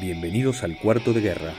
[0.00, 1.52] Bienvenidos al Cuarto de Guerra,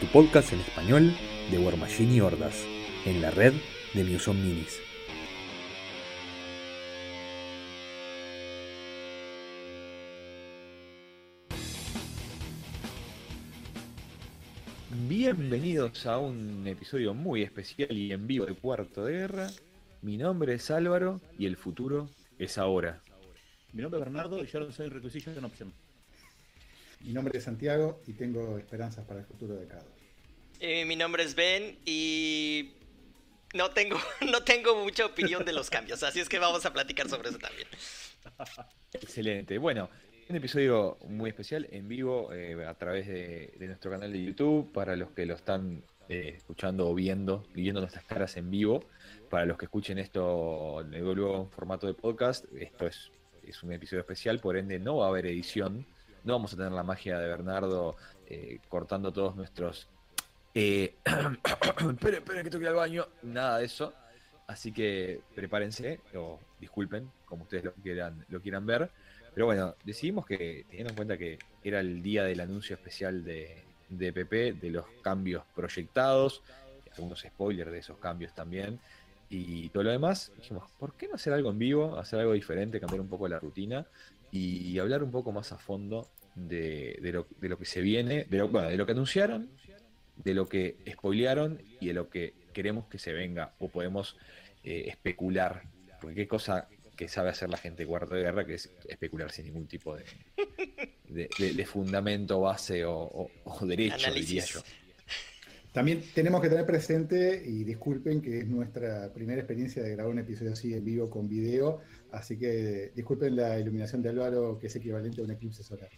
[0.00, 1.16] tu podcast en español
[1.52, 2.64] de War Machine y Hordas,
[3.04, 3.52] en la red
[3.92, 4.80] de Muson Minis.
[15.06, 19.50] Bienvenidos a un episodio muy especial y en vivo de Cuarto de Guerra.
[20.02, 22.08] Mi nombre es Álvaro y el futuro
[22.40, 23.00] es ahora.
[23.72, 25.83] Mi nombre es Bernardo y yo no soy requisito de una opción.
[27.04, 29.84] Mi nombre es Santiago y tengo esperanzas para el futuro de cada.
[30.58, 32.72] Eh, mi nombre es Ben y
[33.52, 33.98] no tengo,
[34.32, 37.38] no tengo mucha opinión de los cambios, así es que vamos a platicar sobre eso
[37.38, 37.68] también.
[38.94, 39.58] Excelente.
[39.58, 39.90] Bueno,
[40.30, 44.96] un episodio muy especial en vivo eh, a través de, nuestro canal de YouTube para
[44.96, 48.82] los que lo están eh, escuchando o viendo, viendo nuestras caras en vivo.
[49.28, 53.10] Para los que escuchen esto luego en formato de podcast, esto es,
[53.42, 55.86] es un episodio especial, por ende no va a haber edición
[56.24, 59.86] no vamos a tener la magia de Bernardo eh, cortando todos nuestros.
[60.54, 63.06] Eh, esperen, esperen que toque al baño.
[63.22, 63.92] Nada de eso.
[64.46, 68.90] Así que prepárense o disculpen, como ustedes lo quieran, lo quieran ver.
[69.34, 73.62] Pero bueno, decidimos que, teniendo en cuenta que era el día del anuncio especial de,
[73.88, 76.42] de PP, de los cambios proyectados,
[76.92, 78.78] algunos spoilers de esos cambios también,
[79.30, 81.98] y todo lo demás, dijimos, ¿por qué no hacer algo en vivo?
[81.98, 83.84] Hacer algo diferente, cambiar un poco la rutina
[84.36, 88.76] y hablar un poco más a fondo de, lo, que se viene, de lo, de
[88.76, 89.50] lo que anunciaron,
[90.16, 94.16] de lo que spoilearon y de lo que queremos que se venga o podemos
[94.62, 95.62] eh, especular.
[96.00, 99.30] Porque qué cosa que sabe hacer la gente de cuarto de guerra que es especular
[99.30, 100.04] sin ningún tipo de,
[101.08, 103.30] de, fundamento, base o,
[103.62, 104.60] derecho, diría yo.
[105.74, 110.20] También tenemos que tener presente, y disculpen que es nuestra primera experiencia de grabar un
[110.20, 111.80] episodio así en vivo con video,
[112.12, 115.90] así que disculpen la iluminación de Álvaro, que es equivalente a un eclipse solar.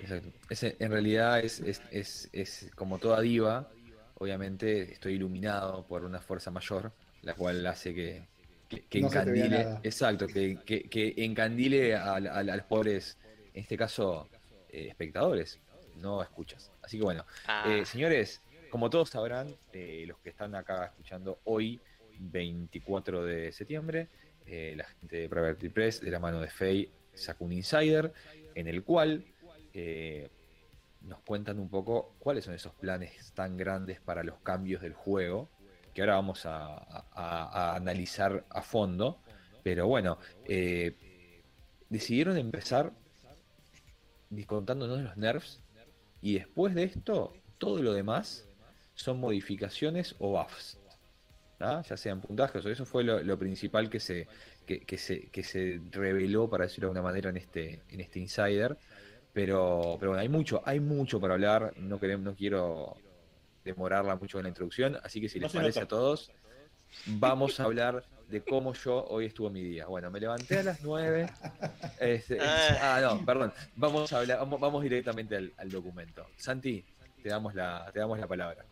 [0.00, 0.30] Exacto.
[0.78, 3.72] en realidad es, es, como toda diva,
[4.18, 6.92] obviamente estoy iluminado por una fuerza mayor,
[7.22, 8.22] la cual hace que,
[8.68, 13.18] que, encandile, exacto, que, que, encandile a, los pobres,
[13.52, 14.28] en este caso,
[14.68, 15.58] eh, espectadores,
[15.96, 16.70] no escuchas.
[16.82, 17.64] Así que bueno, ah.
[17.68, 18.40] eh, señores,
[18.74, 21.80] como todos sabrán, eh, los que están acá escuchando hoy,
[22.18, 24.08] 24 de septiembre,
[24.46, 28.12] eh, la gente de Private Press, de la mano de Faye, sacó un insider
[28.56, 29.24] en el cual
[31.02, 35.48] nos cuentan un poco cuáles son esos planes tan grandes para los cambios del juego,
[35.94, 39.20] que ahora vamos a, analizar a fondo.
[39.62, 40.18] Pero bueno,
[41.88, 42.92] decidieron empezar
[44.46, 45.60] contándonos los nerfs
[46.20, 48.48] y después de esto, todo lo demás
[48.94, 50.78] son modificaciones o buffs.
[51.60, 54.26] Ya sean puntajes o eso fue lo, principal que se,
[54.66, 58.76] que, se, que se reveló, para decirlo de alguna manera, en este, en este insider.
[59.32, 61.72] Pero, pero bueno, hay mucho, hay mucho para hablar.
[61.76, 62.96] No, queremos, no quiero
[63.64, 64.98] demorarla mucho en la introducción.
[65.02, 66.30] Así que si les parece a todos,
[67.06, 69.86] vamos a hablar de cómo yo hoy estuvo mi día.
[69.86, 71.30] Bueno, me levanté a las 9.
[72.00, 72.96] Este, ah.
[72.96, 73.52] ah, no, perdón.
[73.76, 76.26] Vamos a hablar, vamos, directamente al, documento.
[76.36, 76.84] Santi,
[77.24, 78.66] te damos la, te damos la palabra.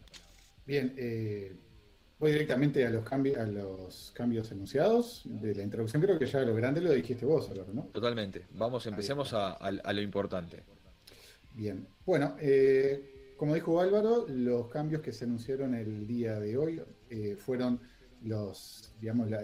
[0.66, 1.56] Bien, eh,
[2.18, 6.02] voy directamente a los cambios, a los cambios anunciados de la introducción.
[6.02, 7.84] Creo que ya lo grande lo dijiste vos, Álvaro, ¿no?
[7.94, 8.44] Totalmente.
[8.50, 10.62] Vamos, empecemos a, lo importante.
[11.54, 11.88] Bien.
[12.04, 17.36] Bueno, eh, como dijo Álvaro, los cambios que se anunciaron el día de hoy eh,
[17.38, 17.80] fueron
[18.22, 19.40] los, digamos, los,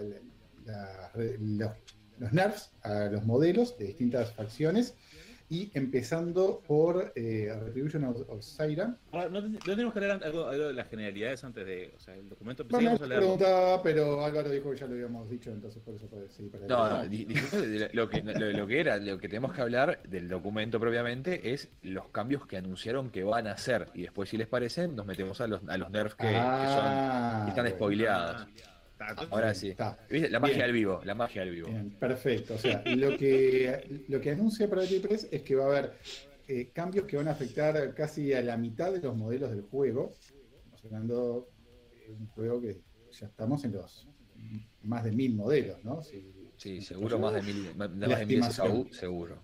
[2.19, 4.93] los nerfs a los modelos de distintas facciones
[5.49, 8.17] y empezando por eh, Retribution of,
[9.11, 12.63] Ahora, ¿no, tenemos que leer algo, de las generalidades antes de, o sea, el documento
[12.69, 13.19] bueno, a leer?
[13.19, 16.67] preguntaba, pero Álvaro dijo que ya lo habíamos dicho, entonces por eso puede seguir para
[16.67, 17.03] No, no,
[17.93, 22.09] lo que, lo, que era, lo que tenemos que hablar del documento propiamente es los
[22.09, 25.47] cambios que anunciaron que van a hacer, y después si les parece nos metemos a
[25.47, 28.47] los, a los nerfs que, son, ah, que están spoileados.
[29.29, 29.73] Ahora sí.
[30.09, 31.69] La magia del vivo, la magia del vivo.
[31.99, 32.55] perfecto.
[32.55, 35.93] O sea, lo que, lo que anuncia para el Press es que va a haber
[36.47, 40.13] eh, cambios que van a afectar casi a la mitad de los modelos del juego.
[40.55, 41.49] Estamos hablando
[42.07, 42.81] de un juego que
[43.11, 44.07] ya estamos en los
[44.83, 46.01] más de mil modelos, ¿no?
[46.01, 47.89] sí, seguro más de mil, más
[48.19, 48.43] de mil
[48.91, 49.43] seguro.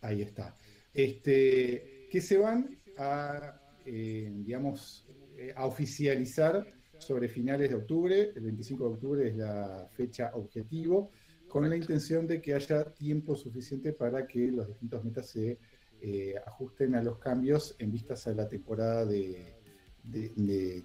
[0.00, 0.56] Ahí está.
[0.92, 6.66] Este, que se van a, eh, digamos, eh, a oficializar
[7.00, 11.10] sobre finales de octubre, el 25 de octubre es la fecha objetivo,
[11.48, 15.58] con la intención de que haya tiempo suficiente para que los distintos metas se
[16.00, 19.56] eh, ajusten a los cambios en vistas a la temporada de,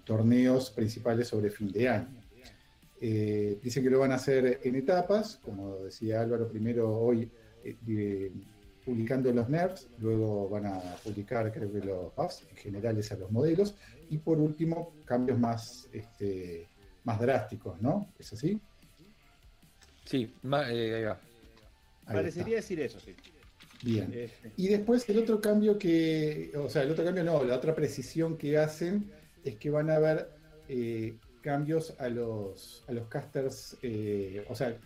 [0.04, 2.20] torneos principales sobre fin de año.
[3.00, 7.30] Eh, dicen que lo van a hacer en etapas, como decía Álvaro primero hoy,
[7.64, 8.32] eh,
[8.86, 13.74] publicando los nerfs, luego van a publicar creo que los buffs generales a los modelos
[14.08, 16.68] y por último cambios más, este,
[17.04, 18.06] más drásticos, ¿no?
[18.18, 18.58] ¿Es así?
[20.04, 21.20] Sí, ma- eh, ahí va.
[22.06, 22.74] Ahí Parecería está.
[22.74, 23.14] decir eso, sí.
[23.82, 24.10] Bien.
[24.14, 27.74] Este, Y después el otro cambio que, o sea, el otro cambio no, la otra
[27.74, 29.10] precisión que hacen
[29.44, 30.30] es que van a haber
[30.68, 34.76] eh, cambios a los, a los casters, eh, o sea,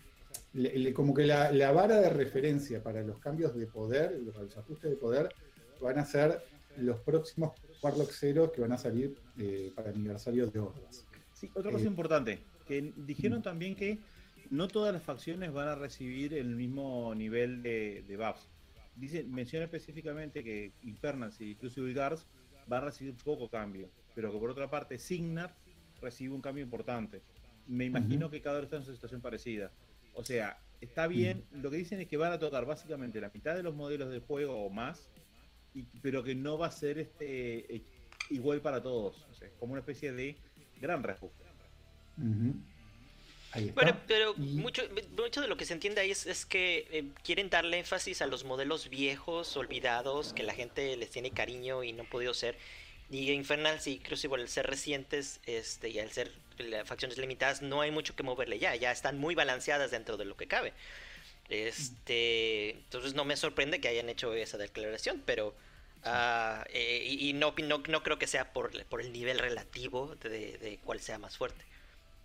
[0.53, 4.57] le- le- como que la, la vara de referencia para los cambios de poder, los,
[4.57, 5.29] ajustes de poder,
[5.81, 6.41] van a ser
[6.77, 7.53] los próximos
[7.83, 11.07] Warlock Zero que van a salir eh, para el aniversario de Hordas.
[11.33, 13.43] Sí, otra cosa Eh, importante, que dijeron mm.
[13.43, 13.99] también que
[14.51, 18.49] no todas las facciones van a recibir el mismo nivel de, de buffs.
[18.97, 22.27] Dice, menciona específicamente que Infernals y Crucible Guards
[22.67, 25.55] van a recibir poco cambio, pero que por otra parte Signar
[26.03, 27.23] recibe un cambio importante.
[27.67, 29.71] Me imagino que cada uno está en una situación parecida.
[30.15, 33.55] O sea, está bien, lo que dicen es que van a tocar básicamente la mitad
[33.55, 35.09] de los modelos del juego o más,
[35.75, 37.83] y- pero que no va a ser este eh,
[38.31, 39.27] igual para todos.
[39.31, 40.37] O sea, es como una especie de
[40.81, 41.03] gran.
[43.53, 43.83] Ahí está.
[43.83, 44.83] Bueno, pero mucho,
[45.17, 48.27] mucho de lo que se entiende ahí es, es que eh, quieren darle énfasis a
[48.27, 52.57] los modelos viejos, olvidados, que la gente les tiene cariño y no han podido ser.
[53.11, 56.31] Y Infernals y Crucible, al ser recientes este, y al ser
[56.85, 58.77] facciones limitadas, no hay mucho que moverle ya.
[58.77, 60.73] Ya están muy balanceadas dentro de lo que cabe.
[61.49, 65.55] Este, entonces no me sorprende que hayan hecho esa declaración, pero
[66.05, 70.79] eh, y, no, no, no creo que sea por, por el nivel relativo de, de
[70.85, 71.65] cuál sea más fuerte.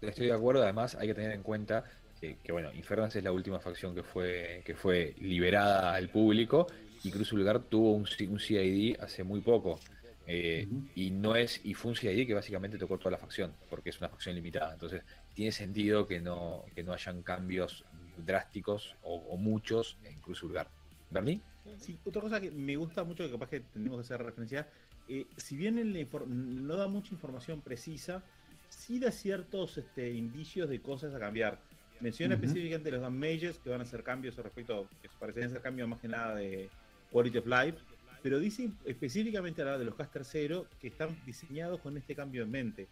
[0.01, 1.83] Estoy de acuerdo, además hay que tener en cuenta
[2.21, 6.67] que, que, bueno, Infernals es la última facción que fue, que fue liberada al público
[7.03, 9.79] y Cruz Vulgar tuvo un, un CID hace muy poco.
[10.27, 10.67] Eh.
[10.95, 13.99] Y no es, y fue un CID que básicamente tocó toda la facción, porque es
[13.99, 14.73] una facción limitada.
[14.73, 17.83] Entonces, tiene sentido que no, que no hayan cambios
[18.17, 20.67] drásticos o, o muchos en Cruz Vulgar.
[21.11, 21.41] ¿Bernie?
[21.77, 24.67] Sí, otra cosa que me gusta mucho, que capaz que tenemos que hacer referencia,
[25.07, 28.23] eh, si bien infor- no da mucha información precisa,
[28.69, 31.59] sí da ciertos este, indicios de cosas a cambiar.
[32.01, 35.87] Menciona específicamente los Gun Mages que van a hacer cambios respecto, que parecerían ser cambios
[35.87, 36.69] más que nada de
[37.11, 37.77] Quality of Life,
[38.25, 42.41] pero dice específicamente a la de los Caster Zero que están diseñados con este cambio
[42.41, 42.87] en mente.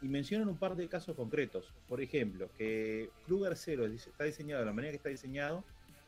[0.00, 1.66] Y mencionan un par de casos concretos.
[1.88, 5.62] Por ejemplo, que Kruger Zero dice- está diseñado de la manera que está diseñado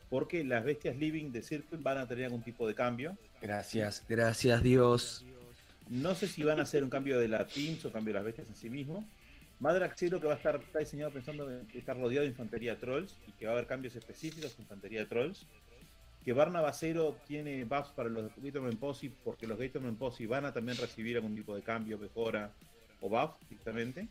[0.09, 3.17] porque las bestias living de Circle van a tener algún tipo de cambio.
[3.41, 5.23] Gracias, gracias Dios.
[5.87, 8.25] No sé si van a hacer un cambio de la Teams o cambio de las
[8.25, 9.07] bestias en sí mismo.
[9.61, 12.81] Madrak Zero que va a estar está diseñado pensando en estar rodeado de infantería de
[12.81, 15.45] trolls y que va a haber cambios específicos en infantería de trolls.
[16.25, 20.51] Que Barnaba Zero tiene buffs para los Gatorman Posse porque los Gatorman Posse van a
[20.51, 22.51] también recibir algún tipo de cambio, mejora
[22.99, 24.07] o buff directamente.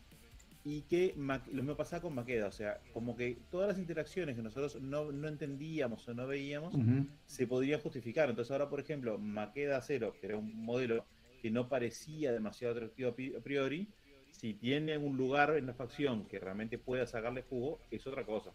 [0.63, 4.41] Y que lo mismo pasa con Maqueda, o sea, como que todas las interacciones que
[4.41, 7.05] nosotros no, no entendíamos o no veíamos, Ujú.
[7.27, 8.29] se podría justificar.
[8.29, 11.05] Entonces ahora, por ejemplo, Maqueda Cero, que era un modelo
[11.41, 13.87] que no parecía demasiado atractivo a priori,
[14.31, 18.51] si tiene un lugar en la facción que realmente pueda sacarle jugo, es otra cosa.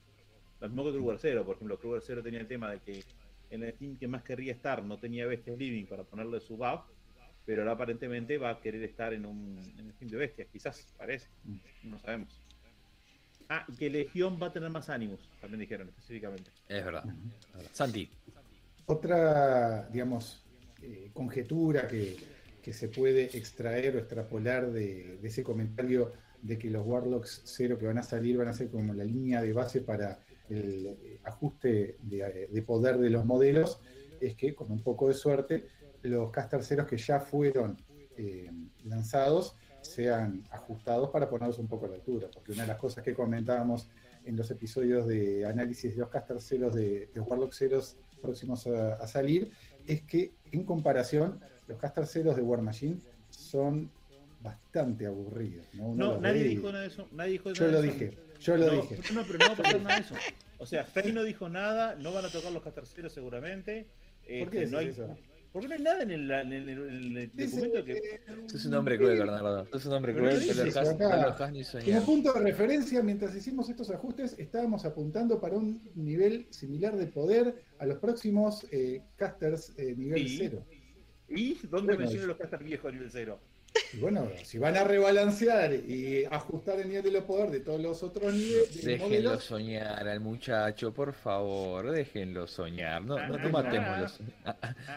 [0.61, 3.05] Lo mismo que Kruger Cero, por ejemplo, Kruger Cero tenía el tema de que
[3.51, 6.83] en el team que más querría estar no tenía bestias living para ponerle su buff,
[7.45, 10.95] pero ahora aparentemente va a querer estar en un en el team de bestias, quizás,
[10.97, 11.29] parece,
[11.83, 12.41] no sabemos.
[13.49, 16.51] Ah, y que Legión va a tener más ánimos, también dijeron específicamente.
[16.69, 17.05] Es verdad.
[17.05, 17.71] es verdad.
[17.73, 18.09] Santi.
[18.87, 20.45] Otra, digamos,
[20.83, 22.17] eh, conjetura que,
[22.63, 27.79] que se puede extraer o extrapolar de, de ese comentario de que los Warlocks cero
[27.79, 31.21] que van a salir van a ser como la línea de base para el eh,
[31.25, 33.81] ajuste de, de poder de los modelos,
[34.21, 35.67] es que con un poco de suerte
[36.03, 37.77] los caster ceros que ya fueron
[38.17, 38.51] eh,
[38.85, 43.03] lanzados sean ajustados para ponerlos un poco a la altura, porque una de las cosas
[43.03, 43.89] que comentábamos
[44.25, 48.95] en los episodios de análisis de los caster ceros de, de Warlock ceros próximos a,
[48.95, 49.51] a salir,
[49.87, 52.99] es que en comparación los caster ceros de War Machine
[53.31, 53.91] son
[54.43, 55.67] bastante aburridos.
[55.75, 56.19] ¿no?
[56.19, 57.09] Nadie ve dijo nada de eso.
[57.13, 57.99] Nadie dijo Yo nada lo de eso.
[57.99, 58.97] dije, yo lo no, dije.
[59.15, 60.15] No, pero no va a pasar nada de eso.
[60.59, 63.87] O sea, Fey no dijo nada, no van a tocar los caterceros seguramente.
[64.41, 65.17] ¿Por qué Este, no hay, eso?
[65.53, 68.21] Porque no hay nada en el, en el- en el documento que.
[68.47, 69.67] Sos un hombre cruel, Bernardo.
[69.73, 70.41] Sos un hombre Pero cruel.
[70.43, 70.77] ¿qué No lo dices
[71.75, 71.85] acá?
[71.85, 77.07] Como punto de referencia, mientras hicimos estos ajustes, estábamos apuntando para un nivel similar de
[77.07, 80.37] poder a los próximos eh, casters eh, nivel Sí.
[80.39, 80.65] cero.
[81.29, 83.41] ¿Y dónde Bueno, mencionan los casters viejos a nivel cero?
[83.93, 87.81] Y bueno, si van a rebalancear y ajustar el nivel de los poder de todos
[87.81, 93.03] los otros niveles, Déjenlo modelos, soñar al muchacho, por favor, déjenlo soñar.
[93.03, 93.63] No, no, no Ah,
[93.95, 94.21] ah, los.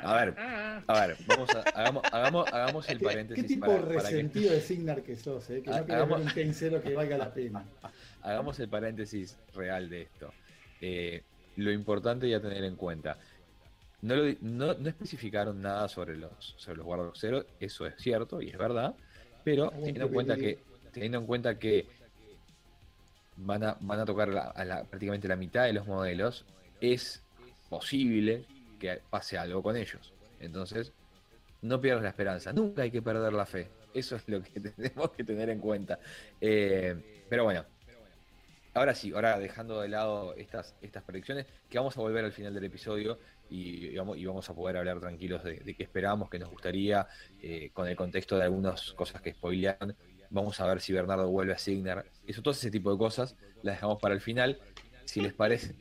[0.03, 3.65] A, ver, Ah, a ver, vamos a, hagamos, hagamos, hagamos el ¿qué, paréntesis qué tipo
[3.67, 5.49] para, para que resentido de Signar que sos?
[5.49, 5.61] Eh?
[5.61, 7.63] Que no ver hagamos- un Kane cero que valga la pena.
[8.21, 10.33] hagamos el paréntesis real de esto.
[10.81, 11.21] Eh,
[11.57, 13.17] lo importante ya tener en cuenta.
[14.03, 18.49] No, lo- no, no especificaron nada sobre los, sobre los guardaboxeros, eso es cierto y
[18.51, 18.97] es verdad,
[19.43, 21.89] pero teniendo en cuenta que, teniendo en cuenta que
[23.35, 26.47] van a, van a tocar la- a la- prácticamente la mitad de los modelos,
[26.79, 27.27] es
[27.67, 30.15] posible que pase algo con ellos.
[30.39, 30.95] Entonces,
[31.61, 33.75] no pierdas la esperanza, nunca hay que perder la fe.
[33.93, 35.99] Eso es lo que tenemos que tener en cuenta.
[36.41, 37.67] Eh, pero bueno,
[38.73, 42.53] ahora sí, ahora dejando de lado estas, estas predicciones, que vamos a volver al final
[42.53, 43.19] del episodio
[43.53, 46.49] y, y vamos, y vamos a poder hablar tranquilos de, de qué esperamos, qué nos
[46.49, 47.07] gustaría,
[47.41, 49.95] eh, con el contexto de algunas cosas que spoilean.
[50.29, 52.05] Vamos a ver si Bernardo vuelve a Signar.
[52.25, 54.59] Eso, todo ese tipo de cosas las dejamos para el final.
[55.05, 55.75] Si les parece,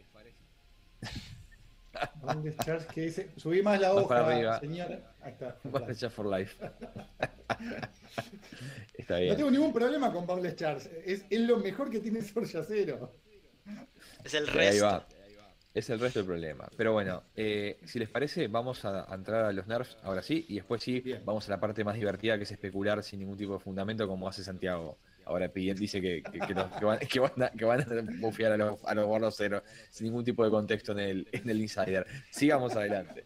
[2.22, 4.60] Boundless Charge, que dice, subí más la Más para hoja, arriba.
[4.60, 5.14] señora.
[5.20, 5.56] Ahí está.
[6.10, 6.56] for life.
[8.94, 9.36] Está No bien.
[9.36, 10.90] tengo ningún problema con Boundless Charge.
[11.04, 13.12] Es, es lo mejor que tiene Sorja Cero.
[14.24, 14.84] Es el Sí, ahí resto.
[14.84, 15.06] va.
[15.74, 16.68] Es el resto del problema.
[16.76, 20.44] Pero bueno, eh, si les parece, vamos a, a entrar a los nerfs ahora sí,
[20.48, 21.22] y después sí, Bien.
[21.24, 24.28] vamos a la parte más divertida que es especular sin ningún tipo de fundamento, como
[24.28, 24.98] hace Santiago.
[25.24, 27.86] Ahora pidiendo, dice que, que, que los- van, que van a, que van a
[28.20, 31.60] bufear a los, a los cero sin ningún tipo de contexto en el, en el
[31.60, 32.06] insider.
[32.30, 33.24] Sigamos adelante.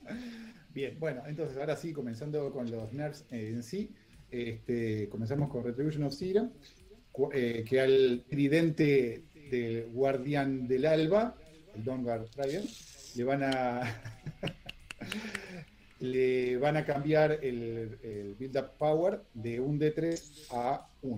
[0.72, 3.90] Bien, bueno, entonces ahora sí, comenzando con los nerfs eh, en sí,
[4.30, 6.14] este, comenzamos con Retribution of
[7.10, 11.34] cu- eh, que al tridente del Guardián del Alba,
[11.76, 12.64] el Dawnguard Rider,
[13.16, 13.82] le van a
[16.00, 21.16] le van a cambiar el, el build-up power de un D3 a 1.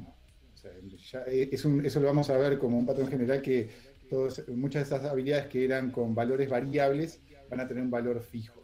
[0.55, 0.71] O sea,
[1.13, 3.69] ya es un- eso lo vamos a ver como un patrón general que
[4.09, 8.21] todos, muchas de esas habilidades que eran con valores variables van a tener un valor
[8.23, 8.63] fijo.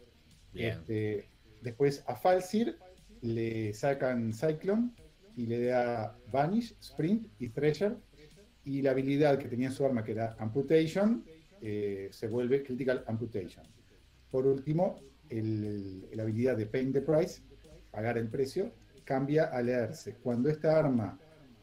[0.52, 0.70] Bien.
[0.78, 1.28] Este,
[1.62, 2.76] después a Falsir
[3.22, 4.90] le sacan Cyclone
[5.36, 7.96] y le da Vanish, Sprint y Thresher.
[8.64, 11.24] Y la habilidad que tenía en su arma, que era Amputation,
[11.66, 13.64] eh, se vuelve Critical Amputation.
[14.30, 17.40] Por último, la habilidad de Pain the Price,
[17.90, 18.70] pagar el precio,
[19.04, 20.16] cambia a leerse.
[20.22, 21.18] Cuando esta arma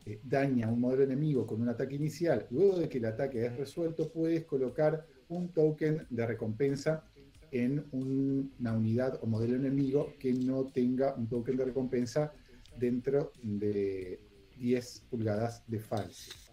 [0.06, 3.46] eh, daña a un modelo enemigo con un ataque inicial, luego de que el ataque
[3.46, 7.04] es resuelto, puedes colocar un token de recompensa
[7.52, 12.34] en un- una unidad o modelo enemigo que no tenga un token de recompensa
[12.76, 14.20] dentro de
[14.58, 16.51] 10 pulgadas de falso.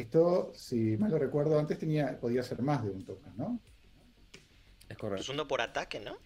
[0.00, 3.60] Esto, si mal lo recuerdo, antes tenía, podía ser más de un token, ¿no?
[4.88, 5.24] Es correcto.
[5.24, 6.16] Pues uno por ataque, ¿no?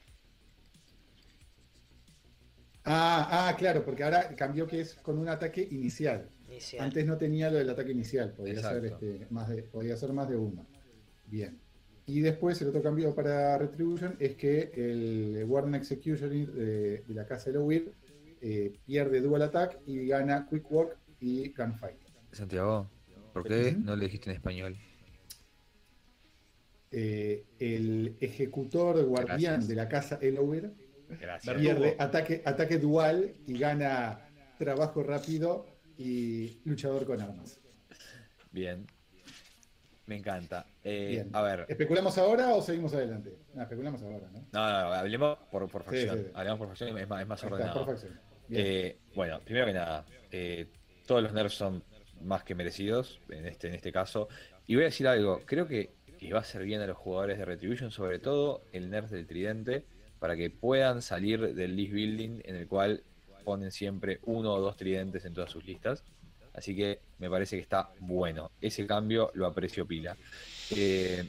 [2.84, 6.30] Ah, ah, claro, porque ahora cambió que es con un ataque inicial.
[6.48, 6.84] Inicial.
[6.84, 10.28] Antes no tenía lo del ataque inicial, podía ser, este, más de, podía ser más
[10.28, 10.66] de uno.
[11.26, 11.58] Bien.
[12.06, 17.26] Y después el otro cambio para Retribution es que el Warden Executioner de, de la
[17.26, 17.94] casa de Lowir
[18.46, 21.96] eh, pierde Dual Attack y gana Quick Work y Gunfight.
[22.30, 22.90] Santiago,
[23.34, 24.76] ¿por qué no le dijiste en español?
[26.90, 29.68] Eh, el ejecutor guardián Gracias.
[29.68, 30.18] de la casa
[31.20, 31.56] Gracias.
[31.56, 34.20] pierde ataque, ataque dual y gana
[34.58, 35.66] trabajo rápido
[35.98, 37.58] y luchador con armas.
[38.52, 38.86] Bien.
[40.06, 40.66] Me encanta.
[40.84, 41.30] Eh, Bien.
[41.32, 43.34] A ver, ¿Especulamos ahora o seguimos adelante?
[43.54, 44.38] No, especulamos ahora, ¿no?
[44.52, 46.18] no, no, hablemos por, por Sí, facción.
[46.18, 46.30] sí.
[46.34, 47.96] Hablemos por facción, es más, es más está, ordenado.
[48.50, 50.04] Eh, bueno, primero que nada,
[51.06, 51.82] todos los nerfs son
[52.22, 54.28] más que merecidos en este, en este caso.
[54.66, 57.38] Y voy a decir algo, creo que, que va a ser bien a los jugadores
[57.38, 59.84] de Retribution, sobre todo el nerf del tridente,
[60.18, 63.02] para que puedan salir del list building en el cual
[63.44, 66.02] ponen siempre uno o dos tridentes en todas sus listas.
[66.54, 68.50] Así que me parece que está bueno.
[68.60, 70.16] Ese cambio lo aprecio pila.
[70.70, 71.28] Eh,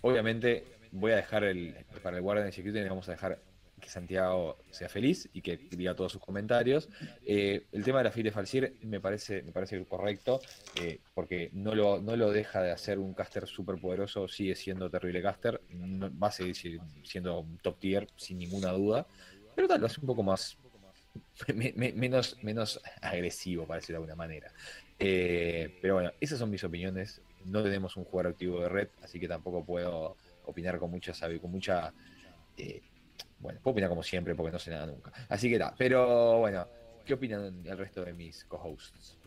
[0.00, 3.38] obviamente voy a dejar el para el Guardian Execution le vamos a dejar
[3.86, 6.88] que Santiago sea feliz y que diga todos sus comentarios.
[7.24, 10.40] Eh, el tema de la FIT de Falsir me parece, me parece correcto,
[10.82, 14.90] eh, porque no lo, no lo deja de hacer un caster súper poderoso, sigue siendo
[14.90, 19.06] terrible caster, no- va a seguir si- siendo un top tier sin ninguna duda,
[19.54, 20.58] pero tal, lo hace un poco más,
[21.54, 24.50] me- me- menos, menos agresivo, para decirlo de alguna manera.
[24.98, 27.20] Eh, pero bueno, esas son mis opiniones.
[27.44, 31.50] No tenemos un jugador activo de red, así que tampoco puedo opinar con mucha con
[31.52, 31.92] mucha
[33.38, 35.12] bueno, puedo opinar como siempre porque no sé nada nunca.
[35.28, 36.66] Así que nada, pero bueno,
[37.04, 39.18] ¿qué opinan el resto de mis co-hosts?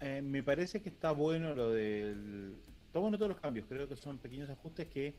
[0.00, 2.54] Eh, me parece que está bueno lo del.
[2.92, 5.14] Bueno todos los cambios, creo que son pequeños ajustes que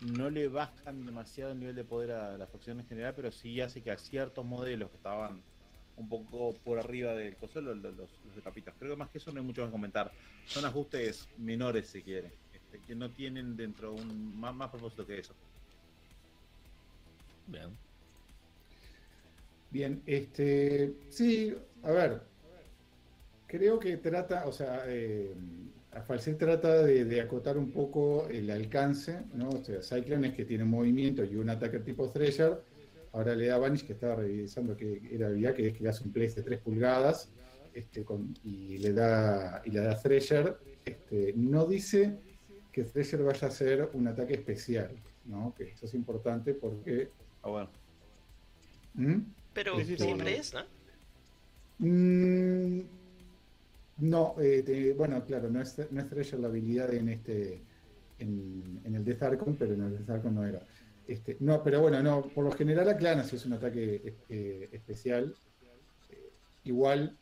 [0.00, 3.60] no le bajan demasiado el nivel de poder a la facción en general, pero sí
[3.60, 5.40] hace que a ciertos modelos que estaban
[5.96, 8.74] un poco por arriba del console los, los, los decapitas.
[8.78, 10.12] Creo que más que eso no hay mucho más que comentar.
[10.44, 15.18] Son ajustes menores si quiere, este, que no tienen dentro un más, más propósito que
[15.18, 15.34] eso.
[17.46, 17.70] Bien.
[19.70, 22.22] Bien, este, sí, a ver,
[23.46, 25.34] creo que trata, o sea, eh,
[26.06, 29.50] Falsir trata de, acotar un poco el alcance, ¿no?
[29.50, 32.62] O sea, Cyclone es que tiene movimiento y un ataque tipo Thresher.
[33.12, 36.02] Ahora le da Vanish, que estaba revisando que era habilidad, que es que le hace
[36.02, 37.28] un place de 3 pulgadas
[37.74, 38.06] este,
[38.42, 40.56] y, le da, y le da Thresher.
[40.82, 42.18] Este, no dice
[42.72, 44.90] que Thresher vaya a ser un ataque especial,
[45.26, 45.54] ¿no?
[45.54, 47.10] Que eso es importante porque.
[47.42, 47.68] Ah, bueno.
[48.94, 49.20] ¿Mm?
[49.52, 50.62] Pero siempre es, ¿no?
[51.78, 52.82] Mm,
[53.98, 57.62] no, eh, bueno, claro, no es, no es la habilidad en este
[58.18, 60.62] en, el Death Archon, pero en el Death Archon no era.
[61.06, 65.34] Este, no, pero bueno, no, por lo general Aclana si es un ataque eh, especial.
[66.10, 66.30] Eh,
[66.64, 67.16] igual,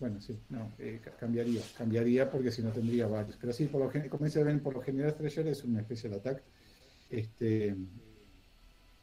[0.00, 0.72] bueno, sí, no,
[1.18, 3.36] cambiaría, cambiaría porque si no tendría varios.
[3.36, 6.42] Pero sí, por lo, como dice Ben, por lo general Thresher es un especial attack.
[7.10, 7.76] Este,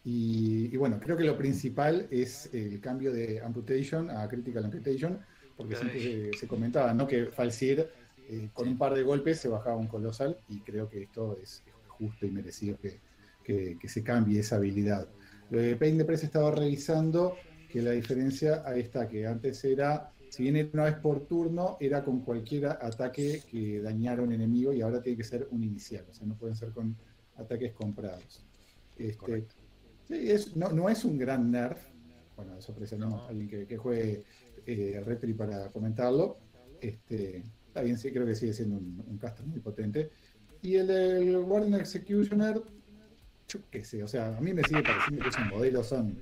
[0.05, 5.19] y, y, bueno, creo que lo principal es el cambio de amputation a critical amputation
[5.57, 7.07] porque siempre se, comentaba, ¿no?
[7.07, 7.87] Que Falsir
[8.29, 11.63] eh, con un par de golpes se bajaba un colosal y creo que esto es,
[11.87, 12.99] justo y merecido que,
[13.87, 15.07] se cambie esa habilidad.
[15.51, 17.35] Lo de Pain de Press estaba revisando
[17.69, 21.77] que la diferencia ahí está, que antes era, si bien era una vez por turno,
[21.79, 26.05] era con cualquier ataque que dañara un enemigo y ahora tiene que ser un inicial,
[26.09, 26.95] o sea, no pueden ser con
[27.37, 28.43] ataques comprados.
[28.97, 29.45] Este,
[30.09, 31.81] es, no, es un gran nerf,
[32.35, 34.23] bueno, eso presionamos a alguien que, que juegue
[34.65, 36.37] eh, Retri para comentarlo.
[36.81, 40.11] Este, está bien, sí, creo que sigue siendo un, caster muy potente.
[40.61, 42.61] Y el, el Warden Executioner,
[43.47, 46.19] yo qué sé, o sea, a mí me sigue pareciendo que esos modelos son,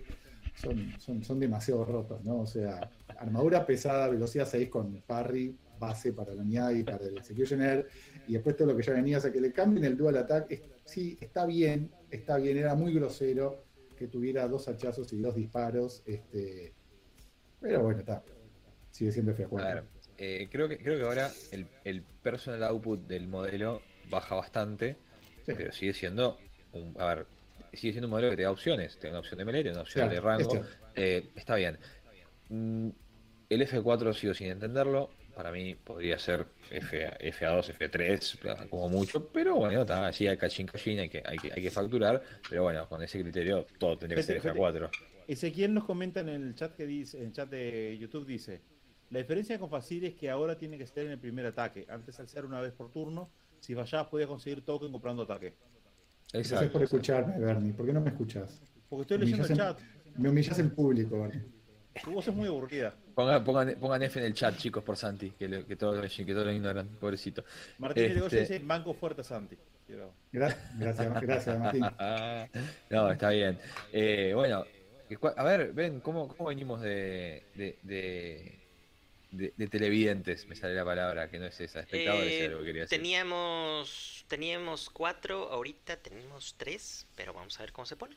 [1.00, 2.42] son, son, demasiado rotos, ¿no?
[2.42, 7.18] O sea, armadura pesada, velocidad 6 con parry, base para la unidad y para el
[7.18, 7.88] Executioner,
[8.28, 10.62] y después todo lo que ya venía, o sea, que le cambien el dual attack,
[10.84, 13.64] sí, está bien, está bien, era muy grosero
[13.96, 16.74] que tuviera dos hachazos y dos disparos, este,
[17.60, 18.24] pero bueno, está.
[18.92, 19.50] Sigue siendo feo.
[19.50, 19.86] Claro.
[20.18, 24.98] Eh, creo, que, creo que ahora el, personal output del modelo baja bastante,
[25.46, 26.38] pero sigue siendo
[26.72, 27.28] un, a ver,
[27.74, 29.82] sigue siendo un modelo que te da opciones, te da una opción de melee, una
[29.82, 30.62] opción de rango,
[30.96, 31.80] eh, está bien.
[32.50, 32.90] Mm,
[33.50, 39.56] el F4 sigo sin entenderlo, para mí podría ser F, FA2, F3, como mucho, pero
[39.56, 42.88] bueno, está, así hay cachín cachín, hay que, hay, que, hay que facturar, pero bueno,
[42.88, 44.90] con ese criterio todo tendría que ser FA4.
[45.28, 48.62] Ezequiel nos comenta en el chat que dice, en el chat de YouTube dice,
[49.14, 51.86] la diferencia con Facil es que ahora tiene que ser en el primer ataque.
[51.88, 55.54] Antes al ser una vez por turno, si fallabas podías conseguir token comprando ataque.
[56.34, 56.50] Exacto.
[56.50, 57.74] Gracias por escucharme, Bernie.
[57.74, 58.60] ¿Por qué no me escuchas?
[58.90, 59.80] Porque estoy leyendo el chat.
[60.18, 61.44] Me humillas en público, Bernie.
[62.04, 62.96] Tu voz es muy aburrida.
[63.14, 66.88] Pongan, F en el chat, chicos, por Santi, que, que todos que todo lo ignoran,
[67.00, 67.44] pobrecito.
[67.78, 68.40] Martín este...
[68.42, 69.58] dice banco fuerte Santi.
[70.32, 70.80] Gracias,
[71.22, 71.82] gracias, Martín.
[72.90, 73.60] no, está bien.
[73.92, 74.66] Eh, bueno,
[75.36, 78.60] a ver, ven, ¿cómo, cómo venimos de, de,
[79.32, 80.48] de, televidentes?
[80.48, 82.98] Me sale la palabra, que no es esa, espectadores, eh, lo que quería decir.
[82.98, 88.16] Teníamos, teníamos cuatro, ahorita tenemos tres, pero vamos a ver cómo se pone.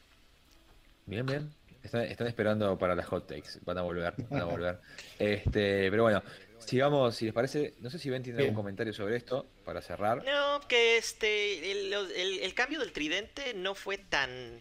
[1.06, 1.50] Bien, bien.
[1.86, 4.78] Están, están esperando para las hot takes, van a volver, van a volver.
[5.18, 6.22] este, pero bueno,
[6.58, 10.22] sigamos, si les parece, no sé si Ben tiene algún comentario sobre esto para cerrar.
[10.24, 14.60] No, que este, el, el, el cambio del tridente no fue tan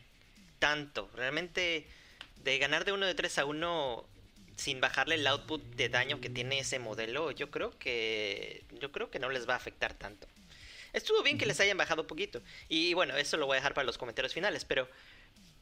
[0.59, 1.09] tanto.
[1.15, 1.85] Realmente
[2.43, 4.05] de ganar de uno de 3 a 1
[4.55, 9.09] sin bajarle el output de daño que tiene ese modelo, yo creo que yo creo
[9.09, 10.27] que no les va a afectar tanto.
[10.93, 12.41] Estuvo bien que les hayan bajado un poquito.
[12.69, 14.87] Y bueno, eso lo voy a dejar para los comentarios finales, pero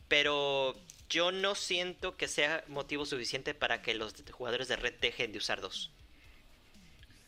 [0.07, 0.75] pero
[1.09, 5.37] yo no siento que sea motivo suficiente para que los jugadores de red dejen de
[5.37, 5.91] usar dos.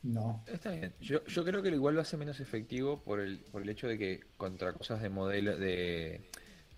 [0.03, 0.43] No.
[0.45, 0.93] Está bien.
[1.01, 3.97] Yo, yo creo que igual lo hace menos efectivo por el, por el hecho de
[3.97, 6.21] que contra cosas de modelo de,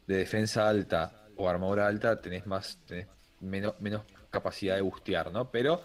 [0.08, 3.08] de defensa alta o armadura alta tenés más, tenés
[3.42, 5.52] menos, menos capacidad de bustear, ¿no?
[5.52, 5.84] Pero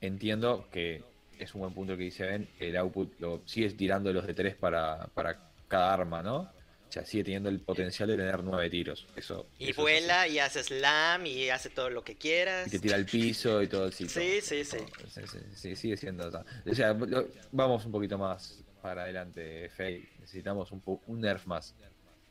[0.00, 1.02] entiendo que
[1.38, 4.54] es un buen punto que dice Ben, el output lo sigues tirando los de 3
[4.56, 6.50] para, para cada arma, ¿no?
[6.92, 9.06] O sea, sigue teniendo el potencial de tener nueve tiros.
[9.16, 12.66] Eso, y vuela y hace slam y hace todo lo que quieras.
[12.66, 14.20] Y te tira al piso y todo el sitio.
[14.20, 14.76] Sí, sí, sí.
[15.54, 16.28] sí, sigue siendo.
[16.28, 16.94] O sea,
[17.50, 20.06] vamos un poquito más para adelante, Faye.
[20.20, 21.74] Necesitamos un, un nerf más.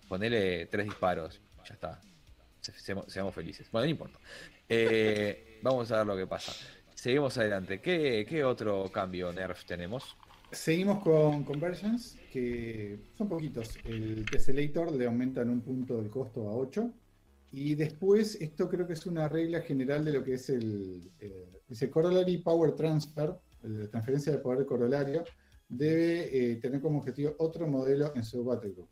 [0.07, 1.41] Ponele tres disparos.
[1.67, 1.99] Ya está
[3.07, 3.67] seamos, felices.
[3.71, 4.19] Bueno, no importa.
[4.69, 6.53] Eh, vamos a ver lo que pasa.
[6.93, 7.81] Seguimos adelante.
[7.81, 10.15] ¿Qué, otro cambio nerf tenemos?
[10.51, 13.77] Seguimos con Conversions, que son poquitos.
[13.85, 16.91] El Tessellator le aumentan un punto del costo a 8.
[17.53, 21.89] Y después, esto creo que es una regla general de lo que es el, eh,
[21.89, 23.33] Corollary Power Transfer,
[23.63, 25.23] la transferencia de poder corolario,
[25.69, 28.89] debe eh, tener como objetivo otro modelo en su Battle Group.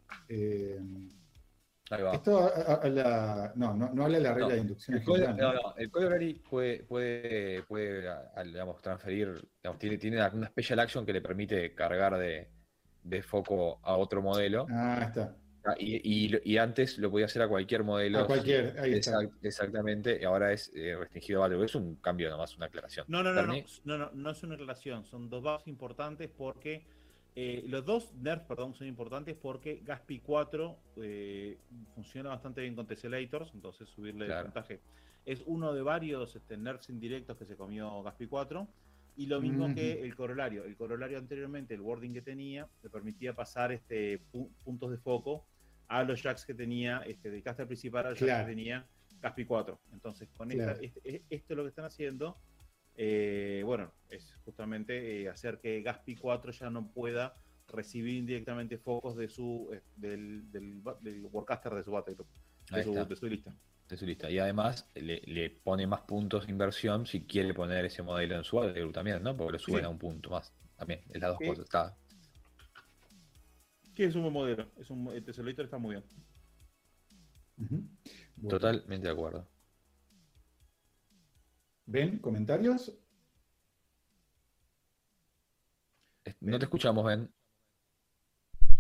[1.90, 4.98] Esto habla, no, no, no, habla de la regla de inducción.
[4.98, 8.08] El código, no, no, el código puede, puede, puede
[8.46, 9.48] digamos, transferir,
[9.80, 12.48] tiene, tiene una special action que le permite cargar de,
[13.04, 14.68] de foco a otro modelo.
[14.70, 15.36] Ah, está.
[15.66, 18.20] Ah, y, y, antes lo podía hacer a cualquier modelo.
[18.20, 19.20] A cualquier, ahí está.
[19.42, 21.64] Exactamente, y ahora es eh, restringido a algo.
[21.64, 23.06] Es un cambio nomás, una aclaración.
[23.10, 25.06] No, no, no, no, no, no, no es una relación.
[25.06, 26.86] Son dos bases importantes porque
[27.36, 31.58] eh, los dos nerfs, perdón, son importantes porque Gaspi 4 eh,
[31.96, 34.80] funciona bastante bien con Tesselators, entonces subirle el puntaje.
[35.26, 38.68] Es uno de varios este, nerfs indirectos que se comió Gaspi 4.
[39.18, 40.64] Y lo mismo que el corolario.
[40.64, 44.22] El corolario anteriormente, el wording que tenía, le permitía pasar este,
[44.64, 45.46] puntos de foco
[45.90, 48.86] a los jacks que tenía, este, de caster principal al jack que tenía
[49.22, 49.78] Gaspi 4.
[49.92, 52.38] Entonces, con este, esto es lo que están haciendo
[53.02, 57.34] eh, bueno, es justamente eh, hacer que Gaspi 4 ya no pueda
[57.70, 62.94] recibir indirectamente focos de su eh, del, del, del, Warcaster de su battle de su,
[62.94, 63.56] de su, lista.
[63.88, 64.30] De su lista.
[64.30, 68.58] Y además le, pone más puntos de inversión si quiere poner ese modelo en su
[68.58, 69.38] battle también, ¿no?
[69.38, 70.54] Porque le suben a un punto más.
[70.76, 71.64] También, es las dos cosas.
[71.64, 71.98] Está.
[73.96, 74.72] ¿Qué es un buen modelo?
[74.78, 76.04] Es un, el Tesolator está muy bien.
[78.50, 79.48] Totalmente de acuerdo.
[81.90, 82.20] ¿Ven?
[82.20, 82.94] ¿Comentarios?
[86.40, 87.34] No te escuchamos, Ben.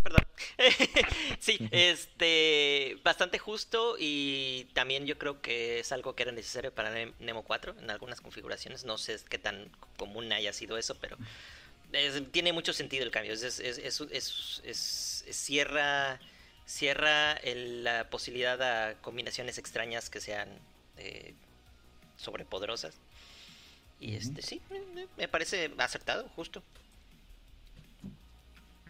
[0.03, 0.23] Perdón.
[1.39, 6.93] sí, este, bastante justo y también yo creo que es algo que era necesario para
[7.19, 8.85] Nemo 4 en algunas configuraciones.
[8.85, 11.17] No sé qué tan común haya sido eso, pero
[12.31, 13.33] tiene mucho sentido el cambio.
[13.33, 13.43] Es,
[15.31, 16.19] cierra
[16.67, 20.47] cierra la posibilidad a combinaciones extrañas que sean
[20.97, 21.33] eh,
[22.19, 22.95] sobrepoderosas.
[23.99, 24.62] Y este sí,
[25.17, 26.62] me parece acertado, justo.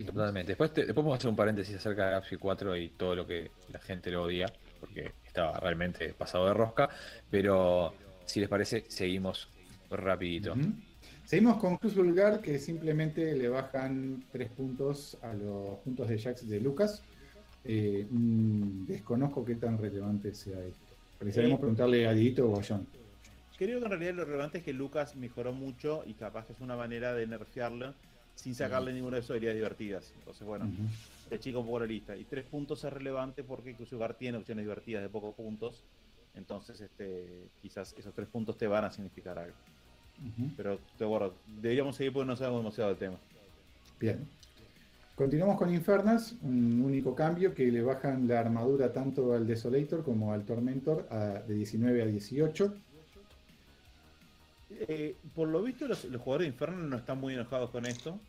[0.06, 0.52] Totalmente.
[0.52, 3.52] Después, después vamos a hacer un paréntesis acerca de Galaxy 4 y todo lo que
[3.72, 6.90] la gente lo odia, porque estaba realmente pasado de rosca,
[7.30, 7.94] pero
[8.26, 9.50] si les parece, seguimos
[9.90, 10.56] rapidito.
[11.26, 16.48] Seguimos con Cruz Vulgar, que simplemente le bajan tres puntos a los puntos de Jax
[16.48, 17.04] de Lucas.
[17.66, 20.96] Eh, mm, desconozco qué tan relevante sea esto.
[21.20, 22.88] Precisaremos eh, preguntarle a Dito o a John.
[23.60, 26.62] Creo que en realidad lo relevante es que Lucas mejoró mucho y capaz que es
[26.62, 27.94] una manera de nerfearlo
[28.34, 30.14] sin sacarle ninguna de sus habilidades divertidas.
[30.18, 30.72] Entonces, bueno,
[31.28, 32.16] te chico un poco la lista.
[32.16, 35.84] Y tres puntos es relevante porque Hogar tiene opciones divertidas de pocos puntos.
[36.36, 39.58] Entonces, este, quizás esos tres puntos te van a significar algo.
[40.56, 43.18] Pero te acuerdo, deberíamos seguir porque no sabemos demasiado del tema.
[44.00, 44.26] Bien.
[45.16, 50.32] Continuamos con Infernas, un único cambio que le bajan la armadura tanto al Desolator como
[50.32, 51.10] al Tormentor
[51.46, 52.74] de 19 a 18
[54.72, 58.20] eh, por lo visto, los, jugadores de Inferno no están muy enojados con esto.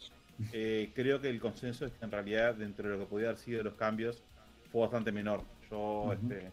[0.52, 3.38] Eh, creo que el consenso es que en realidad, dentro de lo que podía haber
[3.38, 4.22] sido los cambios,
[4.72, 5.42] fue bastante menor.
[5.70, 6.50] Yo, este,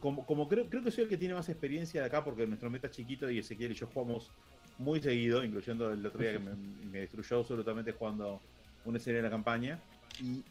[0.00, 2.90] como, creo, creo que soy el que tiene más experiencia de acá, porque nuestro meta
[2.90, 4.30] chiquito y Ezequiel y yo jugamos
[4.78, 8.40] muy seguido, incluyendo el otro día que me, destruyó absolutamente jugando
[8.84, 9.78] una serie de la campaña.
[10.20, 10.42] Y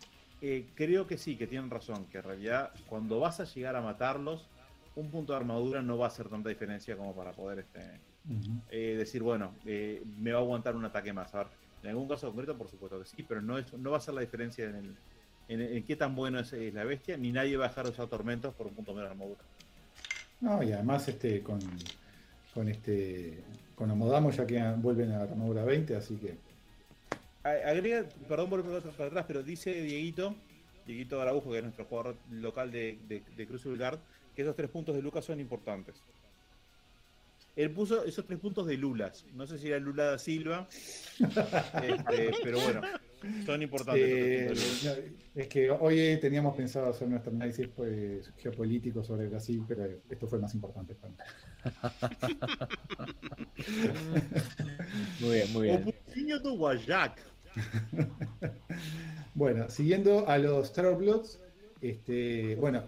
[0.41, 3.81] eh, creo que sí, que tienen razón, que en realidad cuando vas a llegar a
[3.81, 4.47] matarlos,
[4.95, 7.99] un punto de armadura no va a hacer tanta diferencia como para poder este,
[8.69, 11.33] eh, decir, bueno, eh, me va a aguantar un ataque más.
[11.33, 11.47] A ver,
[11.83, 14.13] en algún caso concreto, por supuesto que sí, pero no, es, no va a ser
[14.13, 14.95] la diferencia en,
[15.47, 18.07] el, en, qué tan bueno es, la bestia, ni nadie va a dejar de usar
[18.07, 19.41] tormentos por un punto menos de armadura.
[20.39, 21.59] No, y además este con,
[22.53, 23.43] con este
[23.75, 26.35] con Amodamo ya que vuelven a la armadura 20, así que.
[27.43, 30.35] Agrega, perdón por para atrás, pero dice Dieguito,
[30.85, 33.97] Dieguito Araujo, que es nuestro jugador local de, de, de Cruz Guard,
[34.35, 35.95] que esos tres puntos de Lucas son importantes.
[37.55, 39.25] Él puso esos tres puntos de Lulas.
[39.33, 40.67] No sé si era Lula da Silva,
[41.19, 42.81] este, pero bueno,
[43.45, 44.85] son importantes.
[45.35, 50.39] es que hoy teníamos pensado hacer nuestro análisis pues, geopolítico sobre Brasil, pero esto fue
[50.39, 51.17] más importante para mí.
[55.19, 55.93] muy bien, muy bien.
[59.33, 61.39] bueno, siguiendo a los Bloods,
[61.81, 62.83] este, bueno,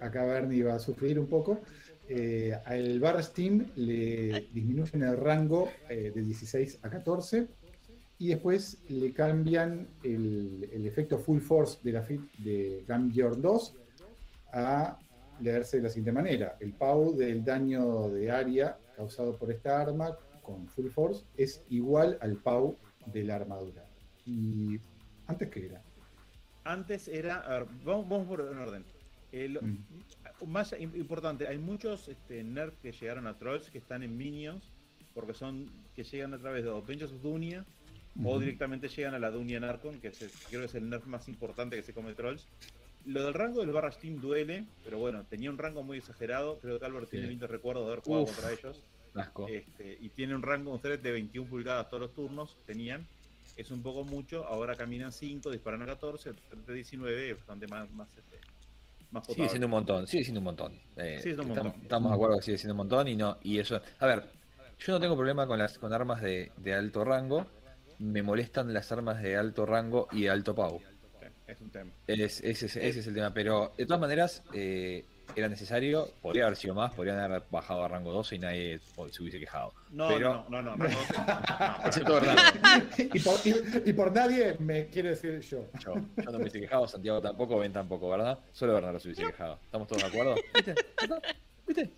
[0.00, 1.60] acá Bernie va a sufrir un poco
[2.08, 7.48] eh, al Bar Steam le disminuyen el rango eh, de 16 a 14
[8.18, 13.74] y después le cambian el, efecto Full Force de la FIT de Gambior 2
[14.52, 14.98] a
[15.40, 16.56] leerse de la siguiente manera.
[16.60, 22.18] El PAU del daño de área causado por esta arma con Full Force es igual
[22.20, 23.84] al PAU de la armadura.
[24.26, 24.78] ¿Y
[25.26, 25.82] antes qué era?
[26.64, 28.84] Antes era, vamos, por un orden.
[29.32, 29.84] El, mm
[30.46, 34.64] más importante, hay muchos este, nerfs que llegaron a Trolls que están en Minions,
[35.14, 37.64] porque son que llegan a través de Avengers of Dunia
[38.24, 41.76] o directamente llegan a la Dunia Narcon, que creo que es el nerf más importante
[41.76, 42.46] que se come Trolls.
[43.06, 46.58] lo del rango del Barrage Team duele, pero bueno, tenía un rango muy exagerado.
[46.60, 48.82] Creo que Álvaro tiene lindo recuerdo de haber jugado contra ellos.
[49.48, 53.06] Este, y tiene un rango, un de 21 pulgadas todos los turnos, tenían.
[53.56, 57.36] Es un poco mucho, ahora caminan 5, disparan a 14, el thread de 19 es
[57.36, 58.38] bastante más, más, este,
[59.12, 60.80] más Sigue siendo un montón, sigue siendo un montón.
[60.96, 63.80] Eh, estamos, de acuerdo que sigue siendo un montón y no, y eso.
[63.98, 64.24] A ver,
[64.78, 67.46] yo no tengo problema con las con armas de, de alto rango.
[67.98, 70.80] Me molestan las armas de alto rango y de alto pau.
[71.46, 71.92] Es un tema.
[72.06, 75.04] ese, es el tema, pero de todas maneras, eh,
[75.36, 79.22] era necesario, podría haber sido más, podrían haber bajado a rango 12 y nadie se
[79.22, 79.72] hubiese quejado.
[79.90, 80.46] No, pero...
[80.48, 80.88] no, no, no, no,
[83.84, 85.66] y, por, nadie me quiere decir yo.
[85.78, 88.38] Yo, no me hubiese quejado, Santiago tampoco, ven tampoco, ¿verdad?
[88.52, 89.58] Solo Bernardo se hubiese quejado.
[89.64, 90.34] ¿Estamos todos de acuerdo?
[90.54, 90.74] ¿Viste?
[91.66, 91.92] ¿Viste?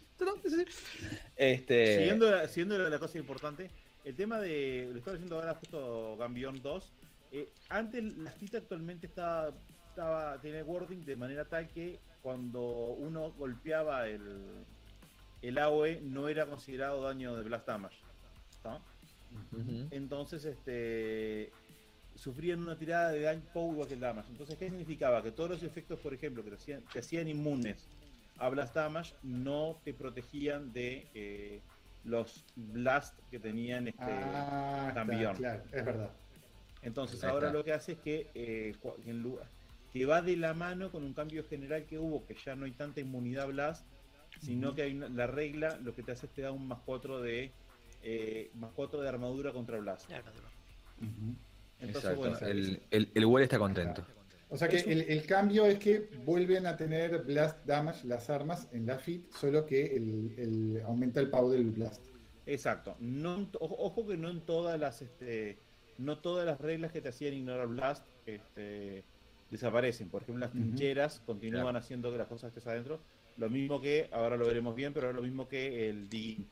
[1.36, 1.98] Este...
[1.98, 3.70] Siguiendo, la, siguiendo la cosa importante,
[4.04, 6.92] el tema de, lo estaba diciendo ahora justo Gambión 2,
[7.32, 9.52] eh, antes la cita actualmente estaba,
[9.88, 14.64] estaba, tiene wording de manera tal que cuando uno golpeaba el,
[15.42, 17.98] el AOE no era considerado daño de Blast Damage.
[19.90, 21.52] Entonces, este
[22.14, 23.42] sufrían una tirada de daño
[23.86, 24.30] que el damage.
[24.30, 25.22] Entonces, ¿qué significaba?
[25.22, 27.90] Que todos los efectos, por ejemplo, que te hacían, hacían inmunes
[28.38, 31.60] a Blast Damage no te protegían de eh,
[32.04, 34.92] los Blast que tenían este ah,
[35.36, 36.10] Claro, es verdad.
[36.80, 39.46] Entonces, ahora lo que hace es que eh, en lugar
[39.94, 42.72] que va de la mano con un cambio general que hubo, que ya no hay
[42.72, 43.86] tanta inmunidad blast,
[44.40, 47.22] sino que hay la regla lo que te hace es te da un más 4
[47.22, 47.52] de
[48.02, 50.10] eh, más 4 de armadura contra blast.
[51.78, 54.04] Entonces, bueno, el, el, el está contento.
[54.48, 58.86] O sea que el, cambio es que vuelven a tener blast damage las armas en
[58.86, 62.04] la fit, solo que el, aumenta el power del blast.
[62.46, 62.96] Exacto.
[62.98, 65.58] No, ojo, que no en todas las este,
[65.98, 69.04] no todas las reglas que te hacían ignorar blast este,
[69.54, 70.10] desaparecen.
[70.10, 73.00] Por ejemplo, las trincheras continúan haciendo que las cosas que están adentro.
[73.36, 76.48] Lo mismo que, ahora lo veremos bien, pero es lo mismo que el digging.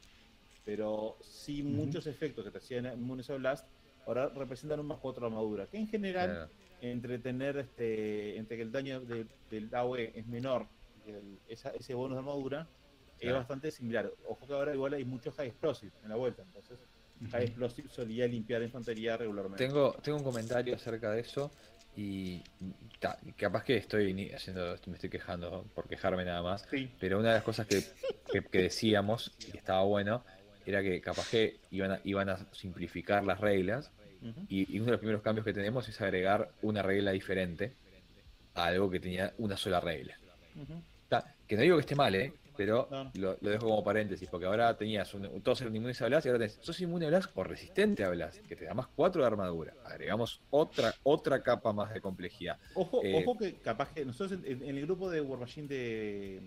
[0.64, 3.66] Pero sí, muchos efectos que te hacían inmunes a Blast
[4.06, 5.66] ahora representan un más 4 armadura.
[5.66, 6.48] Que en general,
[6.80, 10.66] entre tener este, entre que el daño del AOE es menor
[11.48, 12.68] ese bonus de armadura,
[13.18, 14.12] es bastante similar.
[14.28, 16.42] Ojo que ahora igual hay muchos high explosive en la vuelta.
[16.42, 16.78] Entonces,
[17.30, 19.64] high explosive solía limpiar infantería regularmente.
[19.64, 21.50] Tengo, tengo un comentario acerca de eso.
[21.94, 22.42] Y
[23.36, 26.66] capaz que estoy haciendo, me estoy quejando por quejarme nada más,
[26.98, 27.82] pero una de las cosas que,
[28.50, 30.24] decíamos y estaba bueno
[30.64, 33.90] era que capaz que iban a, iban a simplificar las reglas
[34.48, 37.72] y, uno de los primeros cambios que tenemos es agregar una regla diferente
[38.54, 40.16] a algo que tenía una sola regla.
[41.46, 42.32] que no digo que esté mal, ¿eh?
[42.56, 46.28] Pero lo, dejo como paréntesis, porque ahora tenías un, todos eran inmunes a Blast y
[46.28, 49.22] ahora tenés, sos inmune a Blast o resistente a Blast, que te da más 4
[49.22, 49.74] de armadura.
[49.84, 52.58] Agregamos otra otra capa más de complejidad.
[52.74, 56.42] Ojo, eh, ojo que capaz que nosotros en, el grupo de War Machine de,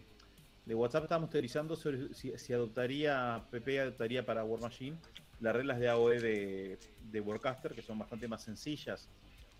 [0.65, 4.97] de WhatsApp estábamos teorizando sobre si, adoptaría, PP adoptaría para War Machine
[5.39, 6.79] las reglas de AOE de,
[7.11, 9.09] de Warcaster, que son bastante más sencillas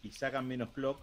[0.01, 0.99] y sacan menos clock.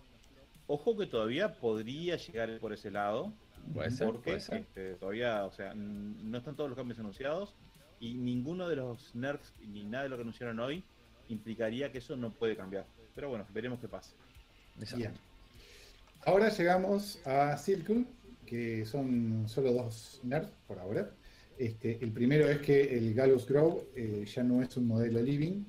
[0.67, 3.33] Ojo que todavía podría llegar por ese lado
[3.73, 7.55] Puede ser, porque este, todavía, o sea, no están todos los cambios anunciados
[8.01, 10.83] y ninguno de los nerfs ni nada de lo que anunciaron hoy
[11.29, 12.85] implicaría que eso no puede cambiar.
[13.15, 14.13] Pero bueno, veremos qué pasa.
[14.97, 15.13] Bien.
[16.25, 18.05] Ahora llegamos a Circle,
[18.47, 21.11] que son solo dos nerfs por ahora.
[21.59, 25.65] Este, el primero es que el Gallows Grove eh, ya no es un modelo living.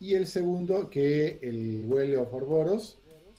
[0.00, 2.98] Y el segundo, que el Well of Orboros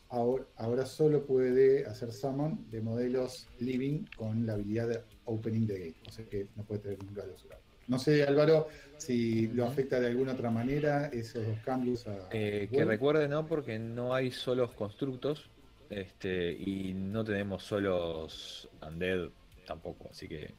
[0.09, 5.95] ahora, solo puede hacer summon de modelos living con la habilidad de opening the gate,
[6.07, 7.45] o sea que no puede tener nunca los
[7.87, 8.67] No sé, Álvaro,
[8.97, 12.05] si lo afecta de alguna otra manera esos dos cambios.
[12.31, 15.49] Eh, que recuerde, no, porque no hay solos constructos
[15.89, 19.29] este, y no tenemos solos undead
[19.65, 20.53] tampoco, así que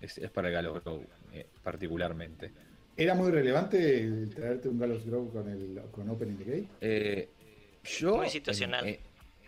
[0.00, 2.50] es, para Galos Grow eh, particularmente.
[2.96, 6.68] ¿Era muy relevante traerte un Galos Grow con, el, con Opening the Gate?
[6.80, 7.28] Eh,
[7.98, 8.86] yo, Muy situacional.
[8.86, 9.00] En, eh,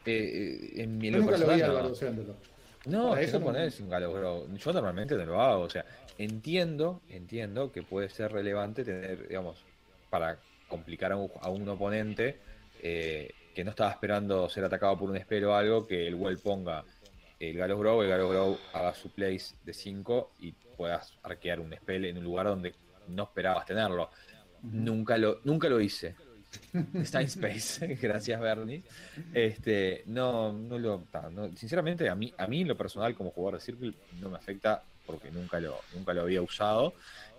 [0.07, 2.51] eh, en mi Yo nunca lo vi no.
[2.87, 5.63] No, eso no pones un Yo normalmente no lo hago.
[5.65, 5.85] O sea,
[6.17, 9.65] entiendo, entiendo que puede ser relevante tener, digamos,
[10.09, 12.39] para complicar a un, oponente
[12.83, 16.39] eh, que no estaba esperando ser atacado por un espero o algo, que el Well
[16.39, 16.85] ponga
[17.39, 21.75] el Galos Grow, el Galos Grow haga su place de 5 y puedas arquear un
[21.75, 22.75] spell en un lugar donde
[23.09, 24.11] no esperabas tenerlo.
[24.63, 26.15] Nunca lo, nunca lo hice.
[26.95, 28.83] Está Space, gracias Bernie.
[29.35, 31.05] Este, no, no lo,
[31.57, 34.83] sinceramente a mí, a mí en lo personal como jugador de Circle no me afecta
[35.07, 36.95] porque nunca lo, nunca lo había usado.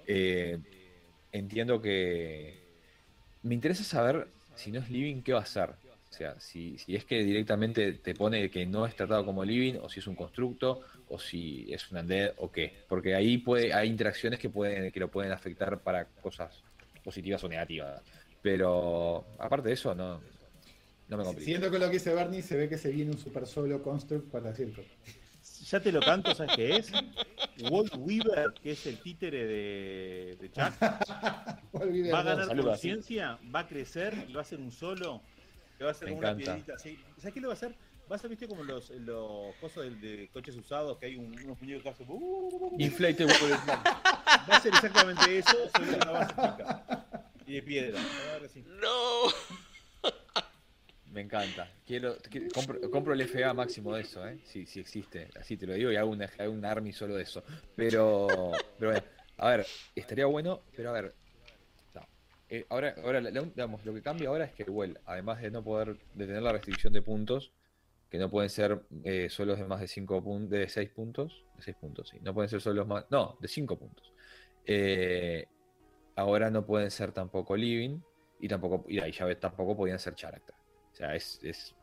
[0.08, 0.60] Eh,
[1.32, 2.60] entiendo que
[3.44, 5.70] me interesa saber si no es Living qué va a hacer,
[6.10, 9.80] O sea, si, si es que directamente te pone que no es tratado como living,
[9.82, 12.84] o si es un constructo, o si es un undead, o qué.
[12.88, 16.62] Porque ahí puede, hay interacciones que pueden, que lo pueden afectar para cosas
[17.04, 18.02] positivas o negativas.
[18.42, 20.22] Pero aparte de eso, no,
[21.08, 21.40] no me complica.
[21.46, 24.30] Siguiendo con lo que dice Bernie, se ve que se viene un super solo construct
[24.32, 24.82] para circo.
[25.70, 26.92] Ya te lo canto, ¿sabes qué es?
[27.70, 33.68] Walt Weaver, que es el títere de, de Chuck, va a ganar conciencia, va a
[33.68, 35.22] crecer y va a ser un solo.
[35.78, 36.54] Que va a ser Me como una encanta.
[36.54, 37.00] piedrita así.
[37.18, 37.76] ¿Sabes qué lo va a hacer?
[38.12, 41.34] Va a ser, viste, como los, los cosas de, de coches usados, que hay un-
[41.46, 42.08] unos muñecos que hacen.
[42.10, 47.01] uh, Inflate World Va a ser exactamente eso, solo en una base chica.
[47.52, 48.00] Y de piedra.
[48.66, 49.24] No.
[51.12, 51.70] Me encanta.
[51.86, 54.40] Quiero, qui- compro, compro el FA máximo de eso, ¿eh?
[54.46, 55.28] Si, existe.
[55.38, 57.44] Así te lo digo y hago, una, hago un army solo de eso.
[57.76, 61.14] Pero, pero bueno, a ver, estaría bueno, pero a ver.
[61.94, 62.08] no.
[62.48, 65.98] Eh, ahora, ahora digamos, lo que cambia ahora es que Well, además de no poder,
[66.14, 67.52] de tener la restricción de puntos,
[68.10, 71.64] que no pueden ser eh, solos de más de 5 puntos, de 6 puntos, de
[71.64, 72.18] 6 puntos, sí.
[72.22, 74.14] No pueden ser solos más, no, de 5 puntos.
[74.66, 75.48] Eh,
[76.16, 78.02] ahora no pueden ser tampoco living
[78.38, 80.56] y tampoco, y ahí ya tampoco podían ser character.
[80.56, 81.78] O sea, es, es-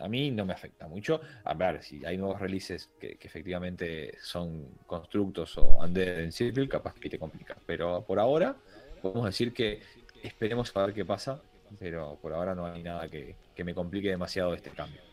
[0.00, 1.20] a mí no me afecta mucho.
[1.44, 6.68] A ver, si hay nuevos releases que, que efectivamente son constructos o undead en Circle,
[6.68, 7.62] capaz que te complica.
[7.66, 8.60] Pero por ahora,
[9.00, 9.82] podemos decir que
[10.20, 11.44] esperemos a ver qué pasa,
[11.78, 15.05] pero por ahora no hay nada que, que me complique demasiado este cambio.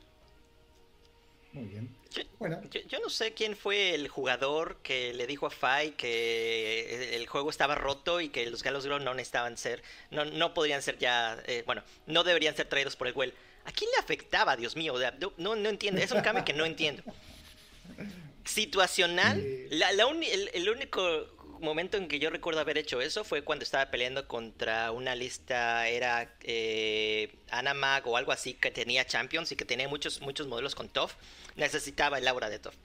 [1.53, 1.89] Muy bien.
[2.11, 5.91] Yo- Bueno, Yo, yo no sé quién fue el jugador que le dijo a Fai
[5.91, 10.53] que el juego estaba roto y que los Galos Grow no necesitaban ser, no, no
[10.53, 13.33] podrían ser ya, eh, bueno, no deberían ser traídos por el Well.
[13.65, 14.95] ¿A quién le afectaba, Dios mío?
[15.37, 17.01] No, no, entiendo, es un cambio que no entiendo.
[18.45, 21.27] Situacional, la, la uni- el, el único
[21.63, 25.87] momento en que yo recuerdo haber hecho eso fue cuando estaba peleando contra una lista,
[25.87, 30.75] era eh, Anamag o algo así, que tenía Champions y que tenía muchos, muchos modelos
[30.75, 31.15] con Toff.
[31.55, 32.75] Necesitaba el aura de Toff.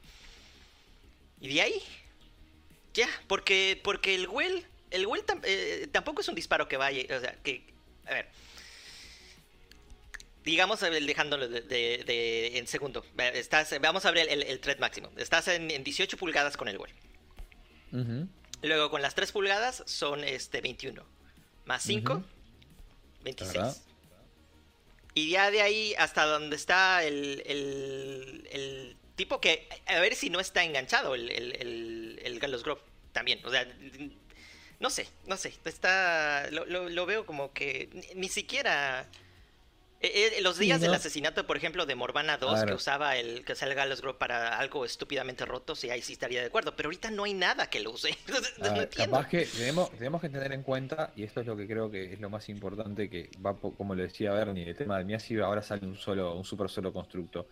[1.40, 1.82] Y de ahí,
[2.94, 7.02] ya, porque, porque el Well, el Well tam- eh, tampoco es un disparo que vaya,
[7.16, 7.62] o sea, que,
[8.06, 8.26] a ver.
[10.44, 13.04] Digamos, dejándolo de, de- de- en segundo.
[13.82, 15.10] Vamos a ver el, el thread máximo.
[15.18, 16.92] Estás en, en 18 pulgadas con el Well.
[17.92, 18.28] Ujú.
[18.62, 21.02] Luego con las 3 pulgadas son este 21.
[21.64, 22.24] Más 5, Ujú.
[23.22, 23.52] 26.
[23.52, 23.76] ¿Verdad?
[25.14, 29.68] Y ya de ahí hasta donde está el, el, el tipo que...
[29.86, 32.80] A ver si no está enganchado el, el, el, Gallows Grove
[33.12, 33.44] también.
[33.44, 33.66] O sea,
[34.80, 35.54] no sé, no sé.
[35.64, 36.48] Está...
[36.50, 39.08] Lo, lo, lo veo como que ni, ni siquiera...
[40.00, 43.16] eh, eh, los Sí, días del asesinato, por ejemplo, de Morvana 2, A que usaba
[43.16, 46.76] el que salga Grove para algo estúpidamente roto, sí, ahí sí estaría de acuerdo.
[46.76, 48.10] Pero ahorita no hay nada que lo use.
[48.10, 49.16] Entonces, no ver, entiendo.
[49.16, 52.12] capaz que tenemos, tenemos que tener en cuenta, y esto es lo que creo que
[52.12, 55.62] es lo más importante, que va, como lo decía Bernie, el tema del Miasi ahora
[55.62, 57.48] sale un solo, un super solo constructo.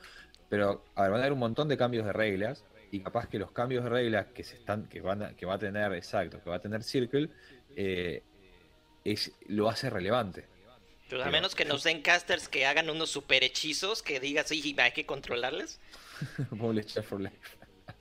[0.49, 3.39] Pero, a ver, van a haber un montón de cambios de reglas, y capaz que
[3.39, 6.41] los cambios de reglas que se están, que van a, que va a tener, exacto,
[6.43, 7.29] que va a tener Circle,
[7.75, 8.23] eh,
[9.05, 10.56] es, lo hace relevante.
[11.09, 14.75] Pero a menos que nos den casters que hagan unos super hechizos que digas, sí,
[14.79, 15.79] hay que controlarles.
[17.03, 17.37] For Life.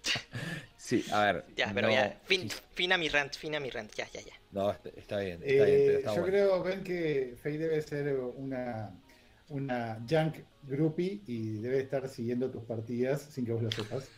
[0.77, 1.45] sí, a ver.
[1.55, 4.33] Ya, pero no- ya, fin, sí, fina mi rant, fina mi rant, ya, ya, ya.
[4.51, 6.27] no, está, bien, está bien, pero eh, está yo bueno.
[6.27, 8.91] creo, ven que Faye debe ser una,
[9.49, 14.09] una junk groupie y debe estar siguiendo tus partidas sin que vos lo sepas.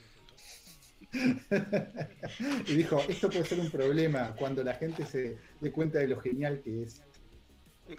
[2.67, 6.19] y dijo, esto puede ser un problema cuando la gente se dé cuenta de lo
[6.19, 7.01] genial que es.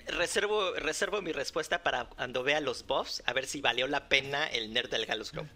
[0.07, 4.47] Reservo, reservo mi respuesta para cuando vea los buffs, a ver si valió la pena
[4.47, 5.49] el nerd del Galus Grove.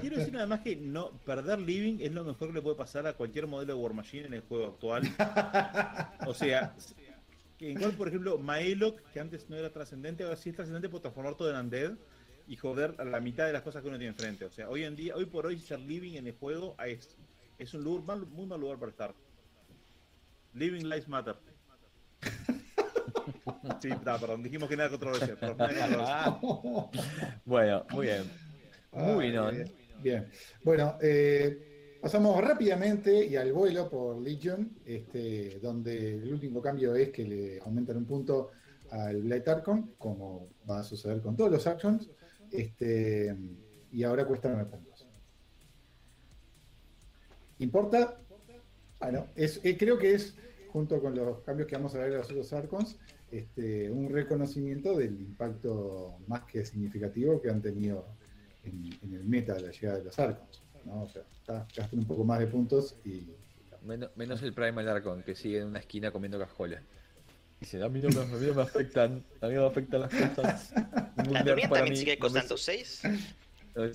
[0.00, 3.06] Quiero decir nada más que no perder living es lo mejor que le puede pasar
[3.06, 5.02] a cualquier modelo de War Machine en el juego actual.
[6.26, 6.74] O sea,
[7.58, 11.36] igual, por ejemplo, Maelok, que antes no era trascendente, ahora sí es trascendente por transformar
[11.36, 11.92] todo en undead
[12.46, 14.44] y joder a la mitad de las cosas que uno tiene enfrente.
[14.44, 17.16] O sea, hoy en día, hoy por hoy, ser living en el juego es,
[17.58, 19.14] es un lugar, mal- muy lugar para estar.
[20.54, 21.34] Living Lives Matter.
[23.80, 25.36] Sí, perdón, dijimos que nada controversia.
[25.36, 27.40] perdón, nada controversia.
[27.44, 28.22] Bueno, muy bien.
[28.92, 29.50] Muy Ay, bien.
[29.50, 29.72] bien.
[30.02, 30.28] Bien.
[30.62, 37.10] Bueno, eh, pasamos rápidamente y al vuelo por Legion, este, donde el último cambio es
[37.10, 38.50] que le aumentan un punto
[38.90, 42.08] al Blight Archon, como va a suceder con todos los actions,
[42.50, 43.34] este,
[43.90, 45.06] y ahora cuesta 9 puntos.
[47.58, 48.20] ¿Importa?
[49.00, 50.36] Bueno, es, eh, creo que es,
[50.76, 52.98] junto con los cambios que vamos a ver en los otros Archons,
[53.30, 58.06] este, un reconocimiento del impacto más que significativo que han tenido
[58.62, 60.62] en, en el meta de la llegada de los Archons.
[60.84, 61.04] ¿no?
[61.04, 63.22] O sea, gastan un poco más de puntos y
[63.86, 66.80] Menos, menos el Primal Arcon, que sigue en una esquina comiendo cajoles.
[67.58, 70.00] Dice, a mí no me, a mí no me afectan, a mí no me afectan
[70.02, 70.72] las cosas.
[71.16, 73.02] La para también mí sigue no me- costando 6.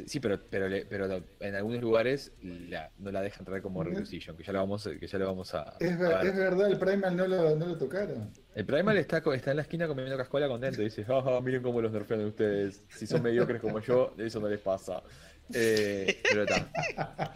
[0.05, 4.43] Sí, pero, pero, pero en algunos lugares la- no la dejan traer como Requisition, que
[4.43, 6.25] ya lo vamos, que ya lo vamos a, Es, a ver- ver.
[6.27, 8.29] es verdad, el Primal no lo, no lo tocaron.
[8.53, 10.81] El Primal está, está en la esquina comiendo cascola contento.
[10.81, 12.83] Dice, "Ah, miren cómo los nerfean ustedes.
[12.89, 15.01] Si son mediocres como yo, eso no les pasa.
[15.53, 17.33] Eh, pero está.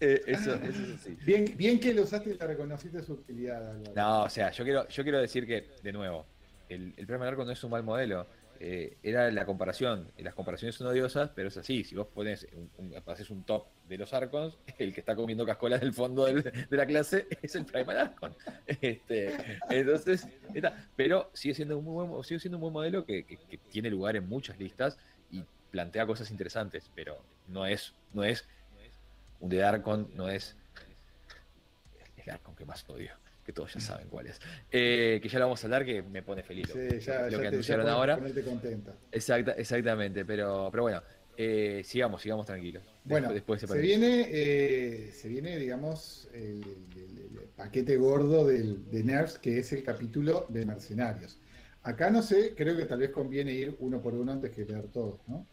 [0.00, 1.16] Eh, eso, eso es así.
[1.24, 3.92] Bien, bien que lo usaste y le reconociste su utilidad, Álvaro.
[3.94, 6.26] No, o sea, yo quiero, yo quiero decir que, de nuevo,
[6.68, 8.26] el, el Primal Arco no es un mal modelo.
[8.64, 10.12] Eh, era la comparación.
[10.18, 11.82] Las comparaciones son odiosas, pero es así.
[11.82, 12.46] Si vos pones
[12.78, 16.64] un, haces un top de los Arcons, el que está comiendo cascolas del fondo de
[16.70, 18.36] la clase es el Primal Arcon.
[18.80, 20.28] Este, entonces,
[20.94, 23.36] pero sigue siendo un muy buen, sigue siendo un buen modelo que,
[23.68, 24.96] tiene lugar en muchas listas
[25.32, 25.42] y
[25.72, 28.46] plantea cosas interesantes, pero no es, no es
[29.40, 30.56] un de Arcon, no es
[32.16, 33.10] el Arcon que más odio,
[33.44, 34.40] que todos ya saben cuál es.
[34.70, 36.68] Eh, que ya lo vamos a hablar, que me pone feliz.
[36.68, 38.16] lo- Sí, ya, lo ya que te- anunciaron ya ahora.
[38.16, 38.94] ponerte contenta.
[39.10, 41.02] Exacta, exactamente, pero, pero bueno,
[41.36, 42.82] eh, sigamos, sigamos tranquilos.
[43.04, 46.62] Bueno, Después- después se, viene, eh, se viene, digamos, el,
[46.94, 51.38] el- el paquete gordo del, de Nerfs, que es el capítulo de Mercenarios.
[51.82, 54.86] Acá no sé, creo que tal vez conviene ir uno por uno antes que leer
[54.88, 55.46] todos, ¿no?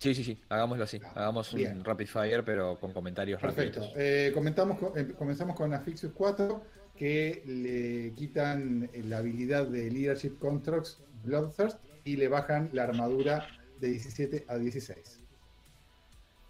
[0.00, 1.00] Sí, sí, sí, hagámoslo así.
[1.04, 3.80] Ah, Hagamos un rapid fire, pero con comentarios Perfecto.
[3.80, 4.00] rapiditos.
[4.00, 6.62] Eh, comentamos em- comenzamos con Afixius 4,
[6.98, 13.46] que le quitan la habilidad de Leadership Constructs Bloodthirst y le bajan la armadura
[13.80, 15.20] de 17 a 16.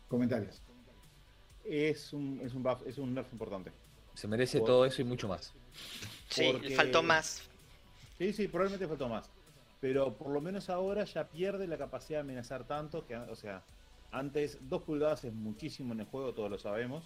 [0.09, 0.63] Comentarios.
[1.65, 3.71] Es un, es un buff, es un nerf importante.
[4.15, 5.53] Se merece Por- todo eso y mucho más.
[6.31, 7.43] Sí, Porque- faltó más.
[8.17, 9.31] Sí, sí, probablemente faltó más.
[9.81, 13.63] Pero por lo menos ahora ya pierde la capacidad de amenazar tanto que, o sea,
[14.11, 17.05] antes dos pulgadas es muchísimo en el juego, todos lo sabemos.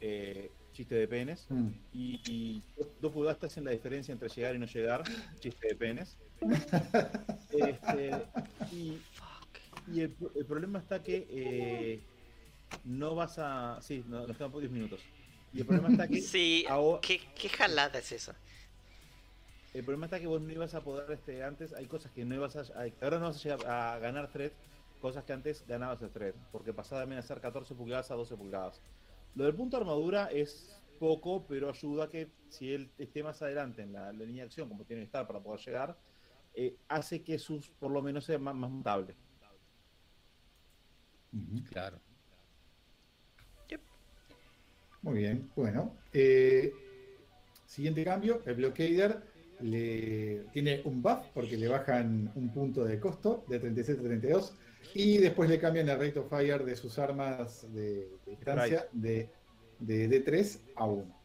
[0.00, 1.46] Eh, chiste de penes.
[1.48, 1.68] Mm.
[1.94, 2.62] Y, y
[3.00, 5.02] dos- te hacen la diferencia entre llegar y no llegar.
[5.40, 6.16] Chiste de penes.
[7.50, 8.10] Este,
[8.72, 8.98] y
[9.92, 12.00] y el, pro- el problema está que eh,
[12.84, 13.78] no vas a.
[13.82, 15.00] Sí, no- nos quedan por 10 minutos.
[15.52, 16.20] Y el problema está que.
[16.22, 18.34] Sí, ahora- ¿qué, qué jalada es esa?
[19.72, 22.34] El problema está que vos no ibas a poder, este, antes hay cosas que no
[22.34, 24.52] ibas a, a- ahora no vas a llegar a ganar thread,
[25.00, 28.80] cosas que antes ganabas el thread, porque pasaba de amenazar 14 pulgadas a 12 pulgadas.
[29.34, 33.42] Lo del punto de armadura es poco, pero ayuda a que si él esté más
[33.42, 35.98] adelante en la, la línea de acción, como tiene que estar para poder llegar,
[36.54, 39.16] eh, hace que sus por lo menos sea más, más mutable.
[41.70, 42.00] Claro.
[45.02, 45.94] Muy bien, bueno.
[46.14, 46.72] eh,
[47.66, 49.22] siguiente cambio, el Blockader
[49.60, 54.54] le, tiene un buff porque le bajan un punto de costo de 37 a 32
[54.92, 59.30] y después le cambian el rate of fire de sus armas de, de distancia de,
[59.78, 61.24] de, de 3 a 1.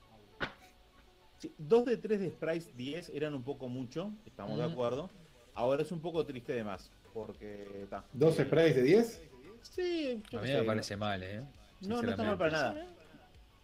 [1.40, 4.74] Sí, 2 de 3 de sprites 10 eran un poco mucho, estamos de Ujú.
[4.74, 5.10] acuerdo.
[5.54, 7.88] Ahora es un poco triste de más, porque...
[7.90, 9.22] ta, ¿Dos eh, sprays de 10?
[9.62, 11.44] Sí, yo A mí sé, me parece mal, ¿eh?
[11.82, 12.86] No, no está mal para nada.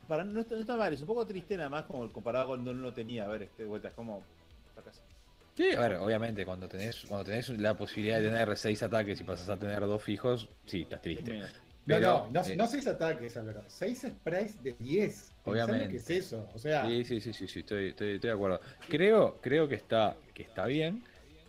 [0.07, 2.57] Para, no, está, no está mal, es un poco triste nada más como comparado con
[2.57, 3.25] cuando no lo tenía.
[3.25, 4.23] A ver, este, de vuelta, es como.
[4.73, 5.01] fracaso.
[5.55, 9.23] Sí, a ver, obviamente, cuando tenés, cuando tenés la posibilidad de tener 6 ataques y
[9.23, 11.41] pasas a tener dos fijos, sí, estás triste.
[11.87, 13.63] Pero, no, no, eh, no 6 ataques, Álvaro.
[13.67, 15.13] 6 sprays de 10.
[15.13, 15.97] Pensá lo Obviamente.
[15.97, 16.49] es eso?
[16.53, 18.59] O sea, Sí, sí, sí, sí, sí, estoy, estoy, estoy de acuerdo.
[18.89, 21.03] Creo, creo que está, que está bien,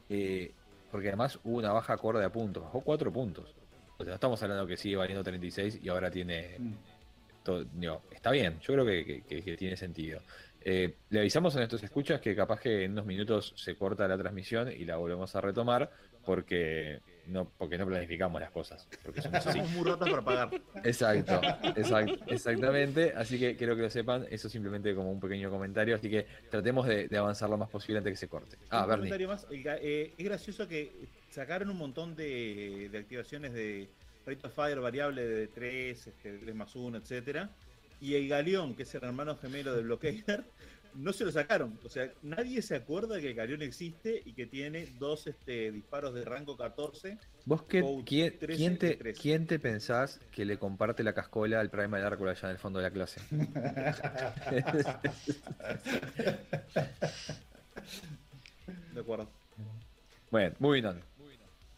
[0.09, 0.53] eh,
[0.93, 3.55] porque además hubo una baja acorde a puntos, bajó 4 puntos.
[3.99, 6.57] O sea, no estamos hablando que sigue valiendo 36 y ahora tiene.
[6.59, 6.73] mm,
[7.43, 10.21] todo- digo, está bien, yo creo que, que- que- que tiene sentido.
[10.69, 14.19] Eh, le avisamos a nuestros escuchas que capaz que en unos minutos se corta la
[14.19, 15.93] transmisión y la volvemos a retomar
[16.25, 16.99] porque
[17.29, 18.89] no, porque no planificamos las cosas.
[19.05, 20.51] Porque somos muy ratas para pagar.
[20.83, 21.41] Exacto,
[21.77, 23.13] exact- exactamente.
[23.15, 26.85] Así que quiero que lo sepan, eso simplemente como un pequeño comentario, así que tratemos
[26.89, 28.57] de, de avanzar lo más posible antes que se corte.
[28.71, 29.47] Ah, un comentario más.
[29.53, 30.91] eh, es gracioso que
[31.31, 33.89] sacaron un montón de, de activaciones de
[34.27, 37.51] rate of fire variable de 3, este, 3 más 1, etcétera
[38.01, 40.45] Y el galeón, que es el hermano gemelo del Blockader,
[40.95, 41.79] no se lo sacaron.
[41.85, 46.15] O sea, nadie se acuerda que el galeón existe y que tiene dos este, disparos
[46.15, 47.19] de rango 14.
[47.45, 49.21] ¿Vos qué, quién, 13 quién te, y 13.
[49.21, 52.59] quién te pensás que le comparte la cascola al Prime de Drácula allá en el
[52.59, 53.21] fondo de la clase?
[58.93, 59.29] De acuerdo.
[60.31, 61.01] bueno, moving on.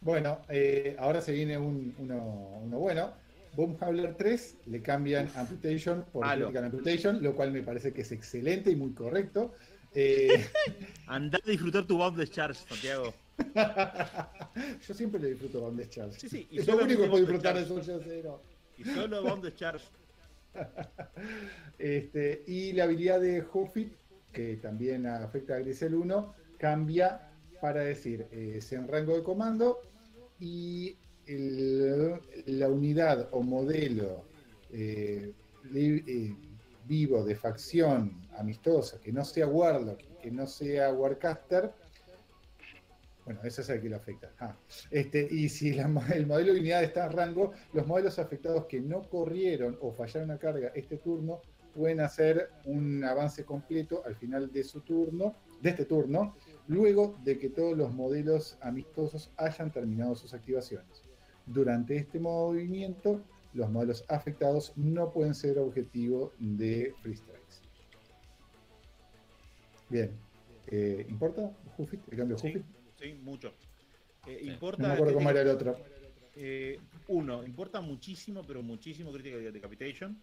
[0.00, 3.12] Bueno, eh, ahora se viene un, uno, uno bueno.
[3.58, 6.46] Boom Howler 3 le cambian Amputation por Halo.
[6.46, 9.52] Critical Amputation, lo cual me parece que es excelente y muy correcto.
[9.92, 10.46] Eh,
[11.08, 13.12] Anda a disfrutar tu bomb discharge, Santiago.
[14.86, 16.20] yo siempre le disfruto Bomb Discharge.
[16.20, 17.64] Sí, sí, y es lo único que puedo disfrutar de.
[17.64, 18.42] Soldier Zero.
[18.76, 19.84] Y solo bomb discharge.
[21.78, 23.92] Este, y la habilidad de Huffit,
[24.32, 27.30] que también afecta a Grisel 1, cambia
[27.60, 29.80] para decir, es en rango de comando
[30.40, 30.96] y
[31.28, 34.24] la unidad o modelo
[34.72, 35.32] eh,
[35.74, 36.34] eh,
[36.86, 41.72] vivo de facción amistosa, que no sea Warlock, que no sea Warcaster,
[43.28, 44.32] bueno, ese es el que lo afecta.
[44.40, 44.56] Ah,
[44.90, 45.88] este, y si el
[46.26, 50.38] modelo de unidad está en rango, los modelos afectados que no corrieron o fallaron a
[50.38, 51.42] carga este turno
[51.74, 56.36] pueden hacer un avance completo al final de su turno, de este turno,
[56.68, 61.07] luego de que todos los modelos amistosos hayan terminado sus activaciones.
[61.48, 63.22] Durante este movimiento,
[63.54, 67.38] los modelos afectados no pueden ser objetivo de free strikes.
[69.88, 70.12] Bien,
[70.66, 71.50] eh, ¿importa
[72.10, 72.62] ¿El cambio sí.
[73.00, 73.52] Sí, mucho.
[74.26, 75.76] Eh, importa, no me acuerdo cómo era el otro.
[76.34, 76.78] Eh,
[77.08, 80.20] uno, importa muchísimo, pero muchísimo Critical Decapitation,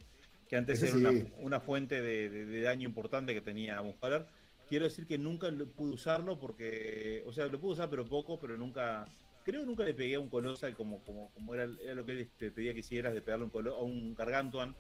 [0.48, 4.26] que antes era una, fuente de, daño importante que tenía Muscaler.
[4.68, 8.58] Quiero decir que nunca pude usarlo porque, o sea, lo pude usar pero poco, pero
[8.58, 9.06] nunca,
[9.46, 12.30] creo que nunca le pegué a un Colossal como, como, como era, lo que él
[12.38, 14.76] te pedía que hicieras, de pegarle un a un Gargantuan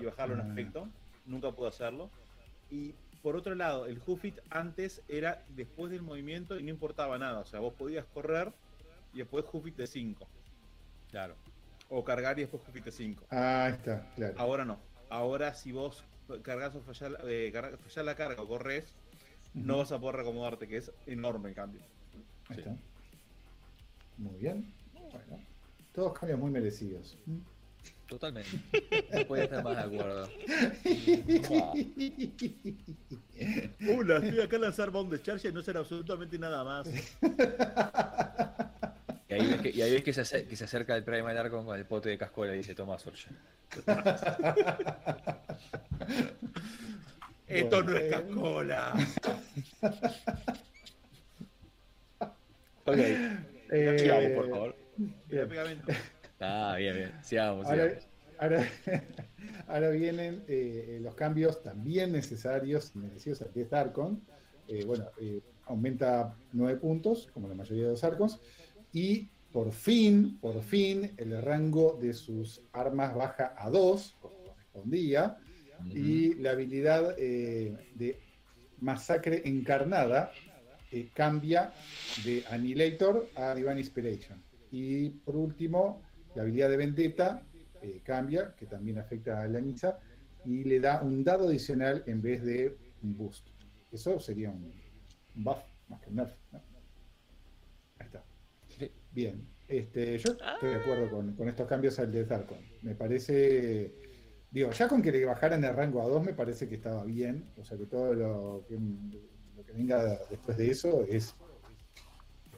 [0.00, 0.88] y bajarlo en efecto.
[0.88, 1.20] Ah.
[1.24, 2.10] Nunca pude hacerlo.
[2.68, 7.38] Y por otro lado, el Huffit antes era después del movimiento y no importaba nada.
[7.38, 8.52] O sea, vos podías correr
[9.14, 10.28] y después Huffit de 5.
[11.10, 11.36] Claro.
[11.88, 13.24] O cargar y después Huffit de 5.
[13.30, 14.34] Ah, está, claro.
[14.36, 14.80] Ahora no.
[15.10, 16.04] Ahora si vos
[16.42, 17.52] cargas o fallas, eh,
[18.04, 18.92] la carga o corres,
[19.54, 21.80] no vas a poder reacomodarte, que es enorme el cambio.
[22.48, 22.76] Ahí está.
[24.18, 24.70] Muy bien.
[24.92, 25.40] Bueno,
[25.92, 27.16] todos cambios muy merecidos.
[28.06, 28.50] Totalmente.
[29.12, 30.28] No podía estar más de acuerdo.
[33.96, 36.88] Hola, estoy acá a lanzar bomb de charge y no será absolutamente nada más.
[39.28, 41.30] Y ahí ves que, y ahí ves que, se, acerca, que se acerca el Prime
[41.30, 43.28] Arcon con el pote de cascola y dice, toma Sorge.
[47.46, 48.94] Esto no es cascola.
[52.86, 52.98] ok.
[53.70, 54.76] Eh, por favor.
[56.40, 57.12] Ah, bien, bien.
[57.22, 57.66] Sigamos,
[59.66, 64.22] ahora, vienen eh, los cambios también necesarios y merecidos al 10 Arcon.
[64.68, 68.38] Eh, bueno, eh, aumenta 9 puntos, como la mayoría de los Arcons.
[68.92, 75.36] Y por fin, por fin, el rango de sus armas baja a 2, como correspondía.
[75.90, 78.20] Y la habilidad de
[78.80, 80.32] masacre encarnada
[81.12, 81.72] cambia
[82.24, 84.42] de Annihilator a Divine Inspiration.
[84.70, 86.02] Y por último,
[86.34, 87.42] la habilidad de Vendetta
[87.82, 89.98] eh, cambia, que también afecta a la Nisa,
[90.44, 93.48] y le da un dado adicional en vez de un boost.
[93.92, 94.72] Eso sería un,
[95.34, 95.58] buff
[95.88, 96.32] más que un nerf.
[97.98, 98.24] Ahí está.
[99.12, 99.48] Bien.
[99.66, 102.58] Este, yo estoy de acuerdo con, estos cambios al de Zarkon.
[102.82, 103.94] Me parece.
[104.50, 107.50] Digo, ya con que le bajaran el rango a 2 me parece que estaba bien.
[107.56, 108.78] O sea que todo lo que,
[109.74, 111.34] venga después de eso es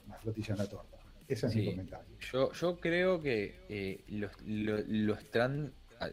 [0.07, 0.99] más flotilla en la torta.
[1.29, 2.17] Ese es mi comentario.
[2.33, 5.19] Yo, yo creo que eh, los, los,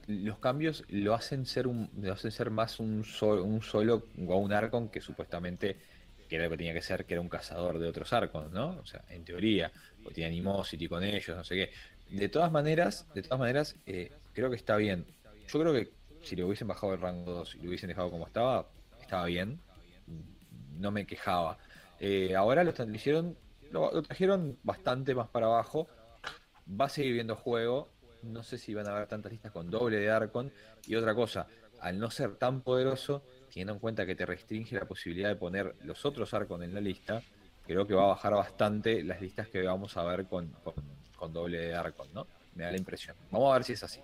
[0.08, 4.54] los cambios lo hacen ser un, lo hacen ser más un, un solo o un
[4.54, 5.78] Arcon que supuestamente
[6.28, 8.78] que era lo que tenía que ser, que era un cazador de otros Arcons, ¿no?
[8.82, 9.72] O sea, en teoría,
[10.06, 11.72] o tiene Animosity con ellos, no sé qué.
[12.10, 15.06] De todas maneras, de todas maneras, eh, creo que está bien.
[15.48, 15.90] Yo creo que
[16.24, 18.68] si le hubiesen bajado el rango 2 y lo hubiesen dejado como estaba,
[19.02, 19.60] estaba bien.
[20.78, 21.58] No me quejaba.
[22.00, 23.38] Eh, ahora lo, hicieron
[23.72, 25.88] lo, trajeron bastante más para abajo.
[26.70, 27.90] Va a seguir viendo juego.
[28.24, 30.52] No sé si van a haber tantas listas con doble de Arcon.
[30.86, 31.48] Y otra cosa,
[31.80, 35.76] al no ser tan poderoso, teniendo en cuenta que te restringe la posibilidad de poner
[35.84, 37.22] los otros Arcon en la lista,
[37.66, 40.56] creo que va a bajar bastante las listas que vamos a ver con,
[41.18, 42.28] con, doble de Arcon, ¿no?
[42.56, 43.16] Me da la impresión.
[43.32, 44.00] Vamos a ver si es así.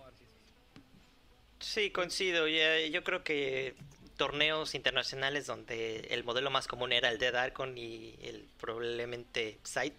[1.60, 2.48] Sí, coincido.
[2.48, 3.76] Yo creo que
[4.18, 9.94] torneos internacionales donde el modelo más común era el Dead Arcon y el probablemente Sight,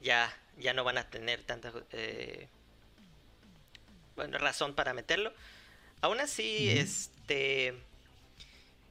[0.00, 2.48] ya, ya no van a tener tanta eh,
[4.16, 5.32] bueno, razón para meterlo.
[6.00, 7.74] Aún así, este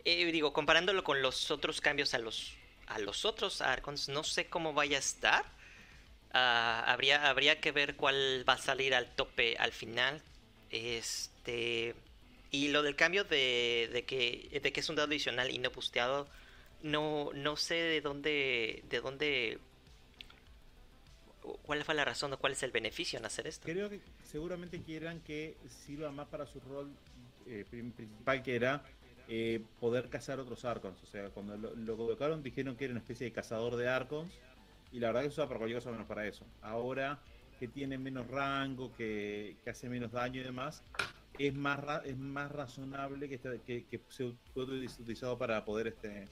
[0.05, 2.53] eh, digo, comparándolo con los otros cambios a los
[2.88, 5.45] a los otros Arcons, no sé cómo vaya a estar.
[6.34, 10.22] Ah, habría, habría que ver cuál va a salir al tope al final.
[10.72, 11.95] Este
[12.52, 15.70] y lo del cambio de, de, que, de que es un dado adicional y no
[15.70, 16.28] busteado,
[16.82, 19.60] no, no sé de dónde, de dónde,
[21.64, 23.66] cuál fue la razón o cuál es el beneficio en hacer esto.
[23.66, 26.89] Creo que seguramente quieran que sirva más para su rol
[27.47, 28.84] eh, principal, que era
[29.28, 31.02] eh, poder cazar otros arcons.
[31.04, 34.34] O sea, cuando lo, colocaron dijeron que era una especie de cazador de arcons
[34.91, 36.45] y la verdad que se para cualquier cosa menos para eso.
[36.62, 37.20] Ahora
[37.60, 40.82] que tiene menos rango, que, que hace menos daño y demás,
[41.39, 46.27] es más, es más razonable que, que, que, sea utilizado para poder este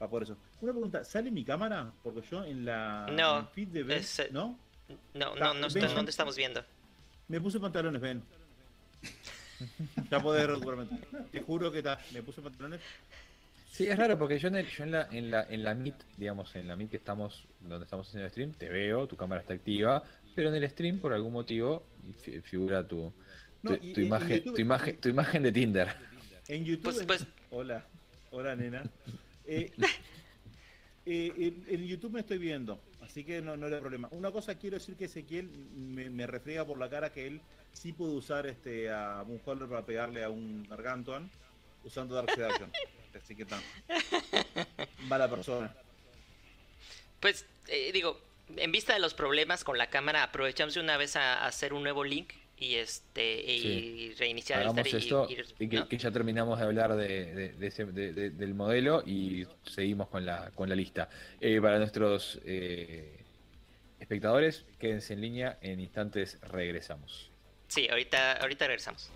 [0.00, 0.36] Va por eso.
[0.60, 1.90] Una pregunta, ¿sale mi cámara?
[2.02, 4.58] Porque yo en la No, en feed de Ben, es, eh, ¿no?
[5.14, 6.62] No, no, no, está- ven, no te estamos viendo.
[7.28, 8.22] Me puse pantalones, Ben.
[10.10, 10.86] ya podés recuperarme.
[11.32, 12.80] Te juro que ta, me puse pantalones.
[13.70, 15.96] Sí, es raro porque yo en, el- yo en la, en la en la Meet,
[16.16, 19.40] digamos, en la Meet que estamos, donde estamos haciendo el stream, te veo, tu cámara
[19.40, 20.02] está activa,
[20.34, 21.82] pero en el stream por algún motivo
[22.22, 23.12] fi- figura tu,
[23.72, 25.96] No, tu y- imagen, YouTube- tu imagen, tu imagen de Tinder.
[26.48, 26.82] En YouTube.
[26.84, 27.84] Pues- en- pues- Hola,
[28.30, 28.82] hola nena.
[29.48, 29.70] Eh,
[31.06, 34.08] eh, en, en YouTube me estoy viendo, así que no, no hay problema.
[34.10, 37.40] Una cosa quiero decir que Ezequiel me, me refriega por la cara que él
[37.72, 41.30] sí puede usar este a Moonholder para pegarle a un Gargantuan
[41.84, 42.72] usando Dark Seduction.
[43.22, 43.62] Así que tan.
[45.10, 45.72] Va la persona.
[47.20, 48.20] Pues eh, digo,
[48.56, 51.72] en vista de los problemas con la cámara, aprovechamos de una vez a, a hacer
[51.72, 54.14] un nuevo link y este y Sí.
[54.18, 55.26] reiniciar el Hagamos stream y- esto
[55.60, 55.88] y- y que, ¿no?
[55.88, 60.08] que ya terminamos de hablar de, de- de ese- de- de- del modelo y seguimos
[60.08, 61.08] con la, con la lista.
[61.40, 63.18] Eh, para nuestros eh,
[64.00, 67.30] espectadores, quédense en línea, en instantes regresamos.
[67.68, 69.10] Sí, ahorita, ahorita regresamos.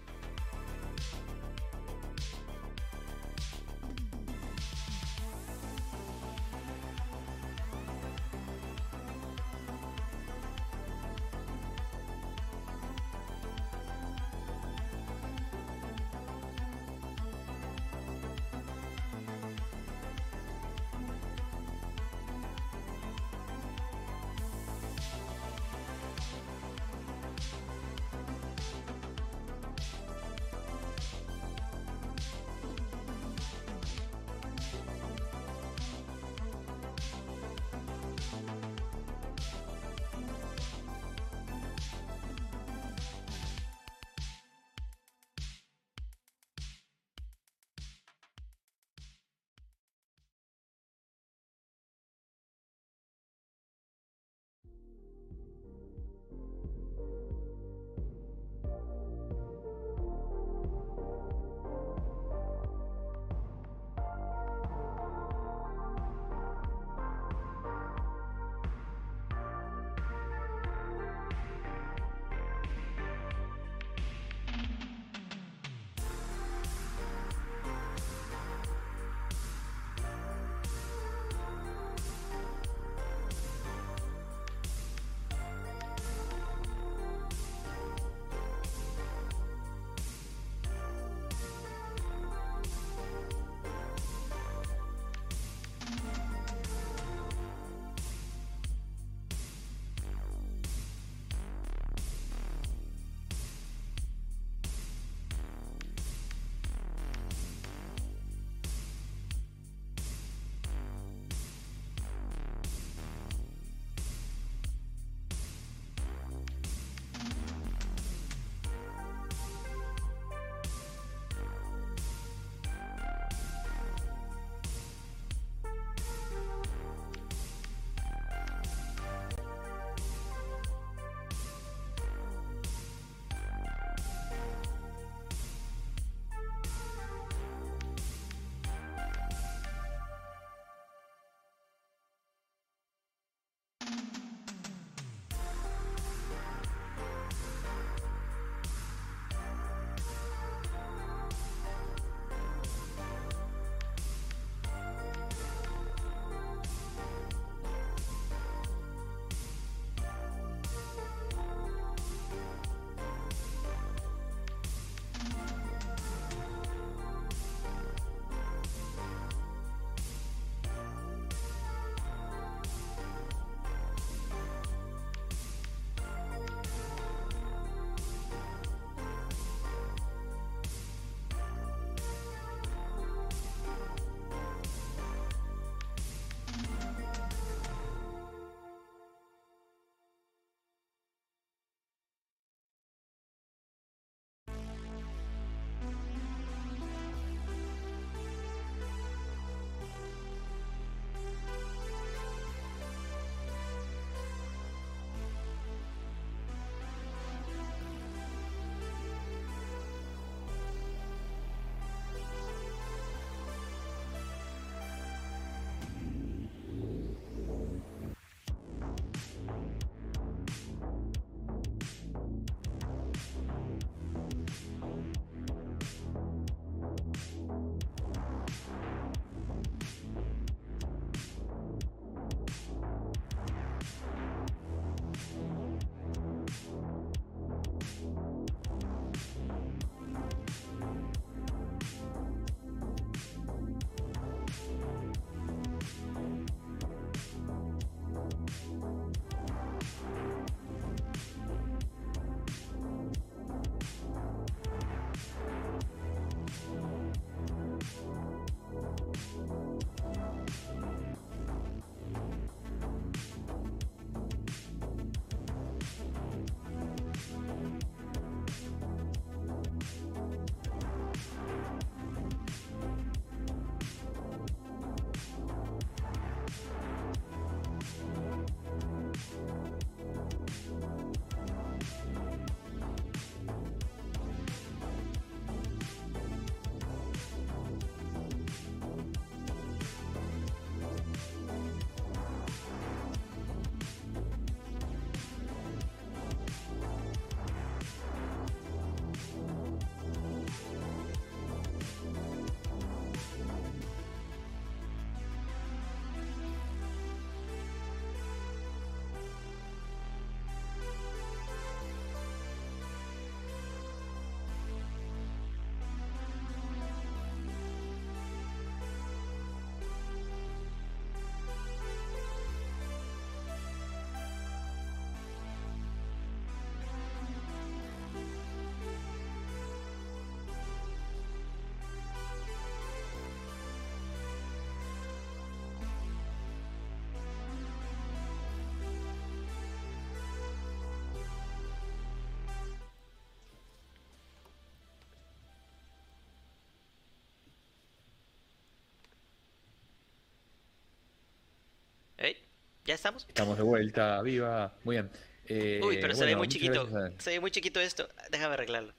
[352.90, 353.24] ¿Ya estamos?
[353.28, 354.74] Estamos de vuelta, viva.
[354.82, 355.10] Muy bien.
[355.46, 356.88] Eh, Uy, pero se ve muy chiquito.
[357.18, 358.08] Se ve muy chiquito esto.
[358.32, 358.92] Déjame arreglarlo.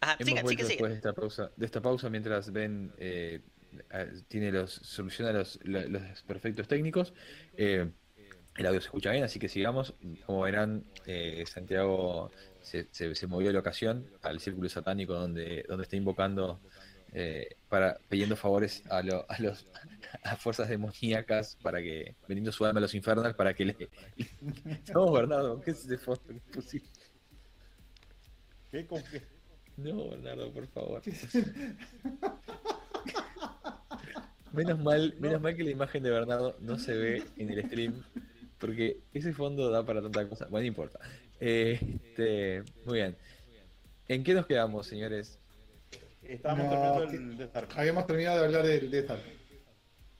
[0.00, 3.42] Ajá, Hemos sigan, vuelto después de esta pausa, de esta pausa mientras Ben eh,
[4.28, 7.12] tiene los soluciona los, lo- los perfectos técnicos.
[7.58, 7.90] Eh,
[8.56, 9.92] el audio se escucha bien, así que sigamos.
[10.24, 12.30] Como verán, eh, Santiago
[12.62, 16.58] se, se- se movió de la ocasión al círculo satánico donde, donde está invocando
[17.74, 19.66] para pidiendo favores a, lo- a los
[20.22, 23.88] a fuerzas demoníacas para que vendiendo su alma a los infernals para que le
[24.94, 27.00] no Bernardo ¿qué es ese fondo que pusiste?
[28.70, 28.86] ¿Qué?
[28.86, 29.22] ¿Cómo que?
[29.76, 31.02] No, Bernardo, por favor.
[34.52, 38.04] Menos mal, menos mal que la imagen de Bernardo no se ve en el stream,
[38.58, 40.44] porque ese fondo da para tanta cosa.
[40.46, 41.00] Bueno, no importa.
[41.40, 43.16] Eh, este, muy bien.
[44.06, 45.40] ¿En qué nos quedamos, señores?
[46.28, 47.76] Estábamos No, terminando que- el Death Arc.
[47.78, 49.22] Habíamos terminado de hablar del Death Arc.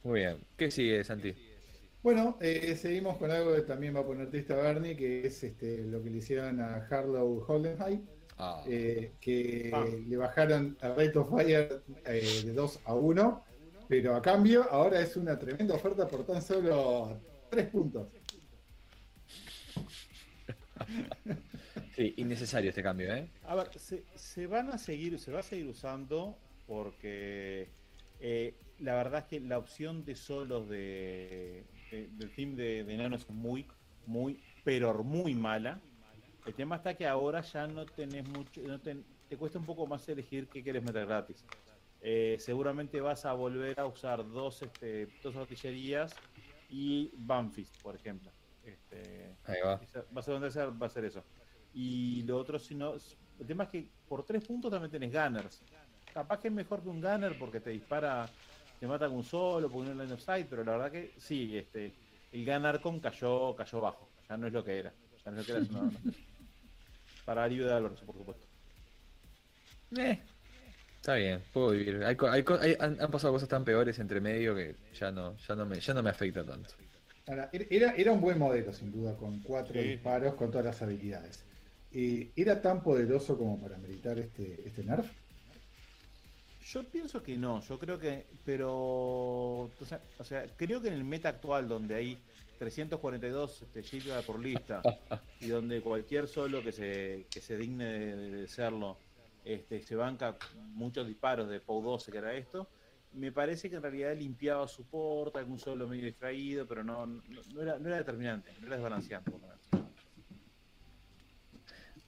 [0.03, 0.39] Muy bien.
[0.57, 1.35] ¿Qué sigue, Santi?
[2.03, 5.43] Bueno, eh, seguimos con algo que también va a poner triste a Bernie, que es
[5.43, 8.03] este, lo que le hicieron a Harlow Holdenhigh,
[8.37, 9.85] Ah, eh, que Ah.
[10.09, 13.45] le bajaron a Rate of Fire eh, de 2 a 1,
[13.89, 18.09] pero a cambio ahora es una tremenda oferta por tan solo 3 puntos.
[21.95, 23.29] sí, innecesario este cambio, ¿eh?
[23.45, 27.69] A ver, se, se van a seguir, se va a seguir usando porque
[28.21, 32.97] eh, la verdad es que la opción de solos de, de- del team de, de
[32.97, 33.67] Nano es muy,
[34.07, 35.81] muy, pero muy mala.
[36.47, 39.87] El tema está que ahora ya no tenés mucho, no ten- te cuesta un poco
[39.87, 41.45] más elegir qué quieres meter gratis.
[42.01, 46.15] Eh, seguramente vas a volver a usar dos, este, dos artillerías
[46.69, 48.31] y Banfist, por ejemplo.
[48.63, 49.77] Este, Ahí va.
[49.77, 51.25] va a ser va a ser eso.
[51.75, 52.95] Y lo otro, si no,
[53.39, 55.67] el tema es que por tres puntos también tenés gunners.
[56.13, 58.37] Capaz que es mejor que un gunner porque te dispara,
[58.79, 61.57] te mata con un solo, con un line of sight, pero la verdad que sí,
[61.57, 61.99] este,
[62.31, 64.15] el gunner con cayó, cayó bajo.
[64.29, 64.97] Ya no es lo que era.
[65.25, 65.63] Ya no es lo que era.
[65.63, 65.91] sino-
[67.25, 68.49] Para alivio de Álvaro, por supuesto.
[69.97, 70.29] Eh,
[70.97, 72.05] está bien, puedo vivir.
[72.05, 75.11] Hay, co- hay co- hay- han, han pasado cosas tan peores entre medio que ya
[75.13, 76.75] no, ya no me, ya no me afecta tanto.
[77.27, 79.89] Ahora, era, era un buen modelo, sin duda, con cuatro Sí.
[79.89, 81.49] disparos, con todas las habilidades.
[81.95, 85.11] Eh, ¿Era tan poderoso como para meritar este, este nerf?
[86.67, 90.95] Yo pienso que no, yo creo que, pero, o sea, o sea, creo que en
[90.95, 92.19] el meta actual donde hay
[92.59, 94.83] 342 este, gigas por lista
[95.41, 98.97] y donde cualquier solo que se, que se digne de, de serlo
[99.45, 100.37] este, se banca
[100.73, 102.67] muchos disparos de POW 12 que era esto,
[103.13, 107.23] me parece que en realidad limpiaba su porta, algún solo medio distraído, pero no, no,
[107.53, 109.31] no era, no era determinante, no era desbalanceante.
[109.31, 109.84] por lo menos.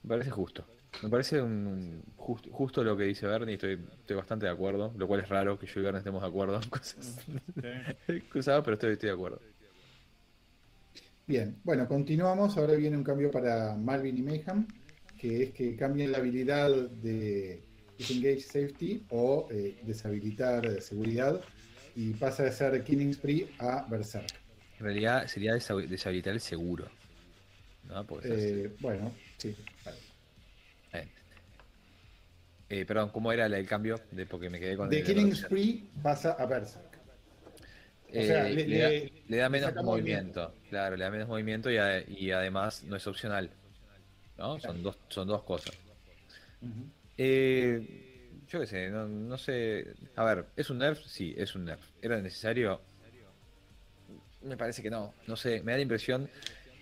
[0.07, 0.65] Me parece justo.
[1.03, 5.05] Me parece un, just- justo lo que dice Bernie, estoy, estoy bastante de acuerdo, lo
[5.05, 7.19] cual es raro que yo y Bernie estemos de acuerdo en cosas
[8.29, 9.41] cruzadas, pero estoy, estoy de acuerdo.
[11.25, 12.55] Bien, bueno, continuamos.
[12.57, 14.65] Ahora viene un cambio para Malvin y Mayhem,
[15.17, 17.61] que es que cambien la habilidad de
[17.97, 21.41] Disengage Safety o eh, deshabilitar seguridad
[21.95, 24.25] y pasa de ser Killing Spree a Berserk.
[24.79, 26.87] En realidad sería deshabilitar el seguro.
[28.23, 29.55] Eh, bueno, sí.
[29.85, 29.97] vale.
[30.93, 31.07] eh.
[32.69, 33.99] Eh, perdón, ¿cómo era el cambio?
[34.11, 36.97] De, porque me quedé con De Killing Spree pasa a Berserk.
[38.09, 40.53] Eh, sea, le, le- da, le- le da menos saca movimiento.
[40.69, 43.49] Claro, le da menos movimiento y, a- y además no es opcional.
[44.37, 44.59] ¿No?
[44.59, 45.75] Son dos, son dos cosas.
[46.61, 46.85] Ujú.
[47.17, 49.95] Eh, yo qué sé, no, no sé.
[50.15, 50.99] A ver, ¿es un nerf?
[51.05, 51.81] Sí, es un nerf.
[52.01, 52.79] ¿Era necesario?
[54.43, 55.13] Me parece que no.
[55.25, 56.29] No sé, me da la impresión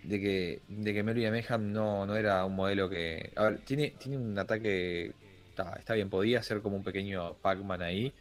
[0.07, 3.31] de que, de que Melvin Mayhem no, no era un modelo que.
[3.35, 5.13] A ver, tiene, tiene un ataque.
[5.49, 8.13] Está, está bien, podía ser como un pequeño Pac-Man ahí,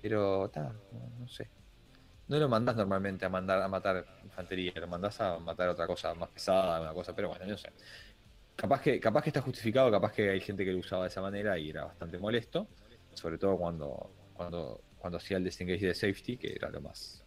[0.00, 0.72] pero está,
[1.18, 1.48] no, sé.
[2.28, 6.14] No lo mandás normalmente a mandar a matar infantería, lo mandás a matar otra cosa
[6.14, 7.70] más pesada, una cosa, pero bueno, no sé.
[8.54, 11.22] Capaz que, capaz que está justificado, capaz que hay gente que lo usaba de esa
[11.22, 12.68] manera y era bastante molesto,
[13.14, 17.24] sobre todo cuando, cuando, cuando hacía el disengage de safety, que era lo más,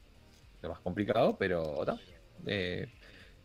[0.62, 1.98] lo más complicado, pero ta,
[2.46, 2.88] eh,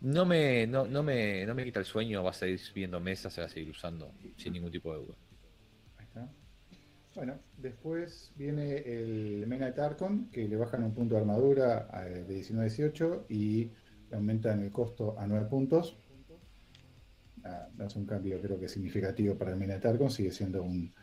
[0.01, 3.33] no me, no, no me, no me quita el sueño, va a seguir viendo mesas,
[3.33, 5.15] se va a seguir usando sin ningún tipo de duda.
[5.99, 6.29] Ahí está.
[7.15, 12.35] Bueno, después viene el Mena Tarkon, que le bajan un punto de armadura eh, de
[12.35, 13.71] 19 a 18 y
[14.11, 15.99] le aumentan el costo a 9 puntos.
[17.45, 20.95] Ah, es un cambio creo que significativo para el Mena Tarkon, sigue siendo un,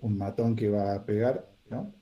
[0.00, 1.92] un matón que va a pegar, ¿no?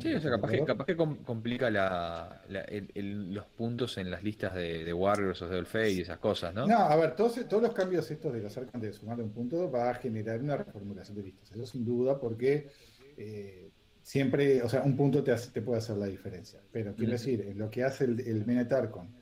[0.00, 3.96] Sí, o sea, capaz que, capaz que com- complica la, la- el- el- los puntos
[3.98, 6.66] en las listas de, de Warriors o de Dolphin y esas cosas, ¿no?
[6.66, 9.70] No, a ver, todos, todos los cambios estos de los arcos de sumarle un punto
[9.70, 11.52] va a generar una reformulación de listas.
[11.52, 12.68] Eso sin duda, porque
[13.16, 13.70] eh,
[14.02, 16.60] siempre, o sea, un punto te, hace- te puede hacer la diferencia.
[16.72, 17.12] Pero quiero Mm.
[17.12, 19.14] decir, en lo que hace el, el Menet Archon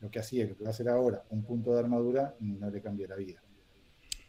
[0.00, 2.82] lo que hacía, lo que va a hacer ahora, un punto de armadura, no le
[2.82, 3.40] cambia la vida.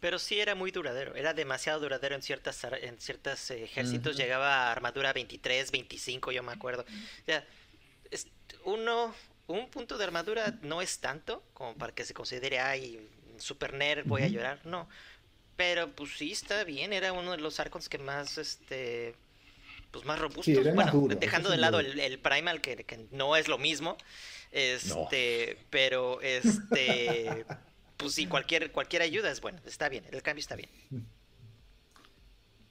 [0.03, 4.71] Pero sí era muy duradero, era demasiado duradero en ciertas en ciertos ejércitos, llegaba a
[4.73, 6.81] armadura 23, 25, yo me acuerdo.
[6.81, 7.47] O sea,
[8.11, 8.27] es
[8.65, 9.15] uno,
[9.47, 12.99] un punto de armadura no es tanto como para que se considere, ay,
[13.37, 14.89] super nerd, voy a llorar, no.
[15.55, 19.15] Pero pues sí, está bien, era uno de los arcos que más, este,
[19.91, 20.65] pues más robustos.
[20.75, 23.95] bueno, dejando de lado el, primal, que, que, no es lo mismo,
[24.51, 27.45] este, pero este...
[27.97, 30.69] pues sí, cualquier, cualquier ayuda es buena, está bien, el cambio está bien.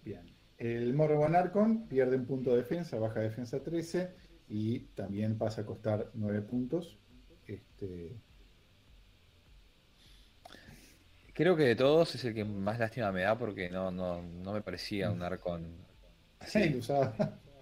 [0.05, 0.35] Bien.
[0.59, 4.13] El Morrowan Arcon pierde un punto de defensa, baja defensa 13
[4.49, 6.99] y también pasa a costar 9 puntos.
[7.47, 8.17] Este...
[11.35, 14.53] Creo que de todos es el que más lástima me da porque no, no, no
[14.53, 15.73] me parecía un Arcon
[16.55, 17.15] Nadie lo usaba.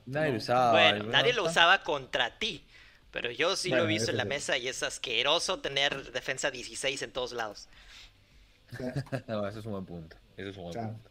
[0.07, 0.73] Nadie lo usaba.
[0.73, 2.65] Bueno, nadie lo usaba contra ti.
[3.13, 7.03] Pero yo sí lo he visto en la mesa y es asqueroso tener defensa 16
[7.03, 7.69] en todos lados.
[9.27, 10.17] no, eso es un buen punto.
[10.37, 11.11] Eso es un buen punto.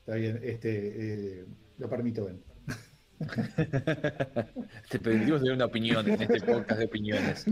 [0.00, 1.44] Está bien, este, eh,
[1.78, 2.42] lo permito, Ben.
[4.90, 7.44] Te permitimos tener una opinión en este podcast de opiniones.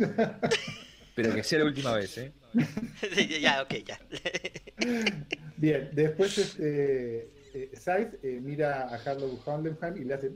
[1.15, 2.33] Pero que sea la última vez, ¿eh?
[3.41, 4.01] ya, ok, ya.
[5.57, 7.71] Bien, después este, eh,
[8.23, 10.31] eh, mira a Harlow Handenheim y le hace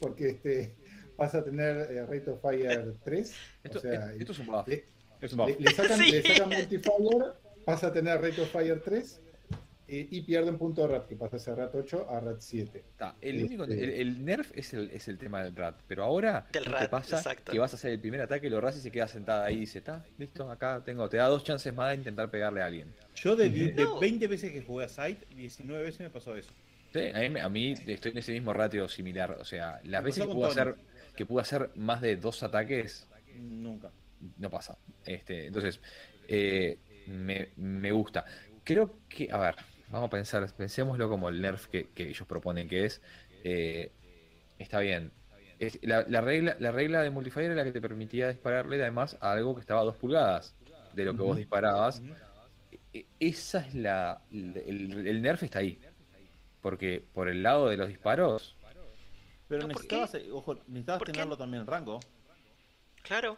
[0.00, 0.74] porque este
[1.20, 3.34] vas a tener eh, Rate of Fire 3.
[3.62, 4.66] Esto, o sea, esto es un buff.
[4.66, 4.84] Le,
[5.20, 5.60] es un buff.
[5.60, 7.26] Le, sacan, le, sacan, Multifire,
[7.66, 9.20] vas a tener Rate of Fire 3
[9.88, 12.40] eh, y pierde un punto de RAT, que pasa a ser RAT 8 a RAT
[12.40, 12.84] 7.
[13.20, 13.46] el, este...
[13.46, 16.88] único, el, el, nerf es el, es el tema del RAT, pero ahora del ¿qué
[16.88, 17.18] pasa?
[17.18, 17.52] Exacto.
[17.52, 19.60] Que vas a hacer el primer ataque, lo ras y se queda sentada ahí y
[19.60, 22.94] dice, está, listo, acá tengo, te da dos chances más de intentar pegarle a alguien.
[23.14, 26.50] Yo de, de, de 20 veces que jugué a Sight, 19 veces me pasó eso.
[26.94, 30.26] Sí, a mí, a mí estoy en ese mismo ratio similar, o sea, las veces
[30.26, 30.74] que puedo hacer
[31.20, 33.06] que pudo hacer más de dos ataques.
[33.36, 33.90] Nunca.
[34.38, 34.78] No pasa.
[35.04, 35.78] Este, entonces,
[36.26, 38.24] eh, me, gusta.
[38.64, 39.56] Creo que, a ver,
[39.90, 43.02] vamos a pensar, pensémoslo como el nerf que, ellos proponen, que es,
[43.44, 43.92] eh,
[44.58, 45.12] está bien.
[45.82, 49.54] la, regla, la regla de multiplayer era la que te permitía dispararle además a algo
[49.54, 50.56] que estaba a dos pulgadas
[50.94, 52.02] de lo que vos disparabas.
[52.94, 54.22] E, esa es la.
[54.30, 55.78] el nerf está ahí.
[56.62, 58.56] Porque por el lado de los disparos,
[59.50, 61.98] pero necesitabas, ojo, necesitabas tenerlo también en rango.
[63.02, 63.36] Claro.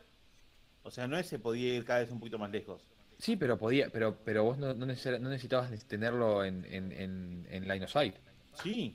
[0.82, 2.84] O sea, no es se podía ir cada vez un poquito más lejos.
[3.18, 7.90] Sí, pero podía, pero, pero vos no, no, necesitabas tenerlo en, en, en, line of
[7.90, 8.16] sight.
[8.62, 8.94] Sí.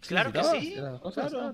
[0.00, 0.74] Claro que sí.
[0.76, 1.00] Claro.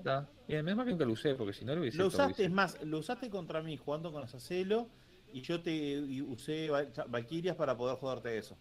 [0.07, 2.81] Ah, y además que lo usé, porque si no lo hubiese Lo usaste, es más,
[2.85, 4.89] lo usaste contra mí jugando con Asacelo
[5.33, 6.71] y yo te usé
[7.09, 8.57] Valkyrias para poder jugarte eso.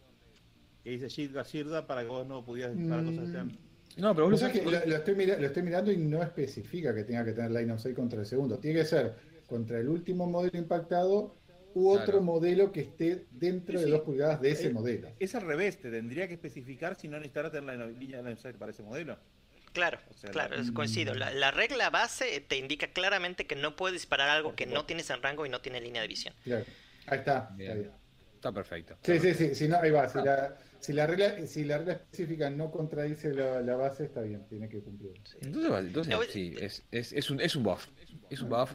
[0.83, 3.70] Que dice Shirda Shirda para que vos no pudieras disparar cosas mm.
[3.97, 7.71] No, pero vos que lo, estoy mirando y no especifica que tenga que tener line
[7.73, 8.57] of sight contra el segundo.
[8.57, 9.15] Tiene que ser
[9.47, 11.35] contra el último modelo impactado
[11.73, 15.09] u otro modelo que esté dentro de dos pulgadas de ese eh, modelo.
[15.19, 18.33] Es al revés, te tendría que especificar si no necesitara tener la línea de line
[18.33, 19.17] of sight para ese modelo.
[19.73, 19.99] Claro,
[20.31, 21.13] claro, es coincido.
[21.13, 25.21] La, regla base te indica claramente que no puedes disparar algo que no tienes en
[25.21, 26.33] rango y no tiene línea de visión.
[26.43, 26.65] Claro,
[27.07, 27.37] ahí está.
[27.37, 27.91] Está, bien.
[28.35, 28.97] está perfecto.
[29.01, 30.09] sí, sí, sí, si no, ahí va.
[30.09, 34.45] Si la, si la regla, si la regla específica no contradice la, base, está bien,
[34.49, 35.13] tiene que cumplir.
[35.41, 37.87] Entonces, sí, es, es, es, un, es un buff.
[38.29, 38.73] Es un buff.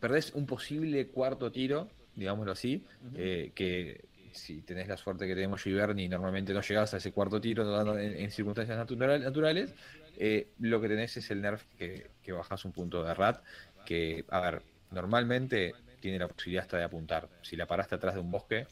[0.00, 2.84] perdés un posible cuarto tiro, digámoslo así,
[3.16, 6.98] eh, que si tenés la suerte que tenemos yo y Bernie, normalmente no llegás a
[6.98, 9.74] ese cuarto tiro en, circunstancias naturales,
[10.16, 13.42] eh, lo que tenés es el nerf que, que bajás un punto de rat,
[13.84, 17.28] que, a ver, normalmente tiene la posibilidad hasta de apuntar.
[17.42, 18.66] Si la paraste atrás de un bosque,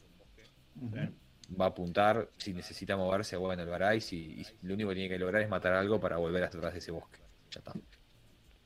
[1.59, 5.09] va a apuntar, si necesita moverse, bueno, lo hará y, si, lo único que tiene
[5.09, 7.19] que lograr es matar algo para volver hasta atrás de ese bosque.
[7.51, 7.73] Ya está.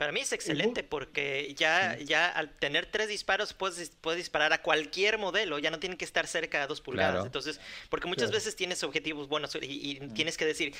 [0.01, 4.63] Para mí es excelente porque ya, ya al tener tres disparos puedes, puedes, disparar a
[4.63, 7.23] cualquier modelo, ya no tienen que estar cerca de dos pulgadas.
[7.23, 10.73] Entonces, porque muchas veces tienes objetivos buenos y, tienes que decir,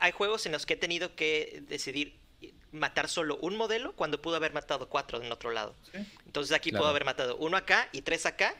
[0.00, 2.16] hay, juegos en los que he tenido que decidir
[2.72, 5.74] matar solo un modelo cuando pudo haber matado cuatro en otro lado.
[6.24, 8.54] Entonces aquí puedo haber matado uno acá y tres acá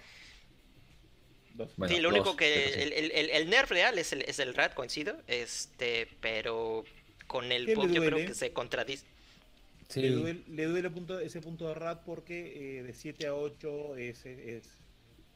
[1.89, 5.17] sí, lo único que el, el, el, nerf real es el, es el rat, coincido,
[5.27, 6.85] este, pero
[7.27, 9.07] con el pop yo creo que se contradice.
[9.89, 10.03] Sí.
[10.03, 13.97] Le duele, le duele punto, ese punto de rat porque eh, de 7 a 8
[13.97, 14.65] es, es,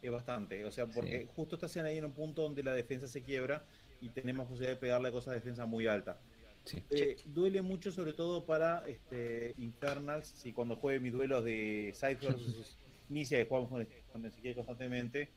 [0.02, 0.64] es, bastante.
[0.64, 3.64] O sea, porque justo estás ahí en un punto donde la defensa se quiebra
[4.00, 6.18] y tenemos posibilidad de pegarle cosas de defensa muy alta.
[6.64, 6.82] Sí.
[6.90, 12.76] Eh, duele mucho sobre todo para este, Infernals, si cuando juegue mis duelos de versus
[13.10, 15.30] Inicia, que jugamos con, con Ezequiel constantemente,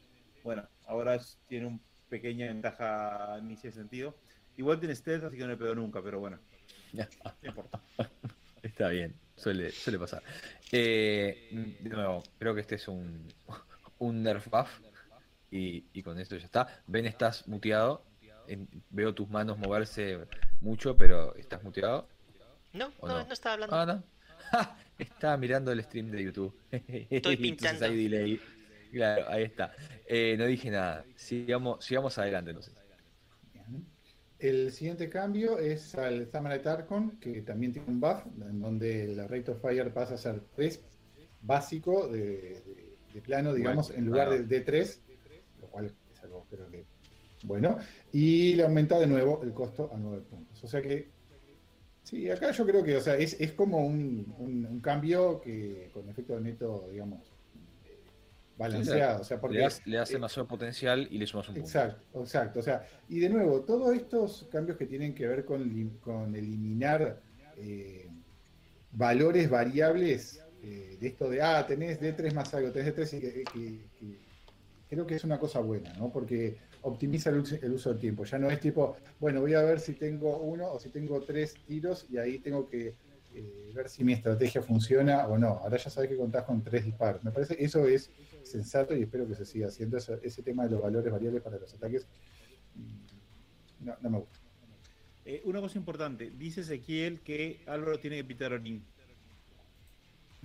[0.43, 1.79] bueno, ahora tiene una
[2.09, 4.15] pequeña ventaja en ese sentido.
[4.57, 6.39] Igual tiene stealth, así que no le pegó nunca, pero bueno.
[6.93, 7.07] No
[7.43, 7.81] importa.
[8.63, 10.21] Está bien, suele, suele pasar.
[10.71, 13.27] Eh, de nuevo, creo que este es un,
[13.99, 14.69] un nerf buff
[15.49, 16.81] y, y con esto ya está.
[16.87, 18.03] Ben, estás muteado.
[18.47, 20.19] En- veo tus manos moverse
[20.59, 22.07] mucho, pero estás muteado.
[22.73, 23.25] No, ¿O no, no?
[23.25, 23.75] no estaba hablando.
[23.75, 24.03] Ah, no.
[24.51, 26.53] Ja, Estaba mirando el stream de YouTube.
[26.71, 27.85] Entonces pintando.
[27.85, 28.41] hay delay.
[28.91, 29.71] Claro, ahí está.
[30.05, 31.05] Eh, no dije nada.
[31.15, 32.73] Sigamos, sigamos adelante entonces.
[34.39, 39.51] El siguiente cambio es al Tarkon, que también tiene un buff, en donde la Rate
[39.51, 40.81] of Fire pasa a ser 3
[41.43, 42.19] básico de,
[42.65, 44.31] de- de plano, digamos, Bueno, en lugar ah.
[44.31, 45.01] de, de 3,
[45.59, 46.85] lo cual es algo creo que
[47.43, 47.77] bueno.
[48.11, 50.63] Y le aumenta de nuevo el costo a 9 puntos.
[50.63, 51.09] O sea que,
[52.03, 55.89] sí, acá yo creo que, o sea, es, es como un, un- un cambio que
[55.93, 57.30] con efecto neto, digamos,
[58.61, 59.21] balanceado.
[59.21, 61.67] O sea, porque le, hace, le eh, mayor potencial y le sumas un punto.
[61.67, 62.59] Exacto, exacto.
[62.59, 67.23] O sea, y de nuevo, todos estos cambios que tienen que ver con, con eliminar
[67.55, 68.09] eh,
[68.89, 73.49] valores variables eh, de esto de, ah, tenés D3 más algo, tenés D3, y que,
[73.49, 74.21] que- que
[74.87, 76.11] creo que es una cosa buena, ¿no?
[76.11, 78.25] Porque optimiza el uso, el uso del tiempo.
[78.25, 81.63] Ya no es tipo, bueno, voy a ver si tengo uno o si tengo tres
[81.63, 82.97] tiros y ahí tengo que
[83.29, 85.47] eh, ver si mi estrategia funciona o no.
[85.49, 87.23] Ahora ya sabes que contás con tres disparos.
[87.23, 88.13] Me parece que eso es
[88.51, 91.57] sensato y espero que se siga haciendo ese, ese tema de los valores variables para
[91.59, 92.05] los ataques.
[92.75, 94.39] mm, No, no me gusta.
[95.25, 98.83] Eh, una cosa importante, dice Ezequiel que Álvaro tiene que pitar Orin.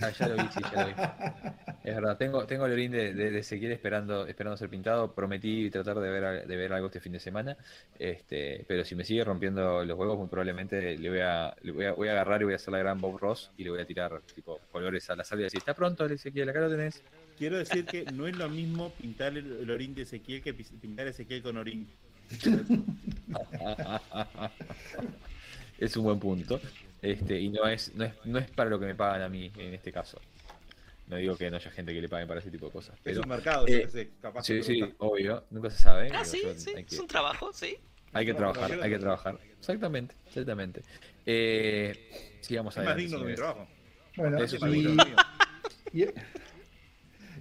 [0.01, 0.93] Ah, ya lo vi, sí, ya lo vi.
[1.83, 5.15] Es verdad, tengo, tengo el orín de, de, de Ezequiel esperando, esperando ser pintado.
[5.15, 7.57] Prometí tratar de ver, a- de ver algo este fin de semana.
[7.99, 11.85] Este, pero si me sigue rompiendo los huevos, muy probablemente le voy a, le voy
[11.87, 13.81] a, voy a agarrar y voy a hacer la gran Bob Ross y le voy
[13.81, 16.49] a tirar tipo colores a la sala y decir, ¿está pronto, Ezequiel?
[16.51, 17.03] Acá lo tenés.
[17.39, 21.07] Quiero decir que no es lo mismo pintar el, el Orin de Ezequiel que pintar
[21.07, 21.87] Ezequiel con Orin.
[25.79, 26.61] es un buen punto.
[27.03, 29.53] Este, y no es, no es, no es para lo que me pagan a mí
[29.57, 30.21] en este caso.
[31.09, 32.95] No digo que no haya gente que le pague para ese tipo de cosas.
[32.97, 36.11] Es Pero, un mercado, eh, yo sé, capaz sí, sí, obvio, nunca se sabe.
[36.13, 37.77] Ah, sí, yo- sí, es un trabajo, sí.
[38.13, 39.39] Hay que trabajar, hay que trabajar.
[39.59, 40.83] Exactamente, exactamente.
[41.27, 43.03] Eh, sigamos Es más adelante.
[43.03, 43.69] digno que mi trabajo.
[44.17, 44.97] Bueno, Eso Es más y, mío.
[45.93, 46.05] y-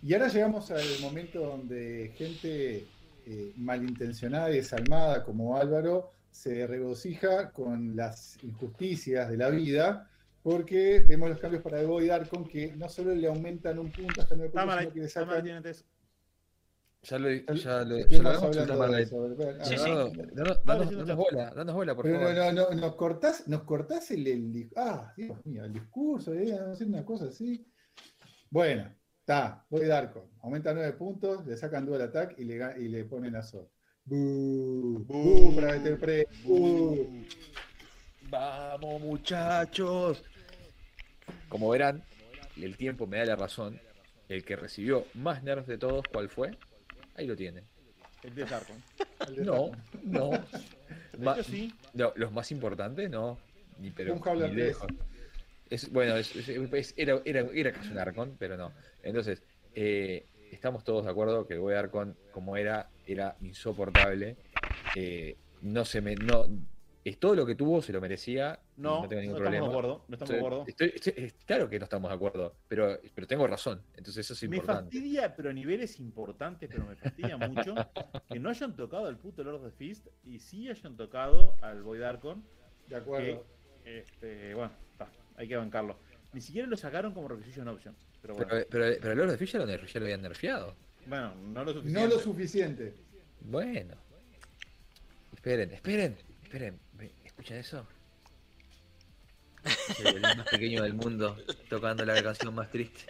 [0.05, 2.85] y ahora llegamos al momento donde gente
[3.25, 10.09] eh, malintencionada y desalmada como Álvaro se regocija con las injusticias de la vida
[10.43, 14.21] porque vemos los cambios para el Void Archon que no solo le aumentan un punto
[14.21, 15.63] hasta nueve puntos, sino que le sacan...
[17.01, 18.97] Ya lo, ya lo, ya lo hagamos, hablando Tamara.
[18.97, 19.35] de eso.
[19.59, 20.17] Ah, Sí, no, sí.
[20.17, 20.63] no, Danos, no.
[20.65, 22.35] danos- danos- bola, danos bola, por Pero favor.
[22.35, 26.51] no, no, no, nos cortás, nos cortás el, el ah, Dios mío, el discurso, eh,
[26.53, 27.63] hacer una cosa así.
[28.49, 28.91] Bueno,
[29.25, 33.05] está, voy a Arco, aumenta nueve puntos, le sacan dual attack y le, y le
[33.05, 33.67] ponen a Sol.
[34.05, 36.27] Buu, buu, para meter pre.
[38.29, 40.23] Vamos, muchachos.
[41.49, 42.03] Como verán,
[42.55, 43.81] el tiempo me da la razón.
[44.29, 46.55] El que recibió más nerfs de todos, ¿cuál fue?
[47.15, 47.63] Ahí lo tienen.
[48.21, 48.45] El de
[49.35, 49.71] de No,
[50.03, 50.31] no.
[51.19, 51.73] Ma- sí.
[51.93, 53.39] no, los más importantes, no.
[53.79, 54.87] Ni, pero, ni lejos.
[55.69, 58.71] Es, bueno, es- era, era, era casi un Arcon, pero no.
[59.03, 59.41] Entonces,
[59.73, 64.37] eh, estamos todos de acuerdo que el Void Arcon, como era, era insoportable.
[64.95, 66.15] Eh, no se me.
[66.15, 66.45] No,
[67.03, 68.59] es todo lo que tuvo, se lo merecía.
[68.77, 69.65] No, no tengo ningún estamos problema.
[69.67, 70.05] de acuerdo.
[70.07, 70.65] No estamos de acuerdo.
[70.67, 73.81] estoy- estoy- es- claro que no estamos de acuerdo, pero, pero tengo razón.
[73.95, 74.83] Entonces eso es Me importante.
[74.95, 77.73] fastidia, pero a niveles importantes, pero me fastidia mucho,
[78.29, 81.81] que no hayan tocado al puto Lord of the Fist y sí hayan tocado al
[81.83, 82.43] Void Archon.
[82.87, 83.45] De acuerdo.
[83.83, 84.71] Este, bueno,
[85.37, 85.97] hay que bancarlo.
[86.33, 87.95] Ni siquiera lo sacaron como requisition option.
[88.21, 90.21] Pero bueno, Pero, pero, pero el Lord of the Fish lo, ner- ya lo habían
[90.21, 90.75] nerfeado.
[91.05, 92.01] bueno no lo suficiente.
[92.01, 92.93] No lo suficiente.
[93.41, 93.95] Bueno.
[95.33, 96.79] Esperen, esperen, esperen.
[97.23, 97.87] ¿Escuchan eso?
[99.63, 101.37] Es el violín más pequeño del mundo
[101.69, 103.03] tocando la canción más triste.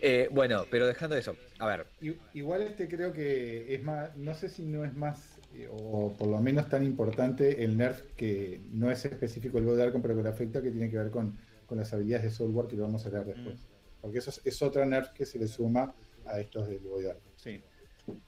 [0.00, 1.86] Eh, bueno, pero dejando eso, a ver,
[2.32, 5.37] Igual este creo que es más, no sé si no es más,
[5.70, 10.02] o por lo menos tan importante el nerf que no es específico el God Archon,
[10.02, 12.76] pero que le afecta, que tiene que ver con, con las habilidades de software que
[12.76, 13.70] lo vamos a hablar después.
[14.00, 15.94] Porque eso es, es otra nerf que se le suma
[16.24, 17.32] a estos del God Archon.
[17.36, 17.62] Sí.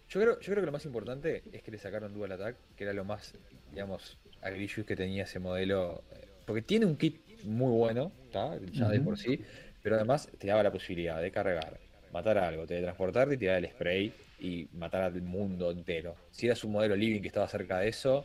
[0.09, 2.85] yo creo, yo creo que lo más importante es que le sacaron Dual Attack, que
[2.85, 3.37] era lo más,
[3.71, 6.05] digamos, agrillo que tenía ese modelo.
[6.11, 8.59] eh, Porque tiene un kit muy bueno, ¿tá?
[8.73, 9.05] ya de Ujú.
[9.05, 9.41] por sí,
[9.83, 14.21] pero además te daba la posibilidad de cargar, matar algo, teletransportarte y tirar el spray
[14.41, 16.17] y matar al mundo entero.
[16.31, 18.25] Si eras un modelo living que estaba cerca de eso,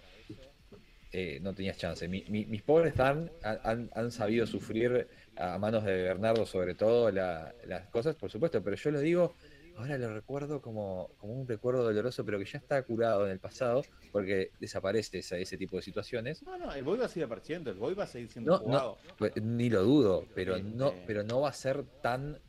[1.12, 2.08] eh, no tenías chance.
[2.08, 5.08] Mi- mi- mis pobres han, han, han sabido sufrir
[5.38, 9.36] a manos de Bernardo sobre todo la- las cosas, por supuesto, pero yo lo digo,
[9.78, 13.40] ahora lo recuerdo como, como un recuerdo doloroso, pero que ya está curado en el
[13.40, 16.42] pasado, porque desaparece esa- ese tipo de situaciones.
[16.44, 18.58] No, no, el Void va a seguir apareciendo, el Void va a seguir siendo No,
[18.60, 18.98] jugado.
[19.18, 22.40] Pues, Ni lo dudo, pero Este- no, pero no va a ser tan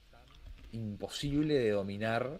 [0.72, 2.38] imposible de dominar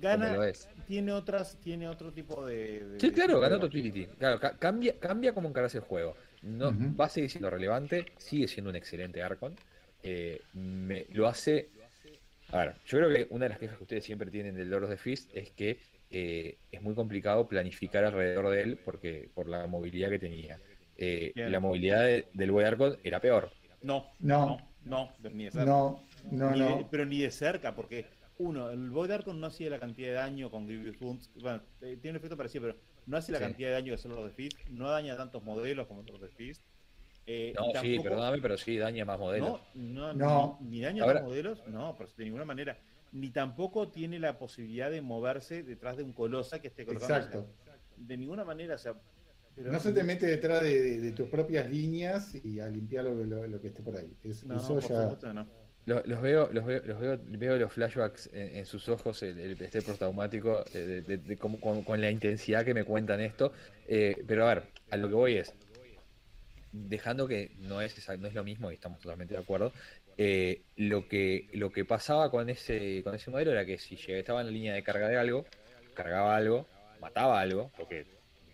[0.00, 0.68] Gana, como lo es.
[0.86, 2.84] tiene otras, tiene otro tipo de.
[2.84, 3.66] de- Sí, claro, de ganó juego.
[3.66, 4.06] Totility.
[4.18, 6.16] Claro, ca- cambia, cambia cómo encarás el juego.
[6.42, 6.72] No.
[6.98, 9.54] Va a seguir siendo relevante, sigue siendo un excelente Arcon.
[10.02, 11.70] Eh, me- lo hace.
[12.50, 14.84] A ver, yo creo que una de las quejas que ustedes siempre tienen del Lord
[14.84, 15.78] of the Fist es que
[16.10, 20.58] eh, es muy complicado planificar alrededor de él porque por la movilidad que tenía.
[20.96, 23.50] Eh, la movilidad de- del Boy Arcon era peor.
[23.82, 24.58] No, No.
[24.84, 25.64] no, no, ni de cerca.
[25.66, 26.88] No, no, Ni de- no.
[26.90, 28.06] pero ni de cerca, porque
[28.38, 31.30] uno, el Void Archon no hacía la cantidad de daño con Grievous Wounds.
[31.40, 32.76] Bueno, eh, tiene un efecto parecido, pero
[33.06, 33.44] no hace la Sí.
[33.44, 34.58] cantidad de daño que hace los de Fist.
[34.70, 36.62] No daña tantos modelos como los de Fist.
[37.26, 39.60] Eh, No, y sí, tampoco- perdóname, pero sí daña más modelos.
[39.74, 40.58] No, no, No.
[40.62, 42.78] Ni, ni daña Ahora- los modelos, no, pero de ninguna manera.
[43.12, 47.14] Ni tampoco tiene la posibilidad de moverse detrás de un colosa que esté colocando.
[47.16, 47.46] Exacto.
[47.96, 48.94] de ninguna manera, o sea.
[49.54, 53.04] pero- No se te mete detrás de, de- de tus propias líneas y a limpiar
[53.04, 54.12] lo, lo- lo que esté por ahí.
[54.24, 55.02] Es- No, eso por ya.
[55.02, 55.46] supuesto que no.
[55.86, 59.84] Los, los veo, los veo, los veo, veo los flashbacks en, sus ojos, el, estrés
[59.84, 63.52] postraumático, eh, de, cómo- con, la intensidad que me cuentan esto.
[63.86, 65.54] Eh, pero a ver, a lo que voy es,
[66.72, 69.72] dejando que no es, no es lo mismo y estamos totalmente de acuerdo,
[70.16, 74.18] eh, lo que lo que pasaba con ese con ese modelo era que si llegaba,
[74.20, 75.44] estaba en la línea de carga de algo,
[75.92, 76.66] cargaba algo,
[77.00, 78.06] mataba algo, porque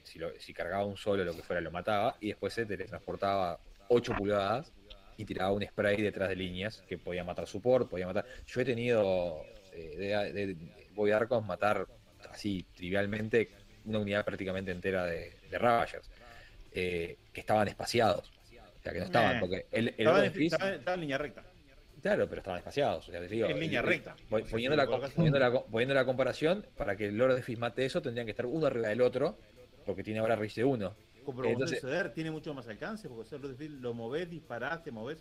[0.03, 3.61] si, lo- si cargaba un solo lo que fuera lo mataba, y después se teletransportaba
[3.89, 4.73] 8 pulgadas
[5.21, 8.25] y tiraba un spray detrás de líneas que podía matar support, podía matar.
[8.47, 9.43] Yo he tenido
[9.73, 10.57] eh, de, de, de
[10.95, 11.87] Void Archons matar
[12.31, 13.51] así trivialmente
[13.85, 16.11] una unidad prácticamente entera de, de Ravagers
[16.73, 18.31] eh, que estaban espaciados.
[18.79, 21.01] O sea, que no estaban, porque el, el Estaba en, Fist- estaba en- estaba en
[21.03, 21.43] línea recta.
[22.01, 23.09] Claro, pero estaban espaciados.
[23.09, 24.17] O sea, digo, En línea el- recta.
[24.31, 27.85] voy- Poniendo la, poniendo, la, poniendo la comparación, para que el Lord the Fist mate
[27.85, 29.37] eso, tendrían que estar uno arriba del otro,
[29.85, 30.95] porque tiene ahora Rage de uno.
[31.25, 31.83] Como Entonces-
[32.15, 33.49] tiene mucho más alcance, porque o sea, lo,
[33.81, 35.19] lo movés, disparás, te movés.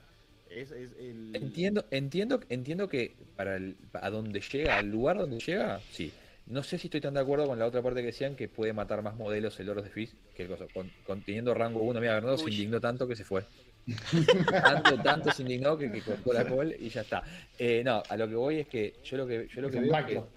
[0.50, 1.36] Es, es el...
[1.36, 6.12] Entiendo, entiendo, entiendo que para el, a donde llega, al lugar donde llega, sí.
[6.48, 8.74] No sé si estoy tan de acuerdo con la otra parte que decían que puede
[8.74, 10.68] matar más modelos el Lord of the Fist que el coso.
[10.74, 13.44] Con, con teniendo rango 1, mira, Bernardo se indignó tanto que se fue.
[14.52, 17.22] tanto, tanto se indignó que, que cortó la call y ya está.
[17.60, 19.96] Eh, no, a lo que voy es que yo lo que, yo lo que veo
[19.96, 20.28] es que macro.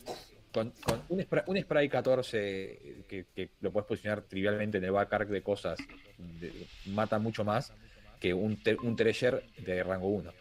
[0.52, 4.92] Con, con un, spray, un spray 14 que, que lo puedes posicionar trivialmente en el
[4.92, 5.78] backarc de cosas,
[6.18, 7.72] de- mata mucho más
[8.20, 10.32] que un, tre- un treasure de rango 1.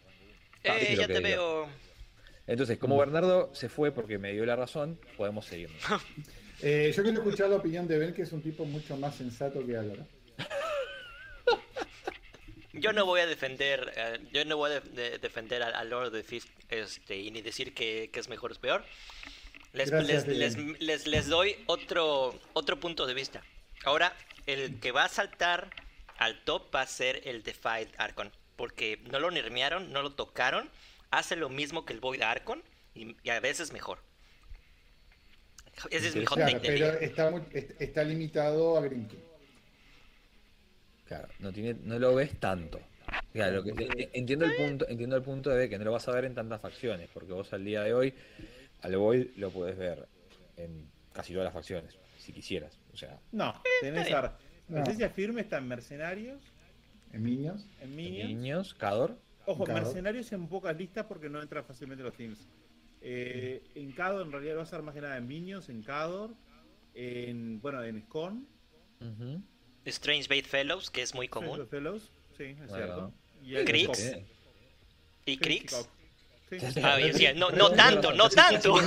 [0.65, 1.21] Ah, Eh, ya te digo.
[1.23, 1.69] veo.
[2.47, 5.81] Entonces, como Bernardo se fue porque me dio la razón, podemos seguirnos.
[6.63, 9.65] Eh, yo quiero escuchar la opinión de Ben, que es un tipo mucho más sensato
[9.65, 10.05] que Álvaro.
[12.73, 15.89] Yo no voy a defender, eh, yo no voy a de- de- defender al, al
[15.89, 18.83] Lord of the Fist este, y ni decir que, que es mejor o es peor.
[19.73, 23.41] Les, Gracias, les, les, les- les doy otro, otro punto de vista.
[23.85, 24.14] Ahora,
[24.45, 25.69] el que va a saltar
[26.18, 28.31] al top va a ser el Defied Archon.
[28.57, 30.69] Porque no lo nermearon, no lo tocaron.
[31.10, 32.61] Hace lo mismo que el Void Archon
[32.93, 33.99] y, y a veces mejor.
[35.89, 37.31] Ese es mi hot Claro, take pero está,
[37.80, 39.18] está limitado a Green King.
[41.07, 42.80] Claro, no, tiene, no lo ves tanto.
[43.34, 46.11] Claro, lo que- entiendo el punto, entiendo el punto de que no lo vas a
[46.11, 48.14] ver en tantas facciones, porque vos al día de hoy,
[48.82, 50.08] al Void lo puedes ver
[50.58, 52.78] en casi todas las facciones, si quisieras.
[52.94, 54.16] O sea, No, tenés bien.
[54.16, 54.38] ahora.
[54.68, 54.78] No.
[54.78, 56.41] Presencia firme está en Mercenarios,
[57.12, 57.66] En Minions.
[57.82, 58.30] en Minions.
[58.30, 59.66] niños, Cador, Ojo.
[59.66, 62.48] Mercenarios en pocas listas porque no entran fácilmente los teams.
[63.02, 65.82] Eh, en Cador en realidad lo va a ser más que nada en Minions, en
[65.82, 66.32] Cador,
[66.94, 69.41] en, bueno, en ujú,
[69.86, 71.58] Strange Bait Fellows, que es muy común.
[71.58, 72.76] Los Fellows, sí, es Bueno.
[72.76, 73.14] cierto.
[73.44, 74.18] Y en Crix.
[75.26, 75.90] Y Crix.
[76.60, 76.82] Sí.
[76.84, 78.76] Ah, yo decía, no, no tanto, no tanto.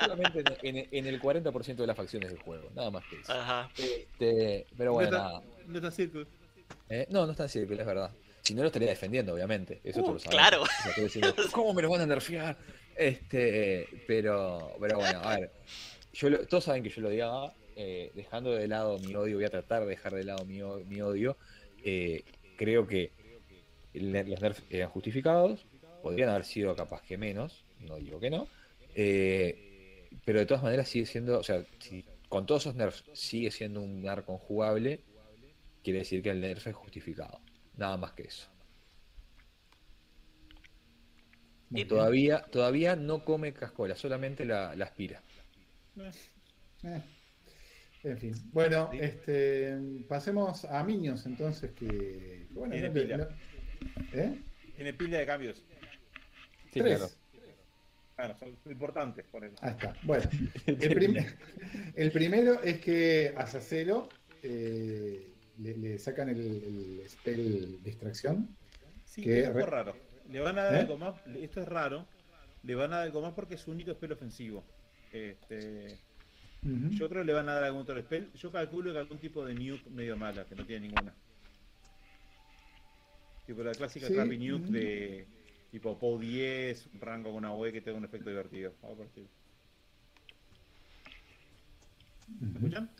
[0.00, 3.32] solamente en, en- en el 40% de las facciones del juego, nada más que eso.
[3.32, 3.70] Ajá.
[3.76, 5.38] Este, pero bueno, no, nada.
[5.40, 6.26] está, no está Circle.
[6.88, 8.10] Eh, no, no está en círculo, es verdad.
[8.42, 9.80] Si no lo estaría defendiendo, obviamente.
[9.84, 10.36] Eso Uh, tú lo sabes.
[10.38, 10.62] claro.
[10.62, 12.56] O sea, ¿Cómo me lo van a nerfear?
[12.96, 15.50] Este, pero, pero bueno, a ver.
[16.12, 17.52] Yo lo- todos saben que yo lo odiaba.
[17.76, 21.00] eh, dejando de lado mi odio, voy a tratar de dejar de lado mi, mi
[21.00, 21.36] odio.
[21.84, 22.22] eh,
[22.60, 23.16] creo que
[23.94, 25.68] los nerfs eran justificados.
[26.02, 27.66] Podrían haber sido capaz que menos.
[27.78, 28.50] No digo que no.
[28.94, 29.64] eh,
[30.24, 31.40] pero de todas maneras sigue siendo.
[31.40, 35.06] O sea, si con todos esos nerfs sigue siendo un arco jugable,
[35.82, 37.42] quiere decir que el nerf es justificado.
[37.74, 38.50] Nada más que eso.
[41.74, 45.24] Y todavía, todavía no come cascola, solamente la, la aspira.
[46.82, 47.02] Eh,
[48.02, 48.34] En fin.
[48.52, 49.76] Bueno, este,
[50.08, 52.46] pasemos a Minions entonces que.
[52.50, 53.16] Bueno, Tiene no pila.
[53.18, 53.28] no-
[54.12, 54.40] ¿Eh?
[54.76, 55.62] Tiene pila de cambios.
[56.72, 56.98] Sí, Tres.
[56.98, 57.12] claro.
[58.16, 59.56] Bueno, son importantes, por eso.
[59.60, 59.94] Ah, está.
[60.02, 60.24] Bueno,
[60.66, 61.16] el, prim-
[61.96, 64.08] el primero es que a Sacelo
[64.42, 66.40] eh, le, le sacan el,
[67.00, 68.56] el spell distracción.
[69.04, 69.96] Sí, que es un re- poco raro.
[70.30, 70.78] Le van a dar ¿Eh?
[70.80, 72.06] algo más, esto es raro,
[72.62, 74.64] le van a dar algo más porque es su único spell ofensivo.
[75.12, 75.98] Este,
[76.62, 78.30] Yo creo que le van a dar algún otro spell.
[78.34, 81.14] Yo calculo que algún tipo de nuke medio mala, que no tiene ninguna.
[83.46, 85.26] Tipo la clásica Sí, crappy nuke de
[85.70, 88.74] tipo POW 10, un rango con una UE que tenga un efecto divertido.
[88.82, 89.28] Algo por estilo.
[92.40, 92.90] ¿Me escuchan?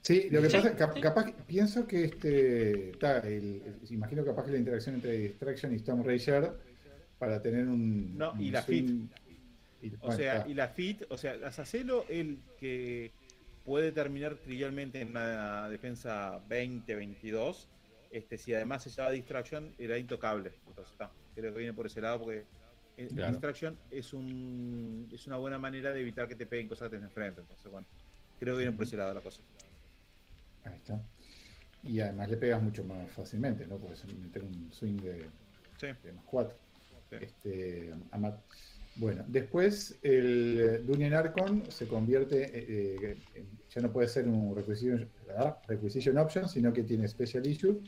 [0.00, 1.00] Sí, lo que pasa, cap- sí.
[1.00, 5.76] capaz, pienso que este, ta, el- el- imagino capaz que la interacción entre Distraction y
[5.76, 6.52] Storm Rager
[7.18, 8.16] para tener un.
[8.16, 9.08] No, y la swing-
[9.82, 13.12] y- O bueno, sea, y la fit, o sea, Azacelo, el que
[13.64, 17.68] puede terminar trivialmente en una defensa 20-22,
[18.10, 20.52] este, si además se llama Distraction, era intocable.
[20.66, 22.44] Entonces, está, creo que viene por ese lado porque
[22.96, 23.32] eh, Claro.
[23.32, 27.10] Distraction es un es una buena manera de evitar que te peguen cosas que tenés
[27.10, 27.42] enfrente.
[27.42, 27.86] Entonces, bueno,
[28.40, 29.40] creo que viene por ese lado la cosa.
[30.64, 31.00] Ahí está.
[31.84, 33.76] Y además le pegas mucho más fácilmente, ¿no?
[33.78, 35.26] Puedes meter un swing de,
[35.76, 36.56] Sí, de más 4.
[37.10, 37.16] Sí.
[37.20, 38.40] Este, a Matt.
[38.98, 44.56] Bueno, después el eh, Dungeon Archon se convierte, eh, eh, ya no puede ser un
[44.56, 45.08] requisition,
[45.68, 47.80] requisition option, sino que tiene special issue.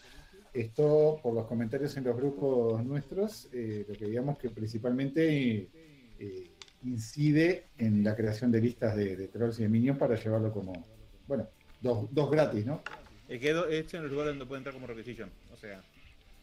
[0.54, 5.68] Esto, por los comentarios en los grupos nuestros, eh, lo que digamos que principalmente
[6.84, 10.72] incide en la creación de listas de, trolls y de minions para llevarlo como,
[11.26, 11.48] bueno,
[11.80, 12.82] dos, dos gratis, ¿no?
[13.28, 15.30] El que es en los lugares donde puede entrar como requisition.
[15.52, 15.82] O sea,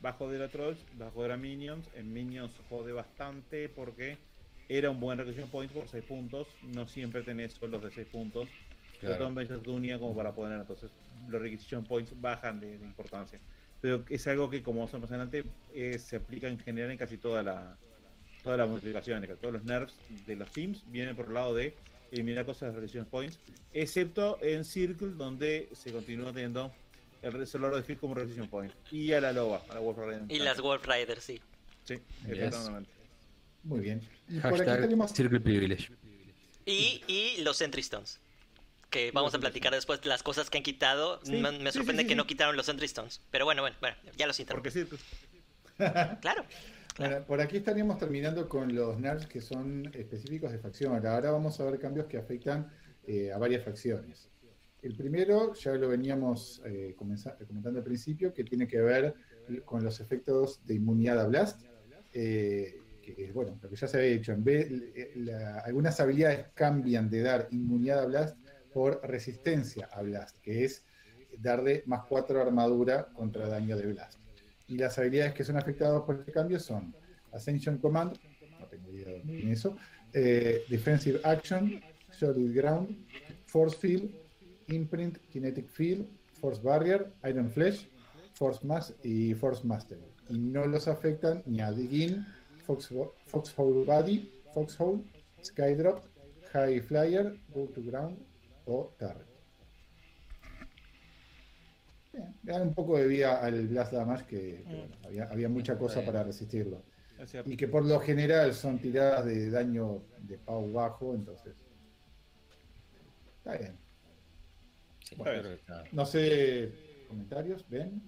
[0.04, 1.86] va a joder Trolls, va a joder Minions.
[1.96, 4.18] En Minions jode bastante porque
[4.70, 6.48] era un buen requisition point por 6 puntos.
[6.64, 8.50] No siempre tenés suelos de 6 puntos.
[9.02, 10.60] En Basic Dunia como para poner.
[10.60, 10.90] Entonces,
[11.30, 13.40] los requisition points bajan de, de importancia.
[13.80, 16.98] Pero es algo que, como vamos a más adelante, eh, se aplica en general en
[16.98, 17.78] casi toda la
[18.44, 19.30] todas las modificaciones.
[19.40, 19.94] Todos los nerfs
[20.26, 21.76] de los teams vienen por el lado de
[22.12, 23.40] eliminar cosas de requisition points
[23.74, 26.72] excepto en Circle, donde se continúa teniendo
[27.22, 28.74] el solar de Field como Requisition Point.
[28.92, 30.24] Y a la Loba, a la Wolf Rider.
[30.30, 31.42] Y las Wolf Riders, sí.
[31.84, 32.56] Sí, Yes.
[33.68, 34.02] Muy bien.
[34.30, 35.92] Y por aquí Hashtag tenemos Circle Privilege.
[36.66, 38.20] Y, y los Sentry Stones.
[38.90, 41.20] Que vamos a platicar después de las cosas que han quitado.
[41.24, 43.22] Sí, Me, me sí, sorprende sí, que no quitaron los Sentry Stones.
[43.32, 44.72] Pero bueno, bueno, bueno ya los Porque interrumpí.
[44.72, 44.98] Circle.
[46.22, 46.46] Claro.
[46.98, 50.94] Bueno, por aquí estaríamos terminando con los nerfs que son específicos de facción.
[51.06, 52.72] Ahora vamos a ver cambios que afectan
[53.06, 54.30] eh, a varias facciones.
[54.82, 59.14] El primero, ya lo veníamos eh, comentando al principio, que tiene que ver
[59.66, 61.62] con los efectos de inmunidad a Blast.
[62.14, 62.82] eh,
[63.16, 65.14] que, bueno, lo que ya se había dicho, en vez, eh,
[65.64, 68.38] algunas habilidades cambian de dar inmunidad a Blast
[68.74, 70.84] por resistencia a Blast, que es
[71.40, 74.20] darle más 4 armadura contra daño de Blast.
[74.68, 76.94] Y las habilidades que son afectadas por este cambio son
[77.32, 78.18] Ascension Command,
[78.60, 79.78] no tengo idea es eso,
[80.14, 81.82] eh, Defensive Action,
[82.12, 83.06] Solid Ground,
[83.46, 84.12] Force Field,
[84.68, 87.90] Imprint, Kinetic Field, Force Barrier, Iron Flesh,
[88.34, 89.98] Force Mass y Force Master.
[90.30, 92.26] Y no los afectan ni a Digin,
[92.68, 95.02] Foxhole, Foxhole Body, Foxhole,
[95.42, 96.04] Skydrop,
[96.52, 98.18] High Flyer, Go to Ground
[98.66, 99.26] o Turret.
[102.12, 105.50] Bien, Le dan un poco de vida al Blast Damage que, que, bueno, había, había
[105.50, 106.84] mucha cosa para resistirlo.
[107.46, 111.56] Y que por lo general son tiradas de daño de pau bajo, entonces.
[113.38, 113.78] Está bien.
[115.04, 115.50] Sí, Bueno.
[115.94, 116.72] No sé,
[117.08, 118.04] comentarios, ven,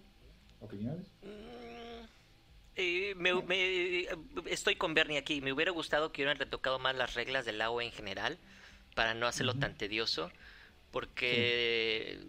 [0.60, 1.12] opiniones.
[2.82, 4.08] Eh, me- me-
[4.50, 5.42] estoy con Bernie aquí.
[5.42, 8.38] Me hubiera gustado que hubieran retocado más las reglas del AOE en general
[8.96, 10.32] para no hacerlo tan tedioso.
[10.92, 12.20] Porque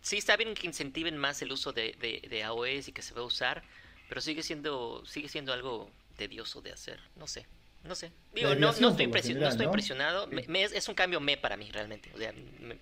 [0.00, 0.16] sí.
[0.16, 3.20] está bien que incentiven más el uso de, de, de AOEs y que se va
[3.20, 3.62] a usar,
[4.08, 6.98] pero sigue siendo sigue siendo algo tedioso de hacer.
[7.16, 7.46] No sé.
[7.84, 8.10] No sé.
[8.34, 9.70] Digo, no, no estoy, general, no estoy ¿no?
[9.72, 10.26] impresionado.
[10.26, 12.10] Me- me- es, es un cambio me para mí realmente.
[12.14, 12.78] O sea, me-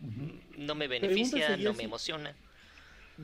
[0.56, 2.34] no me beneficia, no me emociona.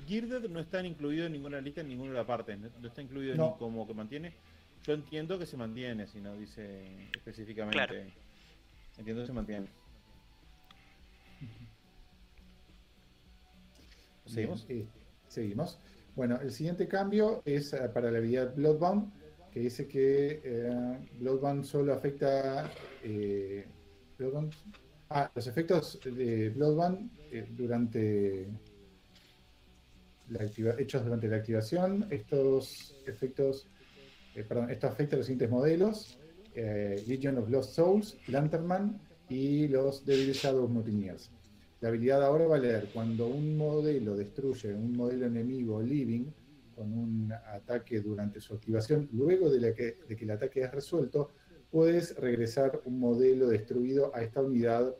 [0.06, 2.58] Geared no están incluidos en ninguna lista en ninguna de las partes.
[2.58, 3.52] No, está incluido No.
[3.52, 4.34] ni como que mantiene.
[4.84, 7.76] Yo entiendo que se mantiene, si no dice específicamente.
[7.76, 7.94] Claro.
[8.98, 9.66] Entiendo que se mantiene.
[14.26, 14.66] ¿Seguimos?
[14.66, 14.86] Bien, eh,
[15.28, 15.78] seguimos.
[16.16, 19.12] Bueno, el siguiente cambio es eh, para la habilidad Bloodbound,
[19.52, 22.70] que dice que eh, Bloodbound solo afecta.
[23.02, 23.66] eh,
[24.18, 24.54] Bloodbound-
[25.10, 28.48] ah, los efectos de Bloodbound eh, durante.
[30.78, 33.68] Hechos durante la activación, estos efectos,
[34.34, 36.18] eh, esto afecta a los siguientes modelos:
[36.54, 41.30] eh, Legion of Lost Souls, Lanternman y los Devil Shadow Mutineers.
[41.80, 46.26] La habilidad ahora va a leer cuando un modelo destruye un modelo enemigo living
[46.74, 51.30] con un ataque durante su activación, luego de, que, de que el ataque es resuelto,
[51.70, 54.94] puedes regresar un modelo destruido a esta unidad.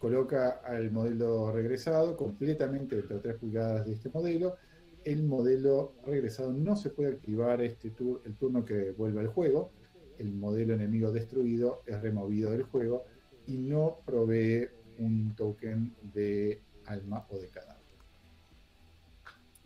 [0.00, 4.56] Coloca al modelo regresado completamente dentro de 3 pulgadas de este modelo
[5.04, 7.88] el modelo regresado no se puede activar este
[8.24, 9.72] el turno que vuelve al juego.
[10.18, 13.04] El modelo enemigo destruido es removido del juego
[13.46, 14.68] y no provee
[14.98, 17.80] un token de alma o de cadáver.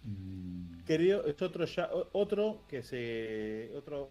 [0.05, 0.85] Mm.
[0.85, 4.11] Querido, es otro ya, otro que se otro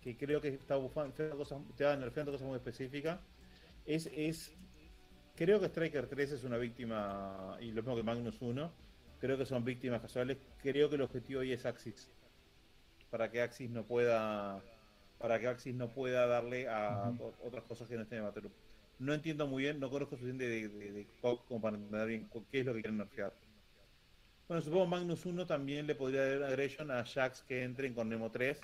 [0.00, 3.20] que creo que está bufando, cosas, nerfeando cosas muy específicas.
[3.84, 4.55] Es, es
[5.36, 8.72] creo que Striker 3 es una víctima, y lo mismo que Magnus 1,
[9.20, 10.38] creo que son víctimas casuales.
[10.62, 12.10] Creo que el objetivo hoy es Axis.
[13.10, 14.60] Para que Axis no pueda.
[15.18, 18.50] Para que Axis no pueda darle a otras cosas que no estén en Battle
[18.98, 22.60] No entiendo muy bien, no conozco suficiente de, de, de como para entender bien qué
[22.60, 23.32] es lo que quieren nerfear.
[24.48, 28.30] Bueno, supongo Magnus 1 también le podría dar aggression a Jax que entren con Nemo
[28.30, 28.60] 3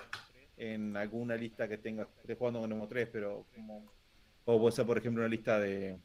[0.57, 3.91] en alguna lista que tenga, esté jugando con Nemo 3, pero como.
[4.45, 5.97] O puede ser, por ejemplo, una lista de,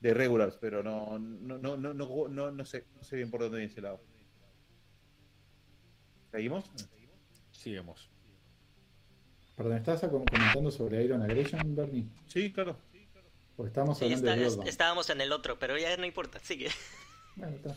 [0.00, 3.58] de regulars, pero no, no, no, no, no, no, sé, no sé bien por dónde
[3.58, 4.00] viene ese lado.
[6.30, 6.64] ¿Seguimos?
[7.50, 8.10] Sigamos.
[9.56, 12.06] Perdón, ¿estás comentando sobre Iron Aggression, Bernie?
[12.28, 12.78] Sí, claro.
[13.56, 16.70] Porque estábamos hablando de Estábamos en el otro, pero ya no importa, sigue.
[17.36, 17.74] Bueno, está.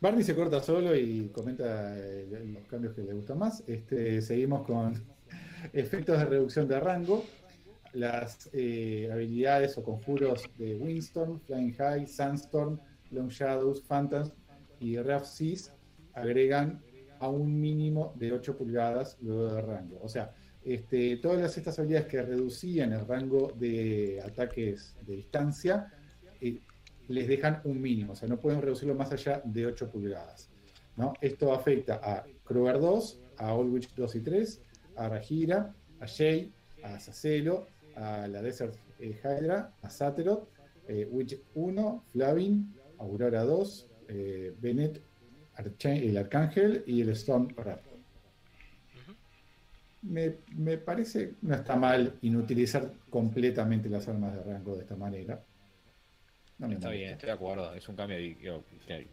[0.00, 3.64] Barney se corta solo y comenta los cambios que le gustan más.
[3.66, 5.02] Este, seguimos con
[5.72, 7.24] efectos de reducción de rango.
[7.98, 12.78] Las eh, habilidades o conjuros de Windstorm, Flying High, Sandstorm,
[13.10, 14.32] Long Shadows, Phantoms
[14.78, 15.74] y Rough Seas
[16.14, 16.80] agregan
[17.18, 19.98] a un mínimo de 8 pulgadas luego de rango.
[20.00, 20.32] O sea,
[20.64, 25.92] este, todas estas habilidades que reducían el rango de ataques de distancia
[26.40, 26.60] eh,
[27.08, 30.48] les dejan un mínimo, o sea, no pueden reducirlo más allá de 8 pulgadas.
[31.20, 34.62] Esto afecta a Kruger 2, a Witch 2 y 3,
[34.96, 36.52] a Rajira, a Shay,
[36.82, 37.66] a Sacelo,
[37.98, 40.48] a la Desert eh, Hydra, a Saterot,
[40.86, 45.02] eh, Witch 1, Flavin, Aurora 2, eh, Bennett,
[45.84, 47.98] el Arcángel y el Storm Raptor.
[50.02, 55.42] Me, me, parece, no está mal inutilizar completamente las armas de rango de esta manera
[56.66, 57.74] está bien, estoy de acuerdo.
[57.74, 58.16] Es un cambio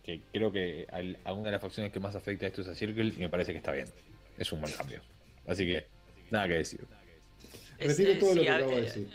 [0.04, 0.88] que, creo que
[1.24, 3.30] a una de las facciones que más afecta a esto es a Circle y me
[3.30, 3.88] parece que está bien.
[4.38, 5.02] Es un buen cambio.
[5.48, 5.86] Así que,
[6.32, 6.82] nada que decir.
[7.80, 9.10] Retiro todo lo que acabo de decir.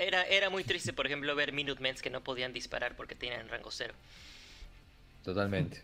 [0.00, 3.70] Era, era muy triste, por ejemplo, ver Minutemens que no podían disparar porque tienen rango
[3.70, 3.94] cero.
[5.22, 5.82] Totalmente.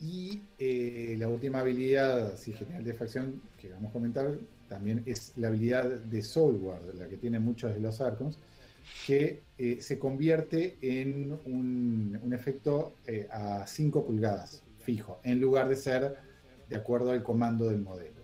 [0.00, 4.34] Y eh, la última habilidad, si general de facción, que vamos a comentar,
[4.68, 8.36] también es la habilidad de Soulward, la que tiene muchos de los arcos,
[9.06, 15.76] que eh, se convierte en un, efecto eh, a 5 pulgadas fijo, en lugar de
[15.76, 16.16] ser
[16.68, 18.21] de acuerdo al comando del modelo.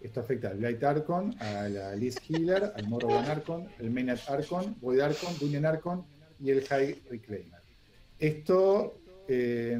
[0.00, 4.76] Esto afecta al Blight Arcon, a la Liz Healer, al Morrowan Arcon, el Maynard Arcon,
[4.80, 6.04] Void Arcon, Dungeon Arcon
[6.40, 7.60] y el High Reclaimer.
[8.18, 9.78] Esto, eh,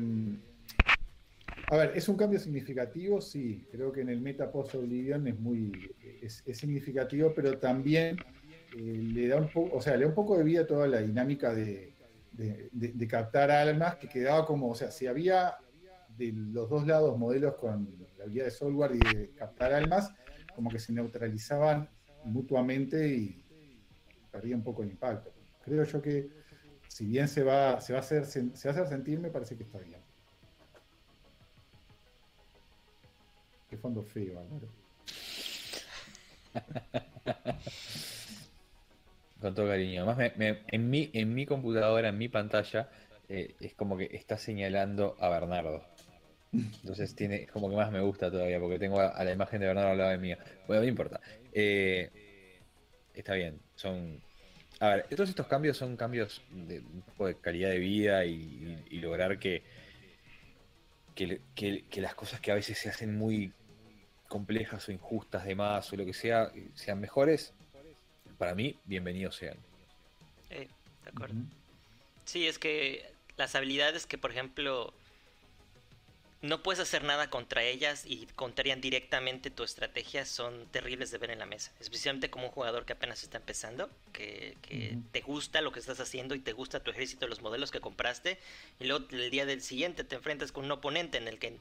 [1.69, 3.21] a ver, ¿es un cambio significativo?
[3.21, 8.17] Sí, creo que en el meta post Oblivion es muy es significativo, pero también
[8.77, 11.01] eh, le da un poco, o sea, le da un poco de vida toda la
[11.01, 11.95] dinámica de,
[13.09, 15.57] captar almas, que quedaba como, o sea, si había
[16.17, 20.13] de los dos lados modelos con la habilidad de Soulward y de captar almas,
[20.55, 21.89] como que se neutralizaban
[22.25, 23.45] mutuamente y
[24.31, 25.33] perdía un poco el impacto.
[25.65, 26.29] Creo yo que
[26.89, 29.57] si bien se va, se va a hacer, se va a hacer sentir, me parece
[29.57, 30.01] que está bien.
[33.69, 34.69] Qué fondo feo, Álvaro.
[39.41, 40.11] Con todo cariño.
[40.11, 40.33] Además,
[40.69, 42.89] en, mi, en mi computadora, en mi pantalla,
[43.29, 45.85] eh, es como que está señalando a Bernardo.
[46.53, 49.91] Entonces tiene como que más me gusta todavía porque tengo a, la imagen de Bernardo
[49.91, 50.39] al lado de mía.
[50.67, 51.21] Bueno, no importa.
[51.53, 52.11] Eh,
[53.15, 53.61] está bien.
[53.75, 54.21] Son.
[54.81, 58.85] A ver, todos estos cambios son cambios de un poco de calidad de vida y,
[58.93, 59.63] lograr que,
[61.15, 63.53] que, las cosas que a veces se hacen muy
[64.29, 67.53] complejas o injustas de más o lo que sea sean mejores
[68.39, 69.57] para mí, bienvenidos sean.
[70.51, 70.69] Eh,
[71.05, 71.35] de acuerdo.
[72.25, 74.95] Sí, es que las habilidades que, por ejemplo,
[76.41, 81.31] no puedes hacer nada contra ellas y contrarían directamente tu estrategia son terribles de ver
[81.31, 81.73] en la mesa.
[81.81, 84.57] Especialmente como un jugador que apenas está empezando, que,
[85.13, 88.39] te gusta lo que estás haciendo y te gusta tu ejército, los modelos que compraste,
[88.79, 91.59] y luego el día del siguiente te enfrentas con un oponente en el que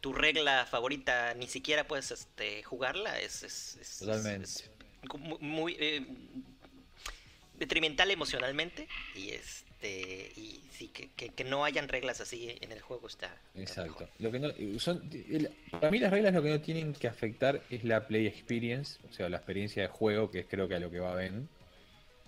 [0.00, 3.20] tu regla favorita ni siquiera puedes este, jugarla.
[3.20, 4.48] Es, es, Totalmente
[5.40, 6.06] muy eh,
[7.54, 9.30] detrimental emocionalmente y
[9.80, 14.30] este y sí que, que, no hayan reglas así en el juego está exacto lo
[14.30, 14.48] que no,
[14.78, 15.08] son
[15.70, 19.12] para mí las reglas lo que no tienen que afectar es la play experience o
[19.12, 21.32] sea la experiencia de juego que es creo que a lo que va a ver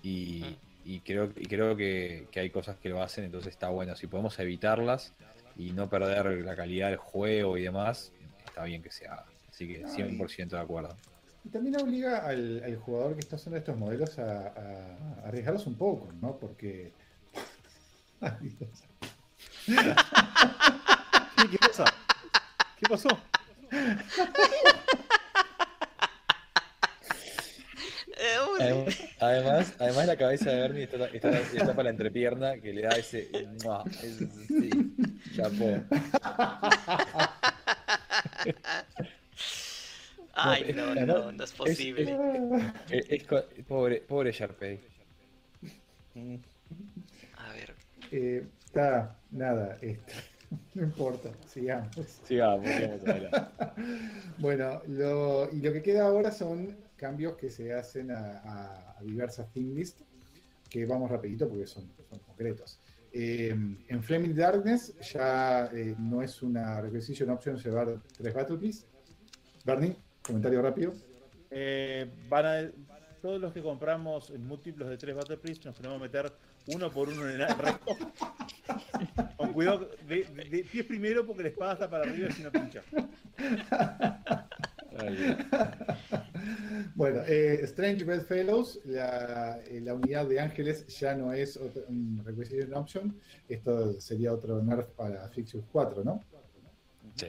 [0.03, 3.95] y, y creo, y creo que, que hay cosas que lo hacen, entonces está bueno.
[3.97, 5.13] Si podemos evitarlas
[5.59, 8.11] y no perder la calidad del juego y demás,
[8.47, 9.27] está bien que se haga.
[9.51, 10.97] Así que 100% de acuerdo.
[11.45, 15.67] Y también obliga al, al jugador que está usando estos modelos a, a- a arriesgarlos
[15.67, 16.39] un poco, ¿no?
[16.39, 16.93] Porque.
[18.21, 18.85] Ay, Dios.
[21.51, 21.85] ¿Qué, pasa?
[22.79, 23.09] ¿Qué pasó?
[28.59, 32.83] Además, además, además la cabeza de Bernie está, está, está para la entrepierna que le
[32.83, 33.31] da ese...
[33.65, 33.85] ¡mua!
[34.03, 34.71] ese- sí,
[35.35, 35.83] chapó.
[40.35, 42.19] Ay, es- no, además, no, no es es- posible.
[42.91, 44.79] Es- es co- pobre, pobre Sharpay.
[48.11, 50.13] Ver, Eh, está, nada, este,
[50.75, 51.95] no importa, sigamos.
[52.25, 52.67] Sigamos.
[54.39, 59.03] Bueno, lo, y lo que queda ahora son cambios que se hacen a, a- a
[59.03, 60.01] diversas team list,
[60.69, 62.79] que vamos rapidito porque son, son concretos.
[63.13, 63.49] Eh,
[63.89, 68.87] en Flaming Darkness ya eh, no es una requisition option llevar tres Battle Piece.
[69.65, 70.93] Bernie, comentario rápido.
[71.51, 72.71] Eh, van a,
[73.21, 76.33] todos los que compramos en múltiplos de tres Battle Priest nos tenemos que meter
[76.75, 77.97] uno por uno en el resto.
[79.37, 82.51] Con cuidado, de, de- de pies primero porque la espada está para arriba si no
[82.53, 82.83] pincha.
[86.95, 92.23] Bueno, eh, Strange Bedfellows, la, eh, la unidad de ángeles ya no es otra- un
[92.25, 93.17] requisition option.
[93.49, 96.23] Esto sería otro nerf para Fixus 4, ¿no?
[97.15, 97.27] sí.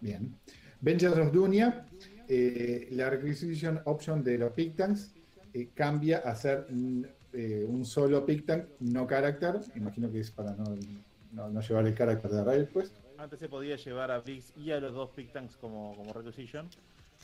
[0.00, 0.34] Bien.
[0.80, 1.86] Vengeance of Dunia,
[2.28, 5.14] eh, la requisition option de los Pictanks
[5.54, 6.66] eh, cambia a ser
[7.32, 9.60] eh, un solo Pictank, no character.
[9.76, 10.76] Imagino que es para no,
[11.32, 12.92] no- no llevar el character de Rail, pues.
[13.18, 16.68] Antes se podía llevar a Vix y a los dos Pick Tanks como, como requisition.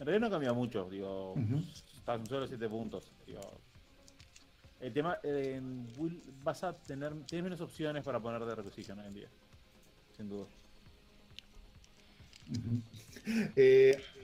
[0.00, 1.60] En realidad no cambia mucho, digo, Ujú.
[2.04, 3.10] tan solo 7 puntos.
[3.26, 3.40] Digo.
[4.80, 5.60] El tema, eh,
[6.44, 9.28] vas a tener, tienes menos opciones para poner de requisition hoy en día.
[10.16, 10.46] Sin duda.
[13.56, 14.17] Eh, ¿Qué tal,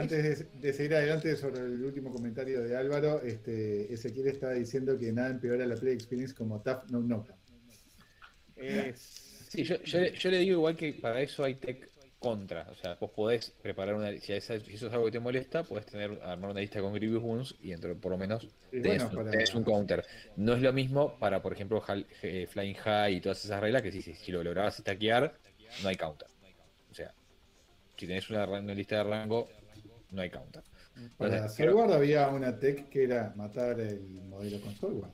[0.00, 4.98] antes de, de seguir adelante sobre el último comentario de Álvaro, este, Ezequiel está diciendo
[4.98, 7.26] que nada empeora la play experience como Tough No No.
[8.56, 12.66] Es- Sí, yo, yo, le- yo le digo igual que para eso hay tech contra.
[12.70, 14.10] O sea, vos podés preparar una.
[14.18, 16.92] Si, esa- si eso es algo que te molesta, podés tener, armar una lista con
[16.92, 20.04] Grievous Wounds y dentro, por lo menos, tenés, bueno, un- para- tenés un counter.
[20.36, 23.82] No es lo mismo para, por ejemplo, Hal- eh, Flying High y todas esas reglas
[23.82, 25.38] que si, si, si lo lograbas stackear,
[25.84, 26.26] no hay counter.
[26.90, 27.14] O sea,
[27.96, 29.48] si tenés una, lista de rango,
[30.10, 30.62] no hay counter.
[31.16, 35.12] Para Entonces, había una tech que era matar el modelo con Soulward.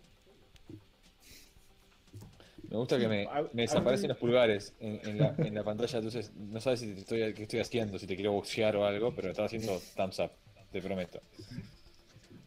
[2.68, 6.32] Me gusta que me, me desaparecen los pulgares en, en la, en la pantalla, entonces
[6.36, 9.30] no sabes si te estoy, qué estoy haciendo, si te quiero boxear o algo, pero
[9.30, 10.30] estaba haciendo thumbs up,
[10.70, 11.20] te prometo.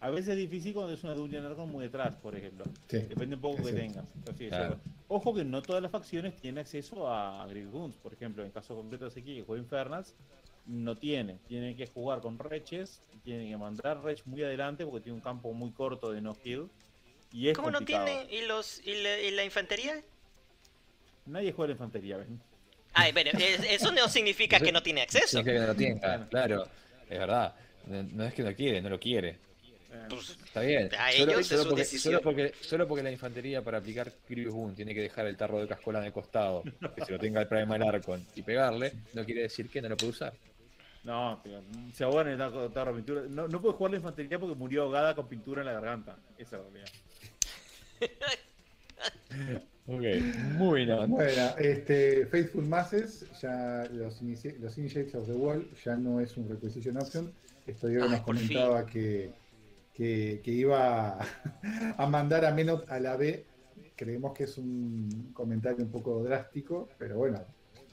[0.03, 2.65] A veces es difícil cuando es una Dungeon Archon muy detrás, por ejemplo.
[2.89, 4.77] Sí, Depende un poco es que es, Claro.
[5.07, 7.95] Ojo que no todas las facciones tienen acceso a Grievous Wounds.
[8.03, 10.13] Por ejemplo, en el caso concreto de aquí que juega Infernals,
[10.65, 11.37] no tiene.
[11.47, 15.53] Tiene que jugar con Reches, tiene que mandar Rech muy adelante porque tiene un campo
[15.53, 16.67] muy corto de no kill.
[17.31, 18.27] Y es ¿cómo no tiene?
[18.29, 20.01] ¿Y, los, y, la, y la infantería?
[21.27, 22.41] Nadie juega la infantería, ¿ven?
[22.93, 25.27] Ay, bueno, es- eso no significa que no tiene acceso.
[25.41, 26.67] Significa que no lo tenga, claro,
[27.09, 27.55] es verdad.
[27.87, 29.39] No, no es que no quiere, no lo quiere.
[30.09, 30.89] Pues, Está bien.
[30.97, 34.93] A Solo, ellos porque, solo, porque, solo porque la infantería para aplicar Grievous Wound tiene
[34.93, 36.63] que dejar el tarro de cascola de costado,
[36.95, 39.97] que se lo tenga el Primal Arcon y pegarle, no quiere decir que no lo
[39.97, 40.33] puede usar.
[41.03, 41.61] No, tío,
[41.93, 43.21] se ahoga en el tarro, tarro de pintura.
[43.27, 46.15] No, no puede jugar la infantería porque murió ahogada con pintura en la garganta.
[46.37, 46.91] Esa es la realidad.
[49.85, 50.01] Ok,
[50.57, 51.09] muy bien.
[51.09, 56.47] Bueno, este, Faithful Masses, ya los, los Initiates of the Wall ya no es un
[56.47, 57.33] requisition option.
[57.67, 58.25] Esto Diego Ay, nos fin.
[58.25, 59.31] comentaba que,
[59.93, 61.27] que, que iba a,
[61.97, 63.45] a mandar a Menot a la B.
[63.95, 67.43] Creemos que es un comentario un poco drástico, pero bueno.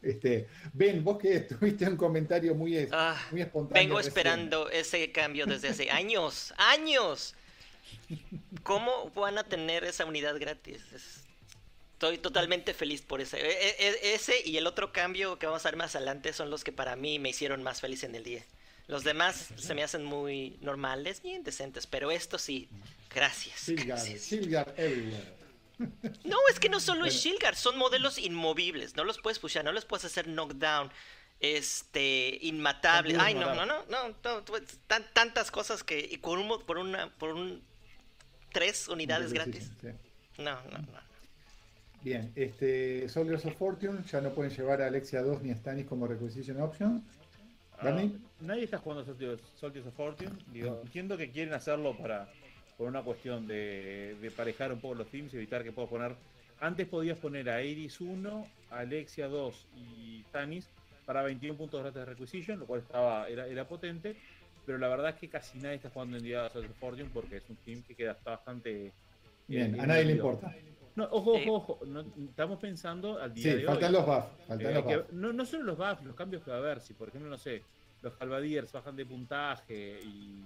[0.03, 3.83] Este, Ben, vos que tuviste un comentario muy, es- Ah, muy espontáneo.
[3.83, 4.11] vengo recién.
[4.11, 7.35] esperando ese cambio desde hace años, años.
[8.63, 10.81] ¿Cómo van a tener esa unidad gratis?
[10.95, 11.21] Es-
[11.93, 13.37] Estoy totalmente feliz por ese.
[13.39, 16.65] e- e- Ese y el otro cambio que vamos a ver más adelante son los
[16.65, 18.43] que para mí me hicieron más feliz en el día.
[18.91, 22.69] Los demás se me hacen muy normales, bien decentes, pero esto sí,
[23.15, 23.67] gracias.
[23.67, 24.23] Shilgar, gracias.
[24.29, 25.41] Shilgar everywhere.
[26.25, 29.73] No, es que no solo es Shilgar, son modelos inmovibles, no los puedes pushar, no
[29.73, 30.91] los puedes hacer knockdown,
[31.39, 33.15] este, inmatables.
[33.17, 34.43] Son Ay, no, no, no, no, no,
[34.87, 37.63] tan- tantas cosas que y por un mo- por una por un
[38.53, 39.71] tres unidades gratis.
[39.81, 39.89] Sí.
[40.39, 41.01] No, no, no.
[42.03, 45.87] Bien, este, Soldiers of Fortune ya no pueden llevar a Alexia 2 ni a Stanis
[45.87, 47.05] como requisition option.
[47.79, 48.13] Ah, Bernie.
[48.41, 50.31] Nadie está jugando Soldiers, Soldiers of Fortune.
[50.53, 52.29] Digo, entiendo que quieren hacerlo para,
[52.77, 56.15] por una cuestión de, de parejar un poco los teams y evitar que puedas poner.
[56.61, 60.69] Antes podías poner a Iris 1, Alexia 2 y Tanis
[61.07, 64.15] para 21 puntos gratis de requisition, lo cual estaba era, era potente,
[64.67, 67.49] pero la verdad es que casi nadie está jugando en día de Fortune porque es
[67.49, 68.87] un team que queda está bastante.
[68.89, 68.93] eh,
[69.49, 70.55] Bien, a nadie le importa.
[70.97, 71.81] No, ojo, ojo, ojo.
[71.87, 74.01] no- estamos pensando al día Sí, de faltan hoy.
[74.01, 74.27] los buffs.
[74.47, 75.13] Faltan Eh, los buffs.
[75.13, 76.81] no, no solo los buffs, los cambios que va a haber.
[76.81, 77.63] Si, por ejemplo, no sé,
[78.03, 80.43] los Calvadiers bajan de puntaje y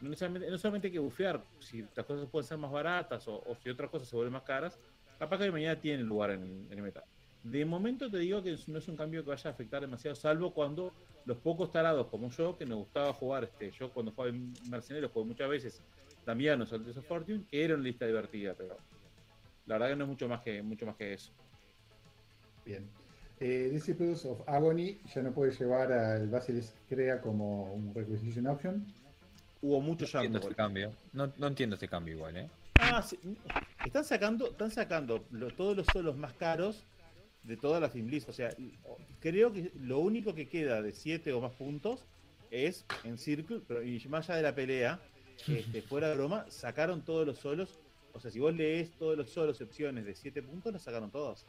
[0.00, 3.42] no necesariamente, no solamente hay que bufear, si las cosas pueden ser más baratas o,
[3.62, 4.78] si otras cosas se vuelven más caras,
[5.18, 7.04] capaz que de mañana tienen lugar en, en el meta.
[7.42, 10.52] De momento te digo que no es un cambio que vaya a afectar demasiado, salvo
[10.52, 10.92] cuando
[11.24, 15.12] los pocos tarados como yo, que me gustaba jugar, este yo cuando jugaba en Mercenarios
[15.12, 15.82] jugué muchas veces
[16.24, 18.76] también los Altos of Fortune, que era una lista divertida, pero
[19.66, 21.32] la verdad que no es mucho más que, mucho más que eso.
[22.64, 22.88] Bien.
[23.40, 28.84] Eh, Disciples of Agony ya no puede llevar al Basilisk Crea como un requisition option.
[29.62, 30.92] Hubo mucho No entiendo este cambio.
[31.12, 32.48] No, no entiendo este cambio igual, ¿eh?
[32.80, 33.18] Ah, sí.
[33.84, 36.84] Están sacando, están sacando lo- todos los solos más caros
[37.44, 38.28] de todas las list.
[38.28, 38.50] O sea,
[39.20, 42.04] creo que lo único que queda de 7 o más puntos
[42.50, 45.00] es en Circle, pero y más allá de la pelea,
[45.48, 47.78] este, fuera de broma, sacaron todos los solos.
[48.14, 51.44] O sea, si vos lees todos los solos opciones de 7 puntos, las sacaron todas.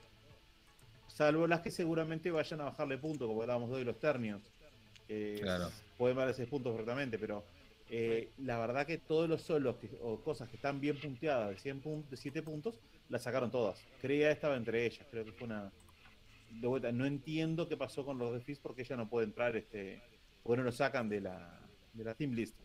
[1.20, 4.42] Salvo las que seguramente vayan a bajarle puntos, como hablábamos hoy de los ternios.
[5.42, 5.70] Claro.
[5.98, 7.44] Pueden valer 6 puntos perfectamente, pero
[7.90, 11.58] eh, la verdad que todos los solos que- o cosas que están bien punteadas de,
[11.58, 12.80] 100 pun- de 7 puntos,
[13.10, 13.84] las sacaron todas.
[14.02, 15.74] Creía estaba entre ellas, creo que fue una...
[16.52, 19.58] De vuelta, no entiendo qué pasó con los de Fizz porque ella no puede entrar,
[19.58, 20.02] este,
[20.42, 21.60] porque no lo sacan de la,
[21.92, 22.56] de la team list.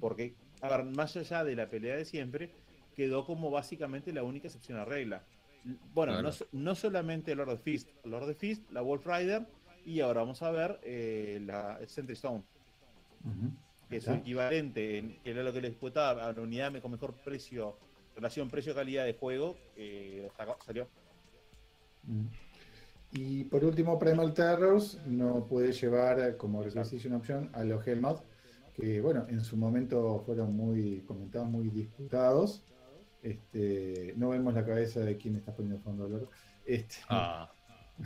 [0.00, 0.32] Porque,
[0.62, 2.50] a ver, más allá de la pelea de siempre,
[2.96, 5.22] quedó como básicamente la única excepción a regla.
[5.94, 6.30] Bueno, Claro.
[6.52, 9.46] no, no solamente Lord of Fist, Lord of Fist, la Wolf Rider,
[9.86, 12.42] y ahora vamos a ver eh, la el Sentry Stone,
[13.88, 14.14] que es Está.
[14.14, 17.76] su equivalente, en- que era lo que les disputaba a la unidad con mejor precio,
[18.14, 20.28] relación precio-calidad de juego, eh,
[20.66, 20.86] salió.
[23.12, 28.20] Y por último, Primal Terrors no puede llevar como requisition option a los Hellmouth,
[28.74, 32.62] que bueno, en su momento fueron muy comentados, muy disputados.
[33.24, 36.28] Este, no vemos la cabeza de quién está poniendo fondo dolor.
[36.66, 37.50] Este, Ah,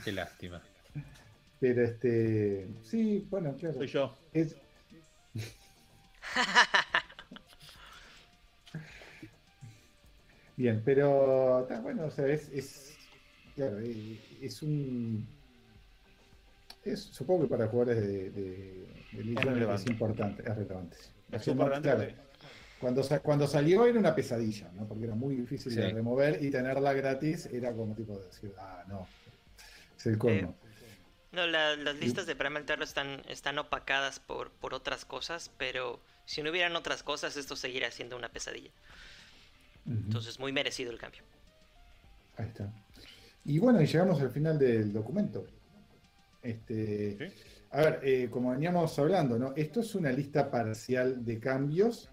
[0.05, 0.63] qué lástima.
[1.59, 3.75] Pero este, sí, bueno, claro.
[3.79, 4.17] Soy yo.
[4.33, 4.57] Es,
[10.57, 12.97] Bien, pero está bueno, o sea, es, es
[13.55, 15.27] claro, eh, es un
[16.85, 19.91] es, supongo que para jugadores de, de, de es, relevante.
[19.91, 20.97] importante, es relevante.
[21.33, 22.28] Es relevante claro,
[22.81, 24.87] cuando, cuando salió era una pesadilla, ¿no?
[24.87, 28.85] Porque era muy difícil de remover y tenerla gratis era como tipo de decir, ah,
[28.89, 29.07] no,
[29.97, 30.57] es el colmo.
[31.33, 36.01] No, la- las listas de Primal Terror están, están opacadas por, por otras cosas, pero
[36.25, 38.71] si no hubieran otras cosas, esto seguiría siendo una pesadilla.
[39.87, 41.23] Entonces, muy merecido el cambio.
[42.37, 42.71] Ahí está.
[43.45, 45.47] Y bueno, y llegamos al final del documento.
[46.43, 47.43] Este, Sí.
[47.71, 49.53] A ver, eh, como veníamos hablando, ¿no?
[49.55, 52.09] Esto es una lista parcial de cambios.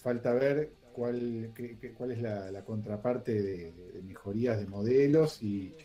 [0.00, 5.42] Falta ver cuál, qué- qué- cuál es la, la contraparte de, de mejorías de modelos
[5.42, 5.76] y,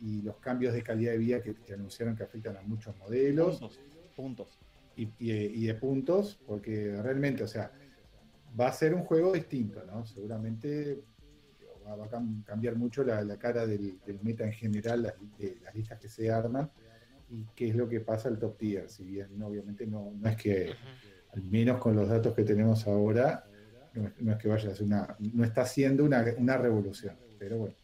[0.00, 3.58] y los cambios de calidad de vida que, que anunciaron que afectan a muchos modelos
[3.58, 3.80] Puntos.
[4.14, 4.58] Puntos.
[4.94, 7.72] y, y- y de puntos, porque realmente, o sea,
[8.58, 10.06] va a ser un juego distinto, ¿no?
[10.06, 11.02] Seguramente
[11.84, 15.14] va, va a cam- cambiar mucho la, la cara del, del meta en general, las,
[15.36, 16.70] de las listas que se arman
[17.28, 18.88] y qué es lo que pasa al top tier.
[18.88, 20.70] Si bien, obviamente, no, no es que,
[21.32, 23.44] al menos con los datos que tenemos ahora,
[23.94, 27.16] no es, no es que vaya a ser una, no está siendo una, una revolución,
[27.38, 27.74] pero bueno.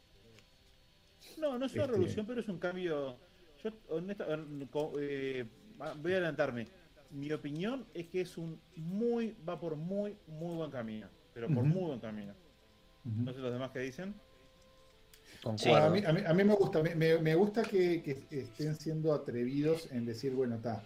[1.39, 3.17] No, no es una Este- revolución, pero es un cambio.
[3.63, 4.27] Yo, honesta,
[5.01, 5.47] eh,
[5.81, 6.67] va- voy a adelantarme.
[7.11, 11.09] Mi opinión es que es un muy, va por muy, muy buen camino.
[11.35, 12.35] Pero por muy buen camino.
[13.05, 14.15] No sé los demás que dicen.
[15.57, 15.71] Sí.
[15.71, 18.75] A, mí, a mí- a mí me gusta, me, me- me gusta que, que estén
[18.77, 20.83] siendo atrevidos en decir, bueno, está,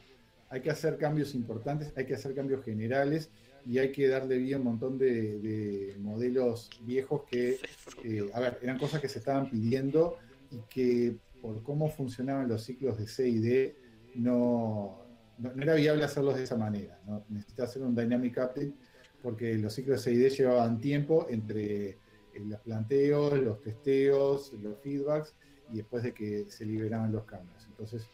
[0.48, 3.30] hay que hacer cambios importantes, hay que hacer cambios generales
[3.66, 7.58] y hay que darle vida a un montón de, de modelos viejos que,
[8.04, 10.18] eh, a ver, eran cosas que se estaban pidiendo
[10.50, 13.76] y que por cómo funcionaban los ciclos de C y D
[14.14, 15.06] no,
[15.38, 17.00] no, no era viable hacerlos de esa manera.
[17.06, 17.24] ¿no?
[17.28, 18.74] Necesita hacer un dynamic update
[19.22, 21.98] porque los ciclos de C y D llevaban tiempo entre eh,
[22.46, 25.34] los planteos, los testeos, los feedbacks
[25.72, 27.66] y después de que se liberaban los cambios.
[27.66, 28.06] Entonces,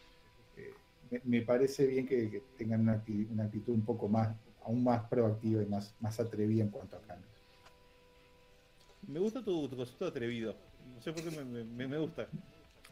[0.55, 0.71] eh,
[1.09, 4.33] me, me parece bien que, que tengan una actitud un poco más,
[4.63, 7.31] aún más proactiva y más, más atrevida en cuanto a cambios.
[9.07, 10.55] Me gusta tu, tu concepto de atrevido.
[10.95, 12.27] No sé por qué me, me- me gusta.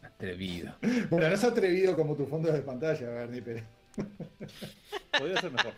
[0.02, 0.76] Atrevido.
[1.10, 3.64] Bueno, no es atrevido como tu fondo de pantalla, Bernie, pero
[5.20, 5.74] Podría ser mejor.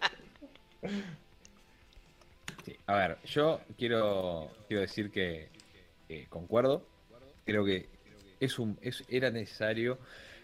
[2.66, 2.76] Sí.
[2.86, 5.50] A A ver, yo quiero, quiero decir que
[6.30, 6.86] concuerdo.
[7.46, 7.88] Creo que
[8.40, 9.98] es un, es, era necesario.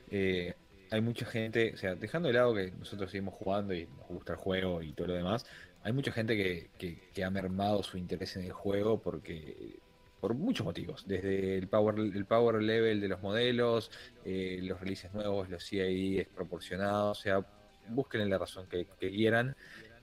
[0.10, 0.54] Eh,
[0.92, 4.34] hay mucha gente, o sea, dejando de lado que nosotros seguimos jugando y nos gusta
[4.34, 5.46] el juego y todo lo demás,
[5.84, 9.80] hay mucha gente que, que, ha mermado su interés en el juego porque
[10.20, 13.92] por muchos motivos, desde el power, el power level de los modelos,
[14.26, 17.46] eh, los releases nuevos, los CID proporcionados, o sea,
[17.90, 19.56] busquen la razón que, quieran.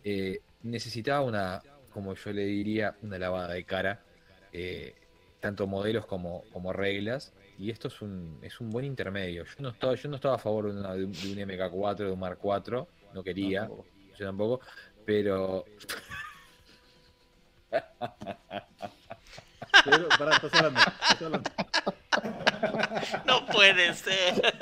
[0.05, 4.01] Eh, necesitaba una, como yo le diría, una lavada de cara,
[4.53, 4.95] eh,
[5.41, 9.45] tanto modelos como, como reglas, y esto es un, es un buen intermedio.
[9.45, 12.89] Yo no estaba, yo no estaba a favor de, un, MK4, de un Mark 4,
[13.15, 13.69] no quería,
[14.19, 14.61] yo tampoco,
[15.05, 15.65] pero...
[19.85, 21.51] pero pará, estás hablando, estás hablando.
[23.27, 24.55] No puede ser.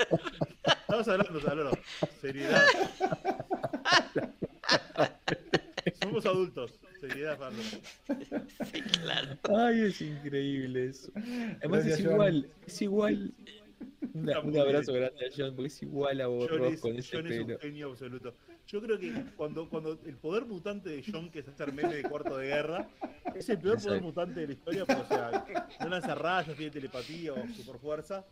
[0.65, 1.79] Estamos hablando, hablando.
[2.21, 2.67] Seriedad.
[6.03, 6.73] Somos adultos.
[7.03, 7.59] Seriedad, Pablo.
[8.73, 9.37] Sí, claro.
[9.59, 11.11] Ay, es increíble eso.
[11.59, 13.35] Además es igual, es igual.
[14.15, 17.35] un abrazo grande a John, porque es igual a vos, John con ese John pelo.
[17.35, 18.35] es un genio absoluto.
[18.69, 22.05] Yo creo que cuando, cuando el poder mutante de John, que es hacer meme de
[22.05, 22.89] cuarto de guerra,
[23.35, 26.71] es el peor poder mutante de la historia, porque, o sea, no lanza rayos, tiene
[26.71, 28.25] telepatía o super fuerza,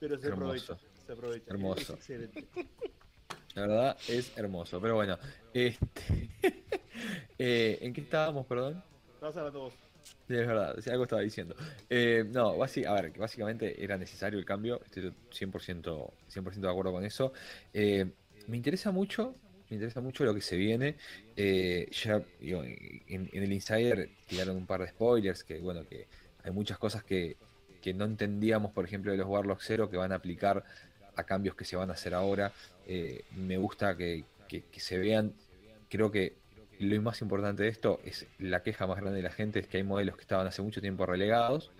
[0.00, 0.76] pero se aprovecha.
[1.06, 1.44] Se aprovecha.
[1.48, 1.94] Hermoso.
[1.94, 2.48] Es excelente.
[3.54, 4.80] La verdad es hermoso.
[4.80, 5.18] Pero bueno,
[5.52, 6.28] este...
[7.38, 8.82] eh, ¿en qué estábamos, perdón?
[9.14, 9.74] Estabas hablando vos.
[10.04, 11.54] Sí, es verdad, algo estaba diciendo.
[11.88, 17.04] Eh, no, a ver, básicamente era necesario el cambio, estoy 100%, 100 de acuerdo con
[17.04, 17.32] eso.
[17.72, 18.06] Eh,
[18.46, 19.34] me interesa mucho,
[19.68, 20.96] me interesa mucho lo que se viene.
[21.36, 26.06] Eh, ya en, el Insider tiraron un par de spoilers, que bueno, que
[26.42, 27.36] hay muchas cosas que,
[27.80, 30.64] que no entendíamos, por ejemplo, de los Warlock Zero que van a aplicar
[31.14, 32.52] a cambios que se van a hacer ahora.
[32.86, 34.24] Eh, me gusta que,
[34.76, 35.34] se vean,
[35.88, 36.36] creo que
[36.78, 39.78] lo más importante de esto es la queja más grande de la gente, es que
[39.78, 41.70] hay modelos que estaban hace mucho tiempo relegados,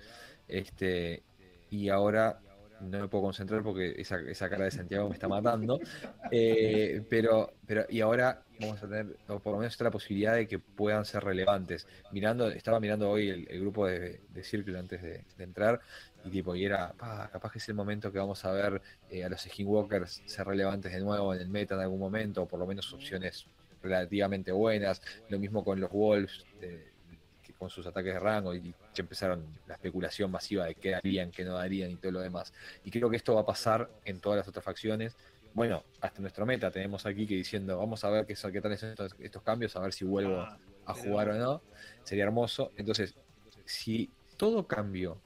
[0.48, 1.22] este,
[1.70, 2.40] y ahora
[2.82, 5.80] no me puedo concentrar porque esa, esa cara de Santiago me está matando,
[6.30, 10.58] eh, pero, pero y ahora vamos a tener, por lo menos la posibilidad de que
[10.58, 11.86] puedan ser relevantes.
[12.12, 15.80] Mirando, estaba mirando hoy el, grupo de, de Circle antes de, entrar
[16.24, 16.94] y tipo, y era,
[17.32, 18.80] capaz que es el momento que vamos a ver
[19.10, 22.46] eh, a los skinwalkers ser relevantes de nuevo en el meta en algún momento, o
[22.46, 23.46] por lo menos opciones
[23.82, 25.02] relativamente buenas.
[25.28, 26.44] Lo mismo con los Wolves,
[27.62, 31.54] con sus ataques de rango, y empezaron la especulación masiva de qué harían, qué no
[31.54, 32.52] darían y todo lo demás.
[32.82, 35.16] Y creo que esto va a pasar en todas las otras facciones.
[35.54, 38.90] Bueno, hasta nuestro meta tenemos aquí que diciendo, vamos a ver qué, qué tal son
[38.90, 41.62] estos, estos cambios, a ver si vuelvo Ah, a jugar o no.
[42.02, 42.72] Sería hermoso.
[42.76, 43.14] Entonces,
[43.64, 45.20] si todo cambio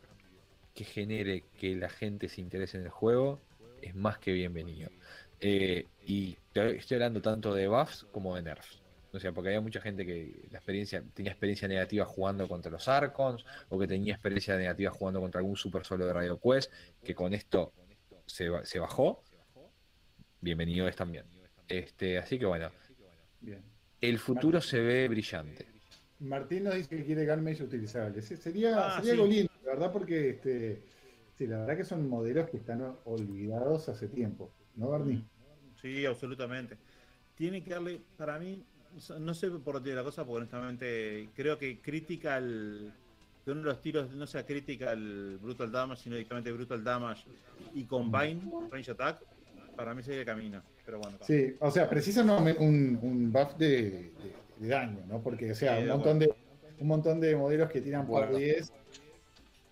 [0.75, 3.41] que genere que la gente se interese en el juego
[3.81, 4.91] es más que bienvenido.
[5.41, 8.86] Eh, y estoy hablando tanto de buffs como de nerfs.
[9.16, 12.86] O sea, porque había mucha gente que la experiencia tenía experiencia negativa jugando contra los
[12.86, 16.70] Archons o que tenía experiencia negativa jugando contra algún super solo de Radio Quest,
[17.02, 17.72] que con esto
[18.26, 19.22] se, se bajó.
[20.40, 21.24] Bienvenido es también.
[21.68, 22.70] Este, así que bueno,
[23.40, 23.62] Bien.
[24.01, 25.66] el futuro se ve brillante.
[26.20, 28.22] Martín nos dice que quiere Garmage utilizable.
[28.22, 29.18] Sería Ah, sería sí.
[29.20, 30.82] algo lindo, la verdad, porque este,
[31.36, 35.24] sí, la verdad que son modelos que están olvidados hace tiempo, ¿no, Barney?
[35.80, 36.76] Sí, absolutamente.
[37.34, 38.64] Tiene que darle, para mí,
[39.18, 42.93] no sé por dónde la cosa, porque honestamente creo que Critical,
[43.44, 47.24] que uno de los tiros no sea Critical Brutal Damage, sino directamente Brutal Damage
[47.74, 48.40] y Combine
[48.70, 49.23] Range Attack,
[49.77, 50.62] para mí sería el camino.
[50.85, 54.12] Pero bueno, Sí, o sea, precisan un, un, un buff de, de-
[54.59, 55.20] de daño, ¿no?
[55.20, 56.35] Porque, o sea, Sí, un montón de,
[56.78, 58.39] un montón de modelos que tiran por Bueno.
[58.39, 58.73] 10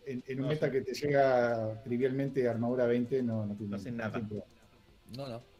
[0.07, 0.73] en, en un No, meta sí.
[0.73, 4.21] que te llega trivialmente armadura 20 no, no tiene No hacen nada.
[5.17, 5.54] no, no.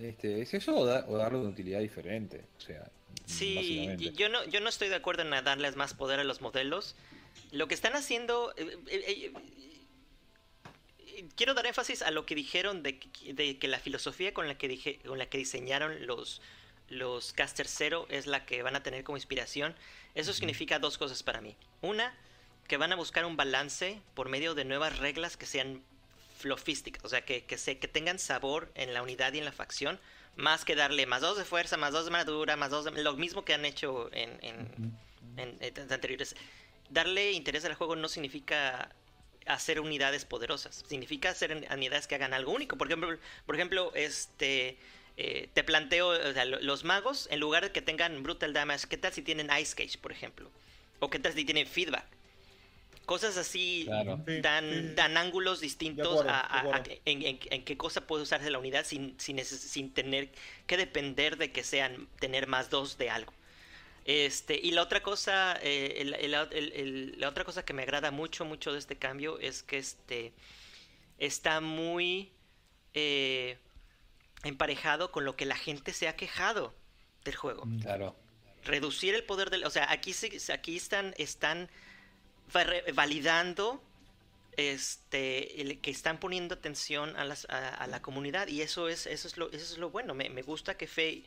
[0.00, 2.44] Este, es eso o, da- o darle una utilidad diferente.
[2.58, 2.90] O sea,
[3.24, 6.94] Sí, yo no, yo no estoy de acuerdo en darles más poder a los modelos.
[7.50, 9.32] Lo que están haciendo, eh, eh, eh,
[11.06, 13.00] eh, quiero dar énfasis a lo que dijeron de,
[13.32, 16.40] de que la filosofía con la que dije, con la que diseñaron los
[16.88, 19.74] los caster cero es la que van a tener como inspiración.
[20.14, 21.56] Eso significa dos cosas para mí.
[21.82, 22.14] Una,
[22.68, 25.82] que van a buscar un balance por medio de nuevas reglas que sean
[26.36, 29.52] flofísticas, o sea, que, que, se, que tengan sabor en la unidad y en la
[29.52, 29.98] facción,
[30.36, 32.90] más que darle más dos de fuerza, más dos de madura, más dos de...
[33.02, 34.98] Lo mismo que han hecho en, en,
[35.38, 36.36] en, en anteriores.
[36.90, 38.90] Darle interés al juego no significa
[39.46, 42.76] hacer unidades poderosas, significa hacer unidades que hagan algo único.
[42.76, 44.78] Por ejemplo, por ejemplo este...
[45.18, 48.86] Eh, te planteo, o sea, lo- los magos, en lugar de que tengan brutal damage,
[48.86, 50.50] ¿qué tal si tienen ice cage, por ejemplo?
[51.00, 52.04] O qué tal si tienen feedback.
[53.06, 54.20] Cosas así Claro.
[54.42, 54.94] Dan, sí, sí.
[54.96, 59.18] dan ángulos distintos acuerdo, a, en, en- en qué cosa puede usarse la unidad sin,
[59.18, 60.32] sin, sin tener
[60.66, 63.32] que depender de que sean tener más dos de algo.
[64.04, 66.04] Este, y la otra cosa, eh,
[67.16, 70.32] la otra cosa que me agrada mucho, mucho de este cambio es que este
[71.18, 72.30] está muy
[72.94, 73.56] eh,
[74.44, 76.74] emparejado con lo que la gente se ha quejado
[77.24, 77.64] del juego.
[77.66, 77.80] Mm.
[77.80, 78.16] Claro.
[78.64, 80.12] Reducir el poder del, o sea, aquí
[80.52, 81.68] aquí están están
[82.94, 83.82] validando
[84.56, 89.36] este que están poniendo atención a, las, a, la comunidad y eso es eso es
[89.36, 91.24] lo eso es lo bueno me, me gusta que Faye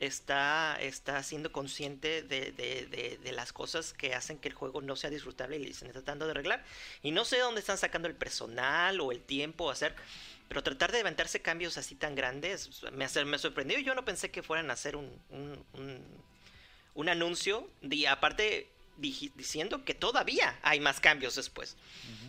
[0.00, 5.10] está, está siendo consciente de, de, las cosas que hacen que el juego no sea
[5.10, 6.64] disfrutable y le están tratando de arreglar.
[7.02, 9.94] Y no sé de dónde están sacando el personal o el tiempo a hacer,
[10.48, 13.78] pero tratar de levantarse cambios así tan grandes me, me sorprendió.
[13.78, 16.02] Yo no pensé que fueran a hacer un, un,
[16.94, 18.68] un, anuncio, y aparte
[19.00, 21.76] diciendo que todavía hay más cambios después.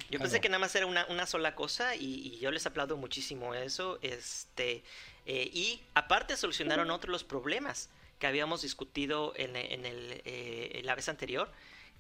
[0.09, 2.97] Yo pensé que nada más era una, una sola cosa y, y, yo les aplaudo
[2.97, 3.99] muchísimo eso.
[4.01, 4.83] Este,
[5.25, 7.89] eh, y aparte solucionaron otros los problemas
[8.19, 11.51] que habíamos discutido en, el, eh, la vez anterior,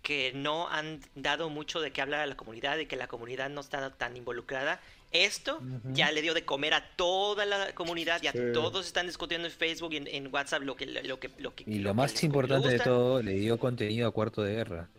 [0.03, 3.49] que no han dado mucho de qué hablar a la comunidad y que la comunidad
[3.49, 4.81] no está tan involucrada.
[5.11, 5.61] Esto
[5.91, 9.93] ya le dio de comer a toda la comunidad, ya todos están discutiendo en Facebook
[9.93, 13.21] y en, WhatsApp lo que, lo que, lo que Y lo, más importante de todo,
[13.21, 14.89] le dio contenido a Cuarto de Guerra.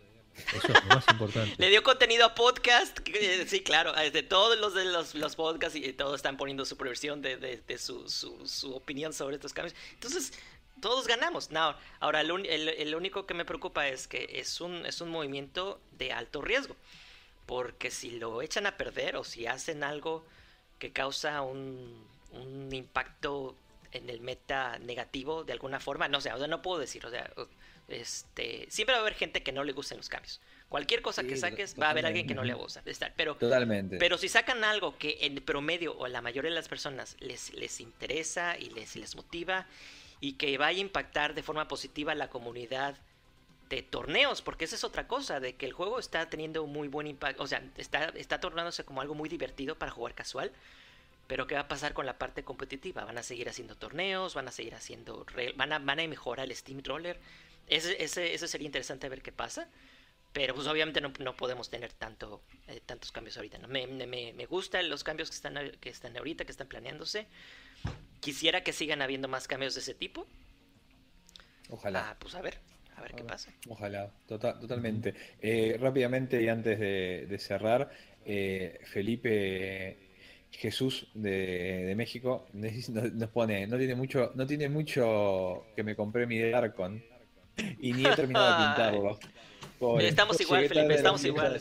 [0.54, 1.54] Eso es lo más importante.
[1.58, 2.98] Le dio contenido a podcast.
[3.46, 3.92] sí, claro.
[3.92, 7.78] De todos los de los, los podcasts y todos están poniendo su versión de, de,
[7.78, 9.76] su, su, opinión sobre estos cambios.
[9.94, 10.32] Entonces,
[10.80, 11.50] todos ganamos.
[12.00, 16.12] Ahora, el, el, único que me preocupa es que es un, es un movimiento de
[16.12, 16.76] alto riesgo.
[17.46, 20.24] Porque si lo echan a perder o si hacen algo
[20.78, 23.56] que causa un, un impacto
[23.92, 27.10] en el meta negativo de alguna forma, no sé, o sea, no puedo decir, o
[27.10, 27.30] sea,
[27.88, 30.40] este, siempre va a haber gente que no le gusten los cambios.
[30.68, 32.82] Cualquier cosa que saques, va a haber alguien que no le gusta.
[33.14, 33.98] Pero, totalmente.
[33.98, 37.78] Pero si sacan algo que en promedio o la mayoría de las personas les, les
[37.80, 39.66] interesa y les, les motiva
[40.20, 42.96] y que vaya a impactar de forma positiva a la comunidad
[43.80, 47.42] torneos, porque esa es otra cosa, de que el juego está teniendo muy buen impacto,
[47.42, 50.52] o sea, está, está tornándose como algo muy divertido para jugar casual.
[51.26, 53.04] Pero ¿qué va a pasar con la parte competitiva?
[53.06, 54.34] ¿Van a seguir haciendo torneos?
[54.34, 55.24] ¿Van a seguir haciendo...
[55.56, 57.18] ¿Van a, van a mejorar el Steam Roller?
[57.68, 59.68] Ese, ese, sería interesante ver qué pasa.
[60.34, 63.56] Pero pues obviamente no, no podemos tener tanto, eh, tantos cambios ahorita.
[63.58, 63.68] ¿no?
[63.68, 67.26] Me, me, me, gustan los cambios que están, que están ahorita, que están planeándose.
[68.20, 70.26] Quisiera que sigan habiendo más cambios de ese tipo.
[71.70, 72.10] Ojalá.
[72.10, 72.60] Ah, pues a ver,
[73.02, 73.50] a ver qué pasa.
[73.68, 75.14] Ojalá, tota, totalmente.
[75.40, 77.90] Eh, rápidamente y antes de, cerrar,
[78.24, 79.96] eh, Felipe
[80.50, 86.26] Jesús de, de México nos, pone, no tiene mucho, no tiene mucho que me compré
[86.26, 87.02] mi Darkon
[87.80, 89.18] y ni he terminado de pintarlo.
[90.00, 91.60] Estamos igual, Felipe, estamos igual.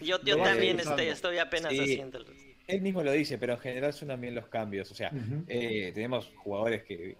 [0.00, 2.26] Yo, yo también estoy, estoy apenas haciéndolo.
[2.66, 4.90] Él mismo lo dice, pero en general son bien los cambios.
[4.90, 5.10] O sea,
[5.46, 7.16] eh, tenemos jugadores que,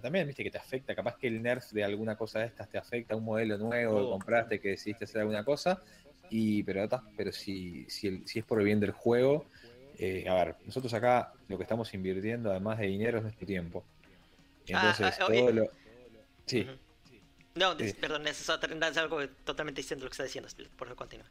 [0.00, 0.94] también, viste, que te afecta.
[0.94, 4.04] Capaz que el nerf de alguna cosa de estas te afecta, un modelo nuevo que
[4.04, 4.10] oh.
[4.10, 5.82] compraste, que decidiste hacer alguna cosa.
[6.30, 9.46] Y, pero pero si, si, si es por el bien del juego,
[9.98, 13.84] eh, a ver, nosotros acá lo que estamos invirtiendo, además de dinero, es nuestro tiempo.
[14.72, 15.70] Ah, entonces, ah, todo lo.
[16.46, 16.66] Sí.
[17.54, 18.48] No, perdón, es,
[18.98, 21.26] algo totalmente distinto lo que está diciendo, por favor, continúa.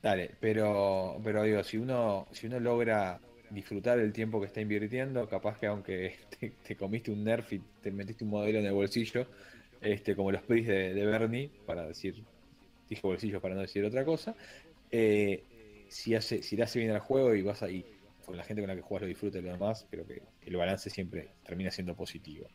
[0.00, 5.28] Dale, pero, pero digo, si uno, si uno logra disfrutar el tiempo que está invirtiendo,
[5.28, 6.16] capaz que aunque
[6.66, 9.26] te, comiste un nerf y te metiste un modelo en el bolsillo,
[9.80, 12.22] este, como los PRIs de, Bernie, para decir,
[12.88, 14.34] dije bolsillo para no decir otra cosa,
[14.90, 15.44] eh,
[15.88, 17.84] si hace, si le hace bien al juego y vas ahí
[18.28, 20.56] con la gente con la que juegas lo disfruta y lo demás, creo que el
[20.56, 22.46] balance siempre termina siendo positivo.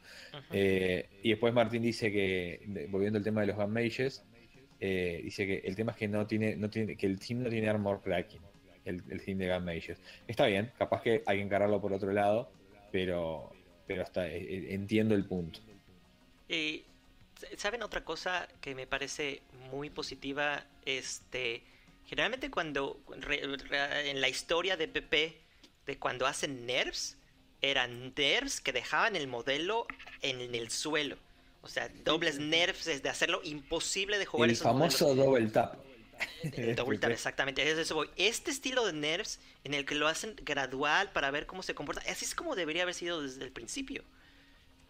[0.52, 4.24] Eh, y después Martín dice que, volviendo al tema de los Gun Mages,
[4.80, 7.49] eh, dice que el tema es que no tiene, no tiene, que el team no
[7.49, 8.41] tiene armor cracking,
[8.86, 9.98] el, el de Gun Mages.
[10.28, 12.50] Está bien, capaz que hay que encararlo por otro lado,
[12.92, 13.52] pero,
[13.88, 15.60] pero hasta eh, entiendo el punto.
[16.48, 16.84] Y
[17.58, 19.42] ¿saben otra cosa que me parece
[19.72, 20.64] muy positiva?
[20.86, 21.64] Este,
[22.06, 23.00] generalmente cuando
[23.30, 25.38] en la historia de PP
[25.86, 27.18] de cuando hacen nerfs,
[27.62, 29.88] eran nerfs que dejaban el modelo
[30.22, 31.18] en el suelo.
[31.62, 34.50] O sea, dobles nerfs es de hacerlo imposible de jugar.
[34.50, 35.76] El famoso double tap.
[36.76, 37.64] Double tap, exactamente.
[38.18, 42.02] Este estilo de nerfs en el que lo hacen gradual para ver cómo se comporta,
[42.10, 44.03] así es como debería haber sido desde el principio.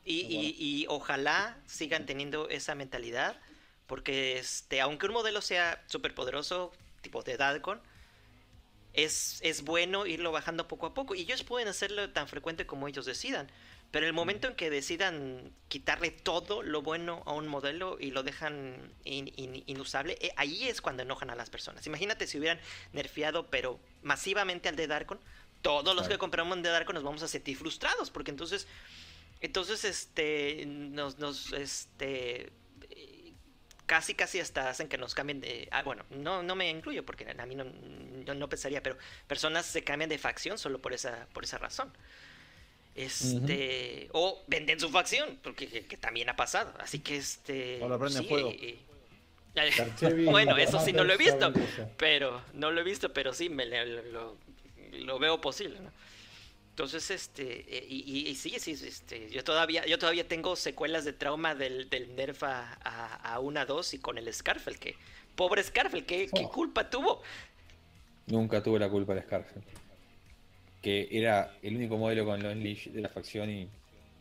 [0.06, 3.40] Y, y, ojalá sigan teniendo esa mentalidad,
[3.88, 7.82] porque este, aunque un modelo sea súper poderoso, tipo de Dalcon,
[8.94, 11.16] es, es bueno irlo bajando poco a poco.
[11.16, 13.50] Y ellos pueden hacerlo tan frecuente como ellos decidan.
[13.94, 18.24] Pero el momento en que decidan quitarle todo lo bueno a un modelo y lo
[18.24, 21.86] dejan inusable, eh, ahí es cuando enojan a las personas.
[21.86, 22.60] Imagínate si hubieran
[22.92, 25.20] nerfeado, pero masivamente al de Darkon,
[25.62, 28.66] todos los que compramos de Darkon nos vamos a sentir frustrados, porque entonces,
[29.42, 32.52] entonces, este, nos, nos, este,
[33.86, 37.30] casi casi hasta hacen que nos cambien de ah, bueno no no me incluyo porque
[37.30, 37.66] a mí no,
[38.34, 38.98] no, pensaría pero
[39.28, 41.94] personas se cambian de facción solo por esa por esa razón
[42.96, 47.98] este o venden su facción porque que, también ha pasado así que este o lo
[47.98, 48.54] prenden fuego
[50.32, 51.52] bueno eso sí no lo he visto
[51.98, 54.38] pero no lo he visto pero sí me lo,
[54.92, 55.92] lo veo posible ¿no?
[56.74, 61.14] Entonces, este, eh, y, y, sí, sí, este, yo todavía, yo todavía tengo secuelas de
[61.14, 64.96] trauma del, del Nerf a, a, 1 a 2 y con el Scarfel, que,
[65.36, 66.50] pobre Scarfel, ¿qué, ¿qué, oh.
[66.52, 67.22] culpa tuvo?
[68.26, 69.62] Nunca tuvo la culpa el Scarfel.
[70.84, 73.68] Que era el único modelo con los Leash de la facción y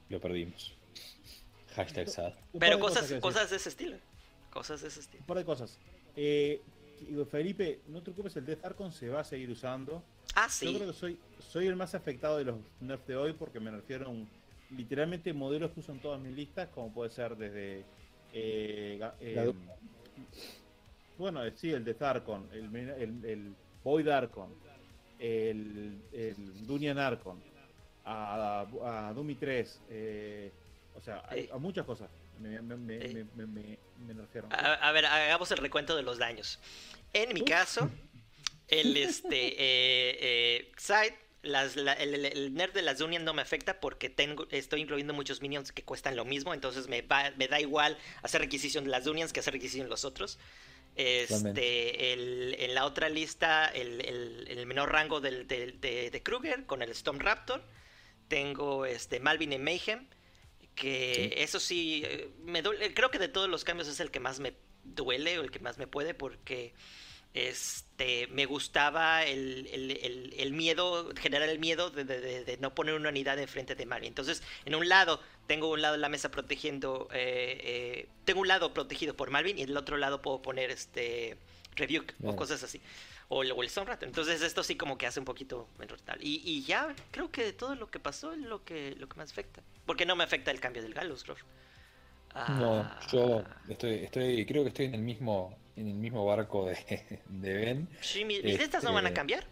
[0.08, 0.72] lo perdimos.
[1.74, 2.32] Hashtag sad.
[2.58, 3.96] Pero cosas, cosas, de ese estilo.
[4.50, 5.20] Cosas de ese estilo.
[5.20, 5.78] Un par de cosas.
[6.16, 6.60] Eh,
[7.30, 10.02] Felipe, no te preocupes, el Death Archon se va a seguir usando.
[10.34, 10.72] Ah, sí.
[10.72, 13.70] Yo creo que soy, soy el más afectado de los nerfs de hoy porque me
[13.70, 14.12] refiero a
[14.76, 17.84] literalmente modelos que usan todas mis listas, como puede ser desde.
[18.32, 19.52] Eh, eh,
[21.18, 24.54] bueno, sí, el de Zarkon, el, el, el Void Arcon,
[25.22, 27.40] el, el Dunian Arcon,
[28.04, 30.52] a, a, Dumi 3, eh,
[30.96, 31.22] o sea,
[31.52, 32.10] a, muchas cosas.
[32.40, 33.78] Me, me, me, me,
[34.50, 36.58] a, a, ver, hagamos el recuento de los daños.
[37.12, 37.88] En mi caso,
[38.66, 43.78] el este eh, eh, side las, el, el, nerd de las Dunian no me afecta
[43.80, 47.04] porque tengo, estoy incluyendo muchos minions que cuestan lo mismo, entonces me,
[47.36, 50.38] me da igual hacer requisición de las Dunians que hacer requisición de los otros.
[50.94, 54.00] Este, el, en la otra lista, el,
[54.46, 57.62] el menor rango del, de, de, Kruger con el Storm Raptor.
[58.28, 60.06] Tengo este, Malvin y Mayhem,
[60.74, 62.04] que eso sí,
[62.44, 64.54] me duele, creo que de todos los cambios es el que más me
[64.84, 66.74] duele o el que más me puede porque
[67.34, 73.08] este, me gustaba el, el, el, miedo, generar el miedo de, de, no poner una
[73.08, 74.08] unidad enfrente de Mario.
[74.08, 78.48] Entonces, en un lado, tengo un lado de la mesa protegiendo, eh, eh, tengo un
[78.48, 81.36] lado protegido por Malvin y el otro lado puedo poner este
[81.76, 82.80] Rebuke o cosas así.
[83.28, 84.02] O, el Sunrat.
[84.02, 86.18] Entonces, esto sí como que hace un poquito menos tal.
[86.22, 89.16] Y, y, ya creo que de todo lo que pasó es lo que, lo que
[89.16, 89.62] más afecta.
[89.86, 91.24] Porque no me afecta el cambio del Galus,
[92.48, 93.60] no, yo ah.
[93.68, 97.88] estoy, estoy, creo que estoy en el mismo en el mismo barco de, de Ben.
[98.00, 99.44] Sí, mis listas no van a este, cambiar.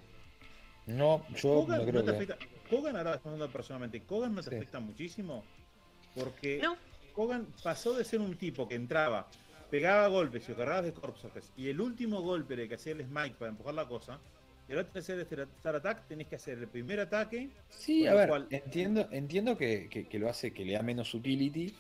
[0.87, 2.11] No, yo no creo que...
[2.11, 2.39] Afecta.
[2.69, 5.45] Kogan ahora respondiendo personalmente, Kogan no te afecta muchísimo
[6.15, 6.77] porque no.
[7.12, 9.28] Kogan pasó de ser un tipo que entraba,
[9.70, 13.51] pegaba golpes y cargabas de corpses y el último golpe que hacía el smite para
[13.51, 14.20] empujar la cosa,
[14.69, 17.51] y ahora te hacer este Star Attack, tenés que hacer el primer ataque.
[17.69, 21.74] Sí, a ver, entiendo, entiendo que, que, lo hace que le da menos utility,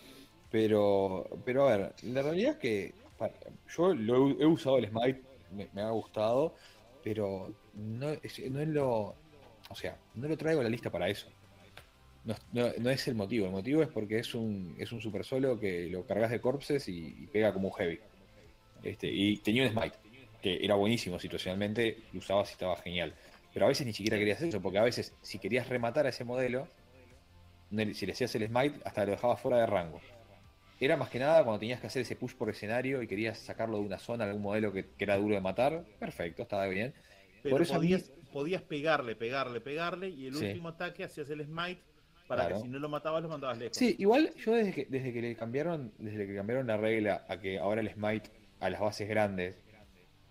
[0.50, 2.94] pero, pero a ver, la realidad es que
[3.76, 5.22] yo lo he, usado el Smite,
[5.72, 6.54] me, ha gustado,
[7.04, 9.14] pero no es, no es lo.
[9.68, 11.28] O sea, no lo traigo a la lista para eso.
[12.24, 13.46] No, no, es el motivo.
[13.46, 16.88] El motivo es porque es un, es un super solo que lo cargas de corpses
[16.88, 17.98] y, pega como un heavy.
[18.82, 19.96] Este, y tenía un smite,
[20.42, 23.14] que era buenísimo situacionalmente, lo usabas y estaba genial.
[23.52, 26.24] Pero a veces ni siquiera querías eso, porque a veces si querías rematar a ese
[26.24, 26.68] modelo,
[27.92, 30.00] si le hacías el smite, hasta lo dejabas fuera de rango
[30.80, 33.78] era más que nada cuando tenías que hacer ese push por escenario y querías sacarlo
[33.78, 35.84] de una zona, algún modelo que, era duro de matar.
[35.98, 36.94] Perfecto, estaba bien.
[37.42, 41.82] Pero por eso podías, podías pegarle, pegarle, pegarle y el último ataque hacías el smite
[42.30, 43.76] para que si no lo matabas lo mandabas lejos.
[43.76, 47.38] Sí, igual yo desde que, desde que le cambiaron, desde que cambiaron la regla a
[47.38, 48.30] que ahora el smite
[48.60, 49.58] a las bases grandes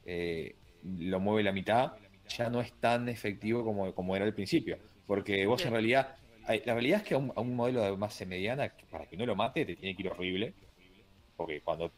[0.05, 1.91] eh, lo mueve la mitad,
[2.29, 4.77] ya no es tan efectivo como, como era al principio.
[5.05, 6.15] Porque vos en realidad
[6.47, 9.65] la realidad es que a un, modelo de base mediana, para que no lo mate,
[9.65, 10.53] te tiene que ir horrible.
[11.35, 11.91] Porque cuando.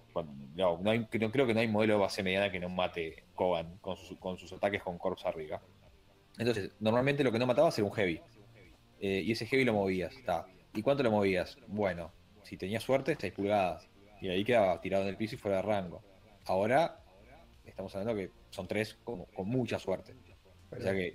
[0.55, 3.95] no, no, creo que no hay modelo de base mediana que no mate Kogan con,
[4.19, 5.61] con sus ataques con Corps arriba.
[6.37, 8.19] Entonces, normalmente lo que no mataba era un heavy.
[9.01, 10.15] Eh, y ese heavy lo movías.
[10.15, 10.45] Está.
[10.73, 11.57] ¿Y cuánto lo movías?
[11.67, 12.11] Bueno,
[12.43, 13.87] si tenías suerte, 6 pulgadas.
[14.21, 16.01] Y ahí quedaba tirado en el piso y fuera de rango.
[16.45, 16.99] Ahora,
[17.65, 20.13] estamos hablando que son 3 con mucha suerte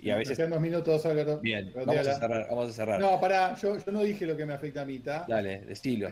[0.03, 0.51] y a veces.
[0.51, 1.03] dos minutos,
[1.41, 4.45] Bien, vamos a, cerrar, vamos a, cerrar, No, pará, yo, yo, no dije lo que
[4.45, 5.27] me afecta a mitad.
[5.27, 6.11] Dale, estilo.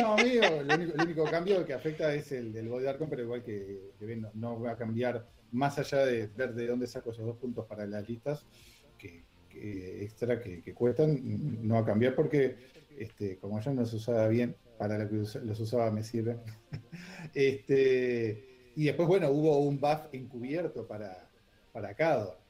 [0.00, 3.22] No, amigo, el único, el único cambio que afecta es el del Body Arcon, pero
[3.22, 7.24] igual que, no, no, va a cambiar más allá de ver de dónde saco esos
[7.24, 8.44] dos puntos para las listas
[9.60, 11.20] que, extra que, cuestan,
[11.66, 12.56] no va a cambiar porque
[12.96, 16.40] este, como yo no los usaba bien, para lo que los usaba me sirven.
[17.34, 21.28] este, y después, bueno, hubo un buff encubierto para,
[21.72, 22.40] para Cador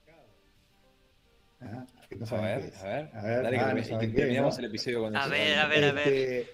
[1.61, 5.69] a, ver, a ver, a ver, Dale que, terminamos el episodio con A ver, a
[5.69, 6.09] ver, a ver.
[6.09, 6.49] Este,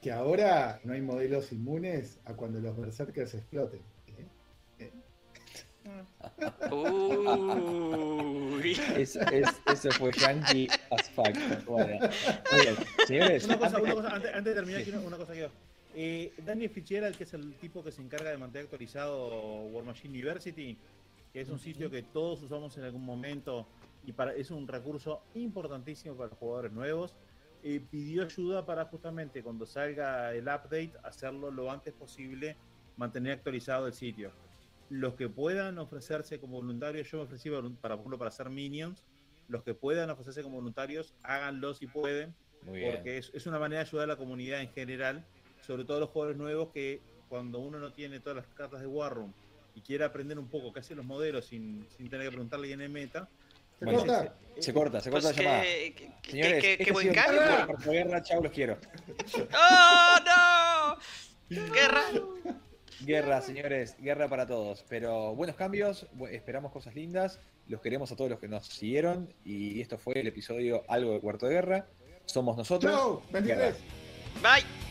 [0.00, 3.80] que ahora no hay modelos inmunes a cuando los berserkers exploten.
[6.70, 8.72] Uy.
[8.96, 9.20] Eso,
[9.72, 11.36] eso fue yankee as fuck.
[11.66, 12.06] Bueno,
[13.06, 13.44] señores.
[13.44, 15.48] Una cosa, una cosa antes, antes, de terminar, quiero una cosa que
[15.94, 19.28] Eh, Daniel Fitzgerald, que es el tipo que se encarga de mantener actualizado
[19.66, 20.76] War Machine University,
[21.32, 23.66] que es un sitio que todos usamos en algún momento
[24.04, 27.14] y para, es un recurso importantísimo para los jugadores nuevos.
[27.62, 32.56] Eh, pidió ayuda para justamente cuando salga el update hacerlo lo antes posible,
[32.96, 34.30] mantener actualizado el sitio.
[34.88, 39.02] Los que puedan ofrecerse como voluntarios, yo me ofrecí para, por ejemplo, para hacer minions,
[39.48, 42.34] los que puedan ofrecerse como voluntarios, háganlo si pueden,
[42.64, 45.24] porque es, es, una manera de ayudar a la comunidad en general,
[45.60, 49.32] sobre todo los jugadores nuevos que cuando uno no tiene todas las cartas de Warroom
[49.74, 52.80] y quiere aprender un poco qué hacen los modelos sin, sin tener que preguntarle quién
[52.80, 53.28] es meta,
[53.78, 54.34] se, corta.
[54.58, 55.62] se corta, se corta, pues la llamada.
[55.62, 57.66] qué, Señores, qué, este qué buen cambio.
[57.66, 58.78] Por guerra, chau, los quiero.
[59.54, 60.96] ¡Oh, no!
[61.74, 62.02] ¡Guerra!
[63.00, 64.84] Guerra, señores, guerra para todos.
[64.88, 67.40] Pero buenos cambios, esperamos cosas lindas.
[67.68, 69.32] Los queremos a todos los que nos siguieron.
[69.44, 71.86] Y esto fue el episodio Algo de Cuarto de Guerra.
[72.24, 72.92] Somos nosotros.
[72.92, 73.58] Chau, 23.
[73.58, 73.76] Guerra.
[74.42, 74.85] Bye.